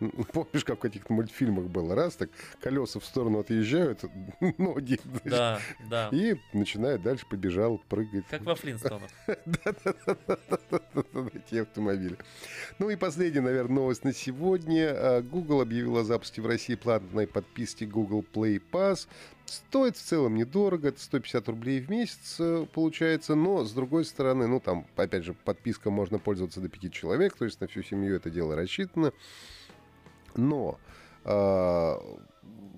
Помнишь, 0.32 0.64
как 0.64 0.78
в 0.78 0.80
каких-то 0.80 1.12
мультфильмах 1.12 1.66
было? 1.66 1.94
Раз, 1.94 2.16
так 2.16 2.30
колеса 2.60 3.00
в 3.00 3.04
сторону 3.04 3.40
отъезжают, 3.40 4.04
ноги, 4.58 4.98
да, 5.24 5.60
да. 5.88 6.08
и 6.12 6.36
начинает 6.52 7.02
дальше 7.02 7.26
побежал, 7.28 7.78
прыгать. 7.88 8.24
Как 8.28 8.42
во 8.42 8.54
Флинстонах. 8.54 9.10
Эти 11.34 11.56
автомобили. 11.60 12.16
Ну 12.78 12.88
и 12.90 12.96
последняя, 12.96 13.42
наверное, 13.42 13.76
новость 13.76 14.04
на 14.04 14.14
сегодня. 14.14 14.90
А, 14.94 15.22
Google 15.22 15.60
объявил 15.60 15.98
о 15.98 16.04
запуске 16.04 16.40
в 16.40 16.46
России 16.46 16.74
платной 16.76 17.26
подписки 17.26 17.84
Google 17.84 18.24
Play 18.32 18.60
Pass. 18.72 19.06
Стоит 19.44 19.96
в 19.96 20.02
целом 20.02 20.36
недорого, 20.36 20.88
это 20.88 21.00
150 21.00 21.48
рублей 21.48 21.80
в 21.80 21.90
месяц 21.90 22.36
э, 22.38 22.66
получается, 22.72 23.34
но 23.34 23.64
с 23.64 23.72
другой 23.72 24.04
стороны, 24.04 24.46
ну 24.46 24.60
там, 24.60 24.86
опять 24.94 25.24
же, 25.24 25.34
подписка 25.34 25.90
можно 25.90 26.20
пользоваться 26.20 26.60
до 26.60 26.68
5 26.68 26.92
человек, 26.92 27.36
то 27.36 27.44
есть 27.44 27.60
на 27.60 27.66
всю 27.66 27.82
семью 27.82 28.14
это 28.14 28.30
дело 28.30 28.54
рассчитано. 28.54 29.12
Но 30.36 30.78
А, 31.24 32.00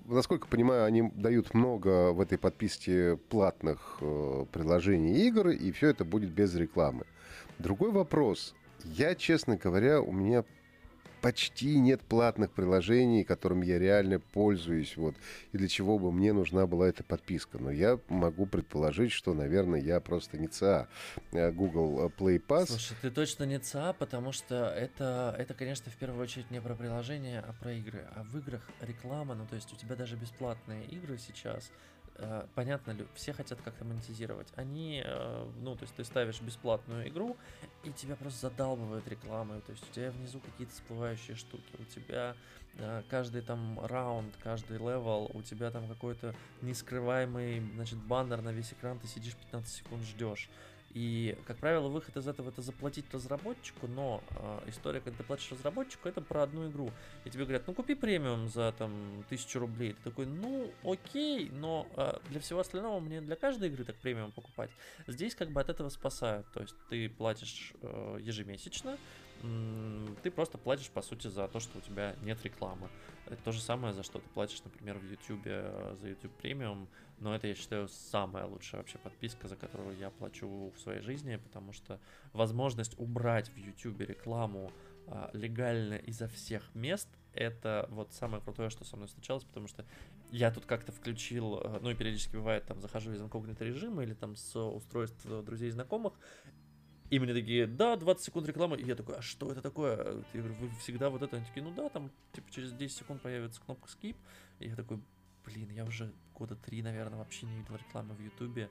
насколько 0.05 0.47
понимаю, 0.47 0.85
они 0.85 1.09
дают 1.15 1.53
много 1.53 2.11
в 2.11 2.19
этой 2.19 2.37
подписке 2.37 3.17
платных 3.29 3.97
э, 4.01 4.45
приложений 4.51 5.27
игр, 5.27 5.49
и 5.49 5.71
все 5.71 5.89
это 5.89 6.05
будет 6.05 6.31
без 6.31 6.53
рекламы. 6.55 7.05
Другой 7.59 7.91
вопрос. 7.91 8.53
Я, 8.83 9.15
честно 9.15 9.55
говоря, 9.55 10.01
у 10.01 10.11
меня 10.11 10.43
почти 11.23 11.79
нет 11.79 12.01
платных 12.01 12.51
приложений, 12.51 13.23
которыми 13.23 13.65
я 13.65 13.79
реально 13.79 14.19
пользуюсь, 14.19 14.97
вот, 14.97 15.15
и 15.53 15.57
для 15.57 15.69
чего 15.69 15.97
бы 15.97 16.11
мне 16.11 16.33
нужна 16.33 16.67
была 16.67 16.89
эта 16.89 17.03
подписка. 17.03 17.57
Но 17.59 17.71
я 17.71 17.97
могу 18.09 18.45
предположить, 18.45 19.13
что, 19.13 19.33
наверное, 19.33 19.79
я 19.79 20.01
просто 20.01 20.37
не 20.37 20.49
ЦА 20.49 20.89
э, 21.31 21.51
Google 21.51 22.11
Play 22.17 22.45
Pass. 22.45 22.67
Слушай, 22.67 22.97
ты 23.01 23.09
точно 23.09 23.45
не 23.45 23.57
ЦА, 23.57 23.93
потому 23.93 24.33
что 24.33 24.67
это, 24.67 25.33
это, 25.39 25.53
конечно, 25.53 25.89
в 25.89 25.95
первую 25.95 26.21
очередь 26.21 26.51
не 26.51 26.59
про 26.59 26.75
приложение, 26.75 27.39
а 27.39 27.53
про 27.53 27.71
игры. 27.71 28.05
А 28.15 28.23
в 28.23 28.37
играх 28.37 28.61
реклама, 28.81 29.33
ну, 29.33 29.47
то 29.47 29.55
есть 29.55 29.71
у 29.71 29.77
тебя 29.77 29.95
даже 29.95 30.17
бесплатные 30.17 30.85
игры 30.87 31.17
сейчас, 31.17 31.71
Э, 32.15 32.45
понятно, 32.53 32.95
все 33.15 33.33
хотят 33.33 33.59
как-то 33.61 33.85
монетизировать. 33.85 34.47
Они, 34.55 35.01
э, 35.03 35.51
ну, 35.61 35.75
то 35.75 35.83
есть 35.83 35.95
ты 35.95 36.03
ставишь 36.03 36.41
бесплатную 36.41 37.07
игру, 37.09 37.35
и 37.83 37.91
тебя 37.91 38.15
просто 38.15 38.49
задалбывают 38.49 39.07
рекламой. 39.07 39.61
То 39.61 39.71
есть 39.71 39.89
у 39.89 39.93
тебя 39.93 40.11
внизу 40.11 40.39
какие-то 40.39 40.73
всплывающие 40.73 41.35
штуки, 41.35 41.73
у 41.79 41.85
тебя 41.85 42.35
э, 42.75 43.01
каждый 43.09 43.41
там 43.41 43.83
раунд, 43.85 44.35
каждый 44.43 44.77
level, 44.77 45.31
у 45.33 45.41
тебя 45.41 45.71
там 45.71 45.87
какой-то 45.87 46.35
нескрываемый, 46.61 47.61
значит, 47.73 47.97
баннер 47.97 48.41
на 48.41 48.49
весь 48.49 48.73
экран, 48.73 48.99
ты 48.99 49.07
сидишь 49.07 49.35
15 49.35 49.73
секунд 49.73 50.03
ждешь. 50.03 50.49
И, 50.93 51.35
как 51.45 51.57
правило, 51.57 51.87
выход 51.87 52.15
из 52.17 52.27
этого 52.27 52.49
это 52.49 52.61
заплатить 52.61 53.11
разработчику, 53.11 53.87
но 53.87 54.23
э, 54.29 54.69
история, 54.69 55.01
когда 55.01 55.17
ты 55.17 55.23
платишь 55.23 55.51
разработчику, 55.51 56.07
это 56.07 56.21
про 56.21 56.43
одну 56.43 56.69
игру. 56.69 56.91
И 57.25 57.31
тебе 57.31 57.45
говорят, 57.45 57.65
ну 57.65 57.73
купи 57.73 57.95
премиум 57.95 58.47
за 58.47 58.71
там 58.77 59.23
тысячу 59.27 59.59
рублей. 59.59 59.93
Ты 59.93 60.09
такой, 60.09 60.27
ну 60.27 60.71
окей, 60.83 61.49
но 61.49 61.87
э, 61.97 62.19
для 62.29 62.39
всего 62.39 62.59
остального 62.59 62.99
мне 62.99 63.21
для 63.21 63.35
каждой 63.35 63.69
игры 63.69 63.85
так 63.85 63.95
премиум 63.95 64.31
покупать. 64.31 64.69
Здесь 65.07 65.33
как 65.33 65.49
бы 65.49 65.61
от 65.61 65.69
этого 65.69 65.89
спасают. 65.89 66.45
То 66.53 66.61
есть 66.61 66.75
ты 66.89 67.09
платишь 67.09 67.73
э, 67.81 68.19
ежемесячно, 68.21 68.97
ты 70.21 70.31
просто 70.31 70.57
платишь, 70.57 70.89
по 70.89 71.01
сути, 71.01 71.27
за 71.27 71.49
то, 71.49 71.59
что 71.59 71.77
у 71.77 71.81
тебя 71.81 72.15
нет 72.21 72.41
рекламы. 72.43 72.87
Это 73.25 73.43
то 73.43 73.51
же 73.51 73.59
самое, 73.59 73.93
за 73.93 74.03
что 74.03 74.19
ты 74.19 74.29
платишь, 74.29 74.63
например, 74.63 74.97
в 74.97 75.03
YouTube 75.03 75.41
э, 75.45 75.95
за 75.99 76.07
YouTube 76.07 76.33
премиум, 76.37 76.87
но 77.23 77.33
это, 77.33 77.47
я 77.47 77.55
считаю, 77.55 77.87
самая 77.87 78.45
лучшая 78.45 78.81
вообще 78.81 78.97
подписка, 78.97 79.47
за 79.47 79.55
которую 79.55 79.97
я 79.97 80.09
плачу 80.09 80.71
в 80.75 80.79
своей 80.79 81.01
жизни, 81.01 81.37
потому 81.37 81.71
что 81.71 81.99
возможность 82.33 82.99
убрать 82.99 83.49
в 83.49 83.57
YouTube 83.57 84.01
рекламу 84.01 84.71
а, 85.07 85.29
легально 85.33 85.95
изо 85.95 86.27
всех 86.27 86.75
мест, 86.75 87.07
это 87.33 87.87
вот 87.89 88.13
самое 88.13 88.43
крутое, 88.43 88.69
что 88.69 88.83
со 88.83 88.97
мной 88.97 89.07
случалось, 89.07 89.45
потому 89.45 89.67
что 89.67 89.85
я 90.31 90.51
тут 90.51 90.65
как-то 90.65 90.91
включил, 90.91 91.59
э, 91.63 91.79
ну 91.81 91.89
и 91.89 91.95
периодически 91.95 92.35
бывает, 92.35 92.65
там, 92.65 92.81
захожу 92.81 93.13
из 93.13 93.21
инкогнито 93.21 93.63
режима 93.63 94.03
или 94.03 94.13
там 94.13 94.35
с 94.35 94.59
устройств 94.59 95.25
друзей 95.25 95.69
и 95.69 95.71
знакомых, 95.71 96.13
и 97.09 97.19
мне 97.19 97.33
такие, 97.33 97.67
да, 97.67 97.95
20 97.95 98.23
секунд 98.23 98.47
рекламы. 98.47 98.75
И 98.77 98.85
я 98.85 98.95
такой, 98.95 99.15
а 99.17 99.21
что 99.21 99.51
это 99.51 99.61
такое? 99.61 100.23
Я 100.33 100.39
говорю, 100.41 100.55
вы 100.55 100.69
всегда 100.79 101.09
вот 101.11 101.21
это? 101.21 101.37
Они 101.37 101.45
такие, 101.45 101.63
ну 101.63 101.71
да, 101.71 101.87
там, 101.89 102.11
типа, 102.31 102.51
через 102.51 102.73
10 102.73 102.97
секунд 102.97 103.21
появится 103.21 103.61
кнопка 103.61 103.87
skip. 103.87 104.15
И 104.59 104.67
я 104.67 104.75
такой, 104.75 104.99
блин, 105.45 105.69
я 105.69 105.85
уже 105.85 106.11
года 106.33 106.55
три, 106.55 106.81
наверное, 106.81 107.19
вообще 107.19 107.45
не 107.45 107.57
видел 107.57 107.75
рекламы 107.75 108.13
в 108.15 108.21
Ютубе. 108.21 108.69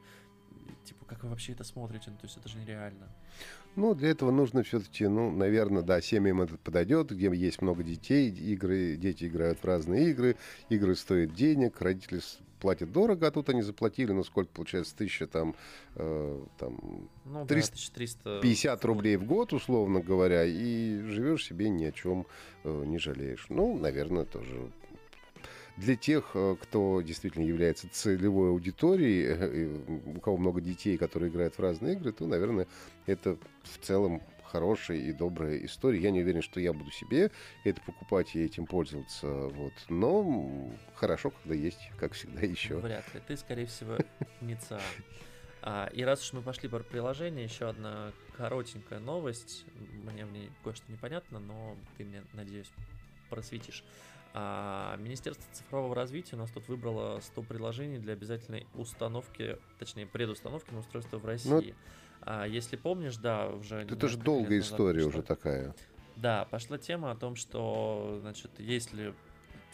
Типа, 0.84 1.04
как 1.06 1.22
вы 1.22 1.30
вообще 1.30 1.52
это 1.52 1.64
смотрите? 1.64 2.10
Ну, 2.10 2.16
то 2.16 2.26
есть 2.26 2.36
это 2.36 2.48
же 2.48 2.58
нереально. 2.58 3.08
Ну, 3.74 3.94
для 3.94 4.10
этого 4.10 4.30
нужно 4.30 4.62
все-таки, 4.62 5.06
ну, 5.06 5.30
наверное, 5.30 5.82
да, 5.82 6.00
семьям 6.00 6.42
это 6.42 6.58
подойдет, 6.58 7.10
где 7.10 7.34
есть 7.34 7.62
много 7.62 7.82
детей, 7.82 8.30
игры, 8.30 8.96
дети 8.96 9.24
играют 9.24 9.60
в 9.60 9.64
разные 9.64 10.10
игры, 10.10 10.36
игры 10.68 10.94
стоят 10.94 11.34
денег, 11.34 11.80
родители 11.80 12.20
платят 12.62 12.92
дорого, 12.92 13.26
а 13.26 13.30
тут 13.32 13.48
они 13.48 13.60
заплатили, 13.62 14.12
ну 14.12 14.22
сколько 14.22 14.52
получается, 14.52 14.96
тысяча 14.96 15.26
там, 15.26 15.56
э, 15.96 16.44
там 16.58 17.08
ну, 17.24 17.44
300, 17.44 17.72
да, 18.24 18.40
350 18.40 18.84
рублей 18.84 19.16
в 19.16 19.24
год, 19.24 19.52
условно 19.52 20.00
говоря, 20.00 20.44
и 20.44 21.00
живешь 21.00 21.44
себе 21.44 21.68
ни 21.70 21.84
о 21.84 21.92
чем 21.92 22.24
э, 22.62 22.84
не 22.86 22.98
жалеешь. 22.98 23.46
Ну, 23.48 23.76
наверное, 23.76 24.24
тоже 24.24 24.70
для 25.76 25.96
тех, 25.96 26.30
э, 26.34 26.56
кто 26.60 27.00
действительно 27.00 27.44
является 27.44 27.88
целевой 27.90 28.50
аудиторией, 28.50 29.26
э, 29.26 29.78
у 30.16 30.20
кого 30.20 30.36
много 30.36 30.60
детей, 30.60 30.96
которые 30.98 31.30
играют 31.30 31.54
в 31.56 31.60
разные 31.60 31.94
игры, 31.94 32.12
то, 32.12 32.26
наверное, 32.26 32.66
это 33.06 33.38
в 33.62 33.78
целом 33.78 34.22
хорошая 34.52 34.98
и 34.98 35.12
добрая 35.12 35.56
история. 35.64 35.98
Я 36.00 36.10
не 36.10 36.20
уверен, 36.20 36.42
что 36.42 36.60
я 36.60 36.72
буду 36.74 36.90
себе 36.90 37.30
это 37.64 37.80
покупать 37.80 38.36
и 38.36 38.44
этим 38.44 38.66
пользоваться. 38.66 39.26
Вот. 39.26 39.72
Но 39.88 40.70
хорошо, 40.94 41.30
когда 41.30 41.54
есть, 41.54 41.90
как 41.98 42.12
всегда, 42.12 42.42
еще. 42.42 42.76
Вряд 42.76 43.14
ли. 43.14 43.20
Ты, 43.26 43.36
скорее 43.36 43.66
всего, 43.66 43.96
не 44.42 44.56
ЦА. 44.56 44.80
А, 45.62 45.88
и 45.94 46.02
раз 46.02 46.22
уж 46.22 46.32
мы 46.34 46.42
пошли 46.42 46.68
по 46.68 46.80
приложению, 46.80 47.44
еще 47.44 47.68
одна 47.68 48.12
коротенькая 48.36 48.98
новость. 48.98 49.64
Мне 50.04 50.26
в 50.26 50.32
ней 50.32 50.50
кое-что 50.64 50.90
непонятно, 50.90 51.38
но 51.38 51.76
ты 51.96 52.04
мне, 52.04 52.22
надеюсь, 52.32 52.70
просветишь. 53.30 53.84
А 54.34 54.96
Министерство 54.96 55.44
цифрового 55.52 55.94
развития 55.94 56.36
у 56.36 56.38
нас 56.38 56.50
тут 56.50 56.66
выбрало 56.68 57.20
100 57.20 57.42
приложений 57.42 57.98
для 57.98 58.14
обязательной 58.14 58.66
установки, 58.74 59.58
точнее, 59.78 60.06
предустановки 60.06 60.72
на 60.72 60.78
устройство 60.78 61.18
в 61.18 61.22
ну, 61.22 61.28
России. 61.28 61.50
Ну, 61.50 61.74
а 62.22 62.46
если 62.46 62.76
помнишь, 62.76 63.16
да, 63.16 63.48
уже... 63.48 63.82
Это 63.82 64.08
же 64.08 64.16
долгая 64.16 64.60
история 64.60 65.04
уже 65.04 65.22
такая. 65.22 65.74
Да, 66.16 66.46
пошла 66.46 66.78
тема 66.78 67.10
о 67.10 67.16
том, 67.16 67.36
что, 67.36 68.18
значит, 68.22 68.50
если 68.58 69.14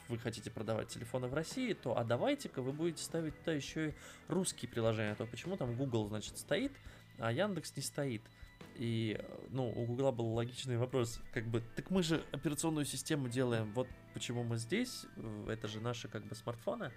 вы 0.09 0.19
хотите 0.19 0.51
продавать 0.51 0.89
телефоны 0.89 1.29
в 1.29 1.35
России, 1.35 1.73
то 1.75 1.97
а 1.97 2.05
давайте-ка 2.05 2.63
вы 2.63 2.73
будете 2.73 3.03
ставить 3.03 3.39
туда 3.41 3.53
еще 3.53 3.91
и 3.91 3.95
русские 4.29 4.71
приложения. 4.71 5.13
А 5.13 5.15
то 5.15 5.27
почему 5.27 5.57
там 5.57 5.77
Google, 5.77 6.09
значит, 6.09 6.39
стоит, 6.39 6.73
а 7.19 7.31
Яндекс 7.31 7.77
не 7.77 7.83
стоит. 7.83 8.23
И, 8.77 9.21
ну, 9.51 9.71
у 9.71 9.87
Гугла 9.87 10.13
был 10.13 10.33
логичный 10.35 10.77
вопрос, 10.77 11.21
как 11.33 11.47
бы, 11.47 11.63
так 11.75 11.91
мы 11.91 12.03
же 12.03 12.23
операционную 12.31 12.85
систему 12.85 13.29
делаем, 13.29 13.73
вот 13.75 13.89
почему 14.15 14.45
мы 14.45 14.57
здесь, 14.57 15.05
это 15.49 15.67
же 15.67 15.81
наши, 15.81 16.09
как 16.09 16.25
бы, 16.25 16.35
смартфоны 16.35 16.93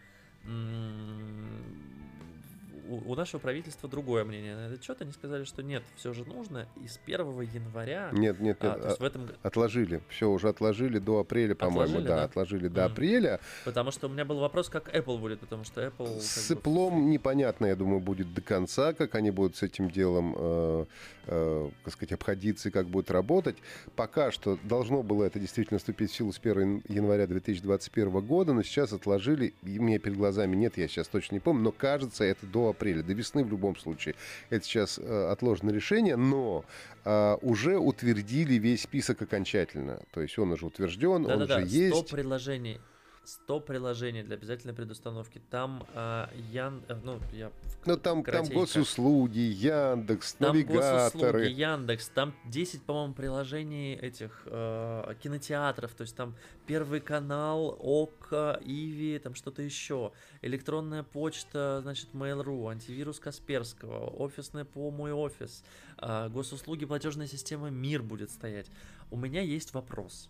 у, 2.88 3.12
у 3.12 3.16
нашего 3.16 3.40
правительства 3.40 3.90
другое 3.90 4.24
мнение 4.24 4.56
на 4.56 4.68
этот 4.68 4.84
счет. 4.84 5.02
Они 5.02 5.12
сказали, 5.12 5.44
что 5.44 5.64
нет, 5.64 5.84
все 5.96 6.14
же 6.14 6.26
нужно. 6.26 6.68
И 6.84 6.88
с 6.88 7.00
1 7.06 7.20
января... 7.42 8.10
Нет, 8.12 8.40
нет, 8.40 8.62
нет. 8.62 8.78
А, 8.82 8.96
в 8.98 9.04
этом... 9.04 9.30
Отложили. 9.44 10.02
Все 10.10 10.30
уже 10.30 10.50
отложили 10.50 11.00
до 11.00 11.20
апреля, 11.20 11.56
по-моему. 11.56 12.02
Да, 12.02 12.18
да, 12.18 12.24
отложили 12.24 12.68
до 12.68 12.82
mm. 12.82 12.86
апреля. 12.86 13.40
Потому 13.66 13.92
что 13.92 14.08
у 14.08 14.10
меня 14.10 14.26
был 14.26 14.40
вопрос, 14.40 14.70
как 14.70 14.94
Apple 14.96 15.20
будет, 15.20 15.40
потому 15.40 15.64
что 15.64 15.82
Apple... 15.86 16.20
С 16.20 16.52
Apple 16.52 16.92
бы... 16.92 16.98
непонятно, 16.98 17.66
я 17.68 17.76
думаю, 17.76 18.00
будет 18.00 18.34
до 18.34 18.42
конца, 18.42 18.94
как 18.94 19.16
они 19.16 19.32
будут 19.32 19.56
с 19.56 19.64
этим 19.64 19.90
делом, 19.90 20.36
э, 20.38 20.86
э, 21.28 21.70
как 21.84 21.94
сказать, 21.94 22.14
обходиться 22.14 22.70
и 22.70 22.72
как 22.72 22.88
будут 22.88 23.12
работать. 23.12 23.58
Пока 23.96 24.32
что 24.32 24.58
должно 24.64 25.04
было 25.04 25.26
это 25.26 25.40
действительно 25.40 25.80
вступить 25.80 26.12
в 26.12 26.16
силу 26.16 26.32
с 26.32 26.40
1 26.40 26.84
января 26.88 27.28
2021 27.28 28.22
года, 28.22 28.54
но 28.54 28.64
сейчас 28.64 28.94
отложили. 28.94 29.54
И 29.64 29.80
у 29.80 29.84
меня 29.84 30.00
перед 30.00 30.18
глазами 30.18 30.56
нет, 30.56 30.78
я 30.78 30.88
сейчас 30.88 31.08
точно 31.08 31.36
не 31.36 31.40
помню, 31.40 31.64
но 31.64 31.72
кажется, 31.72 32.24
это 32.24 32.46
до 32.46 32.71
апреля, 32.72 33.04
до 33.04 33.14
весны 33.14 33.44
в 33.44 33.50
любом 33.50 33.76
случае. 33.76 34.16
Это 34.50 34.66
сейчас 34.66 35.00
э, 35.00 35.28
отложено 35.32 35.72
решение, 35.72 36.16
но 36.16 36.66
э, 37.06 37.38
уже 37.42 37.78
утвердили 37.78 38.56
весь 38.56 38.84
список 38.84 39.22
окончательно. 39.22 40.02
То 40.12 40.22
есть 40.22 40.38
он 40.40 40.52
уже 40.52 40.66
утвержден, 40.66 41.24
да, 41.24 41.34
он 41.34 41.40
да, 41.40 41.46
уже 41.46 41.56
да. 41.56 41.60
есть. 41.62 41.96
100 42.08 42.16
приложений 42.16 42.80
100 43.24 43.60
приложений 43.62 44.24
для 44.24 44.36
обязательной 44.36 44.74
предустановки. 44.74 45.42
Там 45.50 45.86
э, 45.94 46.28
Ян... 46.52 46.84
Э, 46.88 47.00
ну, 47.04 47.20
я 47.34 47.52
Ну, 47.86 47.98
там, 47.98 48.24
там 48.24 48.46
госуслуги, 48.48 49.40
Яндекс, 49.40 50.34
там 50.34 50.56
навигаторы. 50.56 51.32
Госуслуги, 51.32 51.60
Яндекс, 51.60 52.10
там 52.10 52.34
10, 52.46 52.84
по-моему, 52.84 53.14
приложений 53.14 53.96
этих 53.96 54.44
э, 54.46 55.14
кинотеатров. 55.22 55.94
То 55.94 56.02
есть 56.02 56.16
там 56.16 56.36
Первый 56.66 57.02
канал, 57.02 57.78
ОК, 57.80 58.60
Иви, 58.64 59.20
там 59.20 59.36
что-то 59.36 59.62
еще. 59.62 60.14
Электронная 60.42 61.04
почта, 61.04 61.80
значит, 61.82 62.10
Mail.ru, 62.14 62.72
антивирус 62.72 63.20
Касперского, 63.20 64.10
офисная 64.10 64.66
по 64.66 64.90
мой 64.90 65.12
офис, 65.12 65.64
э, 65.98 66.30
госуслуги, 66.30 66.86
платежная 66.86 67.28
система 67.28 67.70
МИР 67.70 68.02
будет 68.02 68.32
стоять. 68.32 68.68
У 69.12 69.18
меня 69.18 69.42
есть 69.42 69.74
вопрос. 69.74 70.30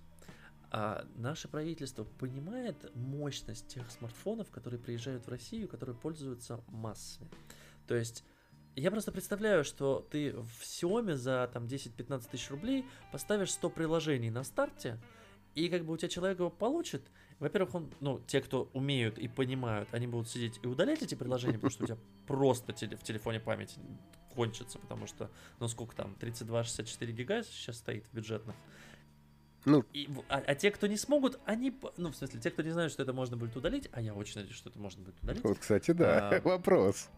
А 0.74 1.06
наше 1.16 1.50
правительство 1.50 2.06
понимает 2.06 2.96
мощность 2.96 3.68
тех 3.68 3.92
смартфонов, 3.92 4.50
которые 4.52 4.80
приезжают 4.80 5.26
в 5.26 5.30
Россию, 5.30 5.68
которые 5.68 5.98
пользуются 5.98 6.64
массами. 6.68 7.30
То 7.88 7.96
есть 7.96 8.24
я 8.78 8.90
просто 8.90 9.12
представляю, 9.12 9.66
что 9.66 10.08
ты 10.12 10.32
в 10.32 10.62
Xiaomi 10.62 11.16
за 11.16 11.50
там 11.54 11.66
10-15 11.66 12.30
тысяч 12.32 12.50
рублей 12.50 12.86
поставишь 13.12 13.52
100 13.52 13.70
приложений 13.70 14.30
на 14.30 14.46
старте, 14.46 14.98
и 15.56 15.68
как 15.68 15.84
бы 15.84 15.92
у 15.92 15.98
тебя 15.98 16.08
человек 16.08 16.40
его 16.40 16.50
получит. 16.50 17.02
Во-первых, 17.40 17.76
он, 17.76 17.94
ну, 18.00 18.22
те, 18.26 18.40
кто 18.40 18.70
умеют 18.74 19.18
и 19.18 19.28
понимают, 19.28 19.90
они 19.94 20.08
будут 20.08 20.30
сидеть 20.30 20.60
и 20.64 20.68
удалять 20.68 21.02
эти 21.02 21.16
приложения, 21.16 21.56
потому 21.56 21.72
что 21.72 21.84
у 21.84 21.88
тебя 21.88 21.98
просто 22.28 22.72
в 22.72 23.04
телефоне 23.04 23.42
память 23.42 23.76
кончится, 24.34 24.80
потому 24.80 25.06
что, 25.06 25.30
ну, 25.60 25.68
сколько 25.68 25.94
там, 25.94 26.16
32-64 26.22 27.12
гига 27.12 27.44
сейчас 27.44 27.80
стоит 27.80 28.06
в 28.08 28.14
бюджетных 28.14 28.56
Ну, 29.66 29.86
и, 29.94 30.10
а, 30.28 30.44
а 30.46 30.56
те, 30.56 30.72
кто 30.72 30.88
не 30.88 30.98
смогут, 30.98 31.40
они, 31.46 31.78
ну, 31.98 32.12
в 32.12 32.16
смысле, 32.16 32.40
те, 32.40 32.50
кто 32.50 32.64
не 32.64 32.72
знают, 32.72 32.92
что 32.92 33.04
это 33.04 33.14
можно 33.14 33.38
будет 33.38 33.56
удалить, 33.56 33.90
а 33.92 34.02
я 34.02 34.14
очень 34.14 34.38
надеюсь, 34.38 34.58
что 34.58 34.70
это 34.70 34.80
можно 34.80 35.04
будет 35.04 35.22
удалить. 35.22 35.44
Вот, 35.44 35.60
кстати, 35.60 35.92
да, 35.92 36.30
а, 36.30 36.42
вопрос 36.44 37.10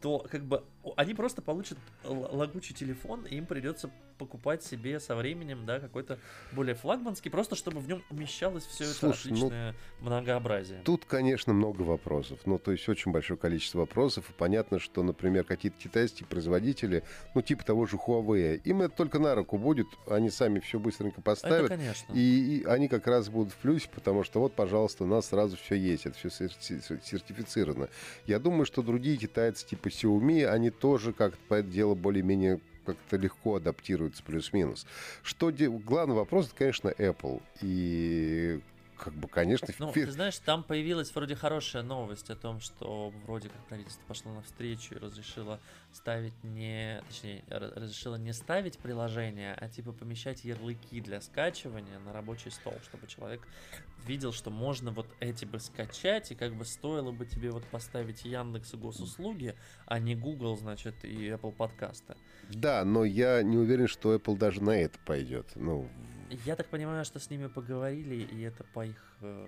то 0.00 0.18
как 0.30 0.44
бы 0.44 0.62
они 0.96 1.14
просто 1.14 1.42
получат 1.42 1.78
лагучий 2.04 2.74
телефон, 2.74 3.24
и 3.26 3.36
им 3.36 3.46
придется 3.46 3.90
покупать 4.18 4.62
себе 4.62 4.98
со 5.00 5.14
временем, 5.14 5.66
да, 5.66 5.80
какой-то 5.80 6.18
более 6.52 6.74
флагманский, 6.74 7.30
просто 7.30 7.54
чтобы 7.54 7.80
в 7.80 7.88
нем 7.88 8.02
умещалось 8.10 8.64
все 8.64 8.84
это 8.84 8.94
Слушай, 8.94 9.32
ну, 9.32 9.36
отличное 9.36 9.74
ну, 10.00 10.06
многообразие. 10.06 10.80
Тут, 10.84 11.04
конечно, 11.04 11.52
много 11.52 11.82
вопросов. 11.82 12.40
Ну, 12.44 12.58
то 12.58 12.72
есть 12.72 12.88
очень 12.88 13.12
большое 13.12 13.38
количество 13.38 13.80
вопросов. 13.80 14.30
И 14.30 14.32
понятно, 14.32 14.78
что, 14.78 15.02
например, 15.02 15.44
какие-то 15.44 15.78
китайские 15.78 16.26
производители, 16.26 17.02
ну, 17.34 17.42
типа 17.42 17.64
того 17.64 17.86
же 17.86 17.96
Huawei, 17.96 18.60
им 18.64 18.82
это 18.82 18.96
только 18.96 19.18
на 19.18 19.34
руку 19.34 19.58
будет, 19.58 19.86
они 20.06 20.30
сами 20.30 20.60
все 20.60 20.78
быстренько 20.78 21.20
поставят. 21.20 21.66
Это, 21.70 21.76
конечно. 21.76 22.12
И, 22.12 22.60
и 22.60 22.64
они 22.64 22.88
как 22.88 23.06
раз 23.06 23.28
будут 23.28 23.52
в 23.52 23.56
плюсе, 23.56 23.88
потому 23.94 24.24
что 24.24 24.40
вот, 24.40 24.54
пожалуйста, 24.54 25.04
у 25.04 25.06
нас 25.06 25.26
сразу 25.26 25.56
все 25.56 25.74
есть, 25.74 26.06
это 26.06 26.16
все 26.16 26.30
сертифицировано. 26.30 27.88
Я 28.26 28.38
думаю, 28.38 28.64
что 28.64 28.82
другие 28.82 29.16
китайцы 29.16 29.66
типа 29.66 29.88
Xiaomi, 29.88 30.46
они 30.46 30.70
тоже 30.78 31.12
как-то 31.12 31.38
по 31.48 31.54
это 31.54 31.68
дело 31.68 31.94
более-менее 31.94 32.60
как-то 32.84 33.16
легко 33.16 33.56
адаптируются 33.56 34.22
плюс-минус. 34.22 34.86
Что 35.22 35.50
де... 35.50 35.68
Главный 35.68 36.14
вопрос, 36.14 36.46
это, 36.46 36.56
конечно, 36.56 36.88
Apple. 36.88 37.42
И 37.60 38.60
как 38.98 39.14
бы, 39.14 39.28
конечно... 39.28 39.68
Ну, 39.78 39.92
ты 39.92 40.10
знаешь, 40.10 40.38
там 40.38 40.62
появилась 40.62 41.14
вроде 41.14 41.36
хорошая 41.36 41.82
новость 41.82 42.30
о 42.30 42.36
том, 42.36 42.60
что 42.60 43.12
вроде 43.24 43.48
как 43.48 43.64
правительство 43.66 44.02
пошло 44.06 44.32
навстречу 44.32 44.94
и 44.94 44.98
разрешило 44.98 45.60
ставить 45.92 46.34
не... 46.42 47.02
Точнее, 47.08 47.44
разрешило 47.48 48.16
не 48.16 48.32
ставить 48.32 48.78
приложение, 48.78 49.54
а 49.54 49.68
типа 49.68 49.92
помещать 49.92 50.44
ярлыки 50.44 51.00
для 51.00 51.20
скачивания 51.20 51.98
на 51.98 52.12
рабочий 52.12 52.50
стол, 52.50 52.74
чтобы 52.84 53.06
человек 53.06 53.46
видел, 54.06 54.32
что 54.32 54.50
можно 54.50 54.90
вот 54.90 55.06
эти 55.20 55.44
бы 55.44 55.58
скачать, 55.58 56.30
и 56.32 56.34
как 56.34 56.54
бы 56.54 56.64
стоило 56.64 57.10
бы 57.12 57.26
тебе 57.26 57.50
вот 57.50 57.64
поставить 57.66 58.24
Яндекс 58.24 58.74
и 58.74 58.76
госуслуги, 58.76 59.54
а 59.86 59.98
не 59.98 60.14
Google, 60.14 60.56
значит, 60.56 61.04
и 61.04 61.28
Apple 61.28 61.52
подкасты. 61.52 62.16
Да, 62.50 62.84
но 62.84 63.04
я 63.04 63.42
не 63.42 63.56
уверен, 63.56 63.88
что 63.88 64.14
Apple 64.14 64.36
даже 64.36 64.62
на 64.62 64.70
это 64.70 64.98
пойдет. 65.04 65.52
Ну, 65.56 65.88
я 66.44 66.56
так 66.56 66.66
понимаю, 66.66 67.04
что 67.04 67.18
с 67.18 67.30
ними 67.30 67.46
поговорили, 67.46 68.16
и 68.16 68.40
это 68.42 68.64
по 68.64 68.84
их 68.84 69.15
э, 69.20 69.46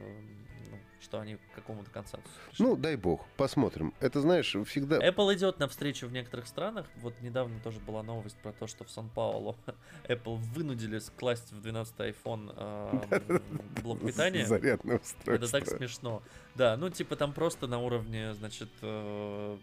ну, 0.71 0.79
что 1.01 1.21
они 1.21 1.37
к 1.37 1.41
какому-то 1.55 1.91
консенсусу 1.91 2.29
пришли. 2.49 2.65
Ну, 2.65 2.77
дай 2.77 2.97
бог, 2.97 3.25
посмотрим. 3.37 3.95
Это, 4.01 4.21
знаешь, 4.21 4.55
всегда... 4.67 4.99
Apple 4.99 5.35
идет 5.35 5.59
навстречу 5.59 6.07
в 6.07 6.13
некоторых 6.13 6.47
странах. 6.47 6.87
Вот 6.97 7.15
недавно 7.21 7.61
тоже 7.61 7.81
была 7.81 8.03
новость 8.03 8.37
про 8.39 8.53
то, 8.53 8.67
что 8.67 8.85
в 8.85 8.91
Сан-Паулу 8.91 9.57
Apple 10.05 10.37
вынудили 10.37 11.01
класть 11.17 11.53
в 11.53 11.61
12 11.61 11.95
iPhone 11.97 12.53
э, 12.57 13.41
блок 13.83 14.01
питания. 14.05 14.45
Зарядное 14.45 14.99
устройство. 14.99 15.33
Это 15.33 15.51
так 15.51 15.67
смешно. 15.69 16.23
Да, 16.55 16.77
ну 16.77 16.91
типа 16.91 17.15
там 17.15 17.33
просто 17.33 17.69
на 17.69 17.79
уровне, 17.79 18.35
значит, 18.35 18.69
э, 18.83 19.59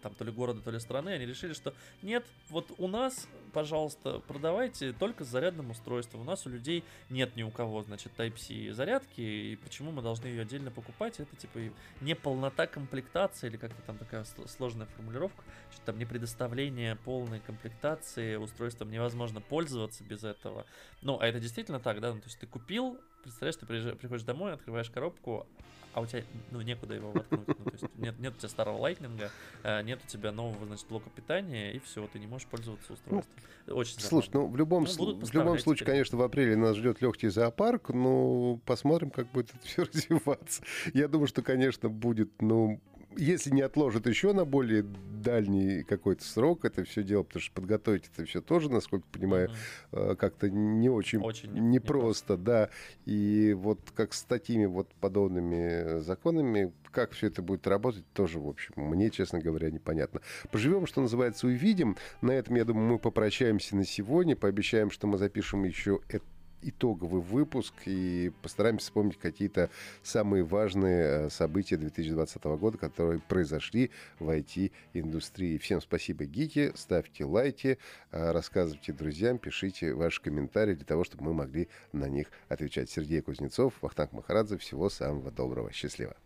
там 0.00 0.14
то 0.14 0.24
ли 0.24 0.32
города, 0.32 0.60
то 0.62 0.70
ли 0.70 0.80
страны, 0.80 1.10
они 1.10 1.26
решили, 1.26 1.52
что 1.52 1.74
нет, 2.00 2.24
вот 2.48 2.72
у 2.78 2.88
нас, 2.88 3.28
пожалуйста, 3.52 4.20
продавайте 4.20 4.92
только 4.92 5.24
с 5.24 5.28
зарядным 5.28 5.70
устройством. 5.70 6.22
У 6.22 6.24
нас 6.24 6.46
у 6.46 6.48
людей 6.48 6.84
нет 7.10 7.36
ни 7.36 7.42
у 7.42 7.50
кого, 7.50 7.82
значит, 7.82 8.12
Type-C 8.16 8.72
зарядки, 8.72 9.20
и 9.32 9.56
почему 9.56 9.90
мы 9.92 10.02
должны 10.02 10.26
ее 10.26 10.42
отдельно 10.42 10.70
покупать? 10.70 11.20
Это 11.20 11.34
типа 11.36 11.58
не 12.00 12.14
полнота 12.14 12.66
комплектации, 12.66 13.48
или 13.48 13.56
как-то 13.56 13.80
там 13.82 13.98
такая 13.98 14.24
сложная 14.46 14.86
формулировка, 14.86 15.42
что 15.72 15.84
там 15.86 15.98
не 15.98 16.04
предоставление 16.04 16.96
полной 16.96 17.40
комплектации 17.40 18.36
устройством 18.36 18.90
невозможно 18.90 19.40
пользоваться 19.40 20.04
без 20.04 20.24
этого. 20.24 20.66
Ну, 21.00 21.18
а 21.20 21.26
это 21.26 21.40
действительно 21.40 21.80
так, 21.80 22.00
да? 22.00 22.12
Ну, 22.12 22.20
то 22.20 22.26
есть 22.26 22.38
ты 22.38 22.46
купил, 22.46 23.00
представляешь, 23.22 23.56
ты 23.56 23.66
приходишь 23.66 24.24
домой, 24.24 24.52
открываешь 24.52 24.90
коробку, 24.90 25.46
а 25.94 26.00
у 26.00 26.06
тебя, 26.06 26.22
ну, 26.50 26.60
некуда 26.62 26.94
его 26.94 27.12
воткнуть. 27.12 27.48
Ну, 27.48 27.54
то 27.54 27.70
есть 27.72 27.84
нет, 27.96 28.18
нет 28.18 28.34
у 28.34 28.38
тебя 28.38 28.48
старого 28.48 28.78
лайтнинга, 28.78 29.30
э, 29.62 29.82
нет 29.82 30.00
у 30.02 30.08
тебя 30.08 30.32
нового, 30.32 30.64
значит, 30.66 30.86
блока 30.88 31.10
питания, 31.10 31.72
и 31.72 31.78
все, 31.80 32.06
ты 32.06 32.18
не 32.18 32.26
можешь 32.26 32.46
пользоваться 32.46 32.94
устройством. 32.94 33.34
Ну, 33.66 33.76
Очень 33.76 34.00
Слушай, 34.00 34.30
ну, 34.32 34.46
в 34.46 34.56
любом, 34.56 34.86
ну, 34.98 35.14
в 35.20 35.34
любом 35.34 35.58
случае, 35.58 35.84
теперь. 35.84 35.94
конечно, 35.94 36.18
в 36.18 36.22
апреле 36.22 36.56
нас 36.56 36.76
ждет 36.76 37.02
легкий 37.02 37.28
зоопарк, 37.28 37.90
но 37.90 38.58
посмотрим, 38.64 39.10
как 39.10 39.30
будет 39.32 39.50
это 39.54 39.66
все 39.66 39.82
развиваться. 39.92 40.62
Я 40.94 41.08
думаю, 41.08 41.26
что, 41.26 41.42
конечно, 41.42 41.90
будет, 41.90 42.30
ну, 42.40 42.80
если 43.16 43.50
не 43.50 43.62
отложат 43.62 44.06
еще 44.06 44.32
на 44.32 44.44
более 44.44 44.82
дальний 44.82 45.82
какой-то 45.84 46.24
срок 46.24 46.64
это 46.64 46.84
все 46.84 47.02
дело, 47.02 47.22
потому 47.22 47.42
что 47.42 47.52
подготовить 47.54 48.10
это 48.12 48.24
все 48.24 48.40
тоже, 48.40 48.70
насколько 48.70 49.06
понимаю, 49.12 49.50
mm-hmm. 49.92 50.16
как-то 50.16 50.50
не 50.50 50.88
очень, 50.88 51.20
очень 51.20 51.52
непросто, 51.52 52.36
не 52.36 52.42
да. 52.42 52.70
И 53.06 53.54
вот 53.56 53.78
как 53.94 54.14
с 54.14 54.22
такими 54.22 54.66
вот 54.66 54.88
подобными 55.00 56.00
законами, 56.00 56.72
как 56.90 57.12
все 57.12 57.28
это 57.28 57.42
будет 57.42 57.66
работать, 57.66 58.04
тоже, 58.12 58.38
в 58.38 58.48
общем, 58.48 58.74
мне, 58.76 59.10
честно 59.10 59.40
говоря, 59.40 59.70
непонятно. 59.70 60.20
Поживем, 60.50 60.86
что 60.86 61.00
называется, 61.00 61.46
увидим. 61.46 61.96
На 62.20 62.32
этом, 62.32 62.56
я 62.56 62.64
думаю, 62.64 62.92
мы 62.92 62.98
попрощаемся 62.98 63.76
на 63.76 63.84
сегодня, 63.84 64.36
пообещаем, 64.36 64.90
что 64.90 65.06
мы 65.06 65.18
запишем 65.18 65.64
еще 65.64 66.00
это 66.08 66.24
итоговый 66.62 67.20
выпуск 67.20 67.74
и 67.86 68.32
постараемся 68.42 68.86
вспомнить 68.86 69.18
какие-то 69.18 69.70
самые 70.02 70.44
важные 70.44 71.26
э, 71.26 71.30
события 71.30 71.76
2020 71.76 72.44
года, 72.44 72.78
которые 72.78 73.20
произошли 73.20 73.90
в 74.18 74.30
IT-индустрии. 74.30 75.58
Всем 75.58 75.80
спасибо, 75.80 76.24
гики. 76.24 76.72
Ставьте 76.74 77.24
лайки, 77.24 77.78
э, 78.10 78.30
рассказывайте 78.32 78.92
друзьям, 78.92 79.38
пишите 79.38 79.94
ваши 79.94 80.22
комментарии 80.22 80.74
для 80.74 80.84
того, 80.84 81.04
чтобы 81.04 81.24
мы 81.24 81.34
могли 81.34 81.68
на 81.92 82.08
них 82.08 82.28
отвечать. 82.48 82.90
Сергей 82.90 83.20
Кузнецов, 83.20 83.74
Вахтанг 83.82 84.12
Махарадзе. 84.12 84.58
Всего 84.58 84.88
самого 84.88 85.30
доброго. 85.30 85.72
Счастливо. 85.72 86.16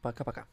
Пока-пока. 0.00 0.46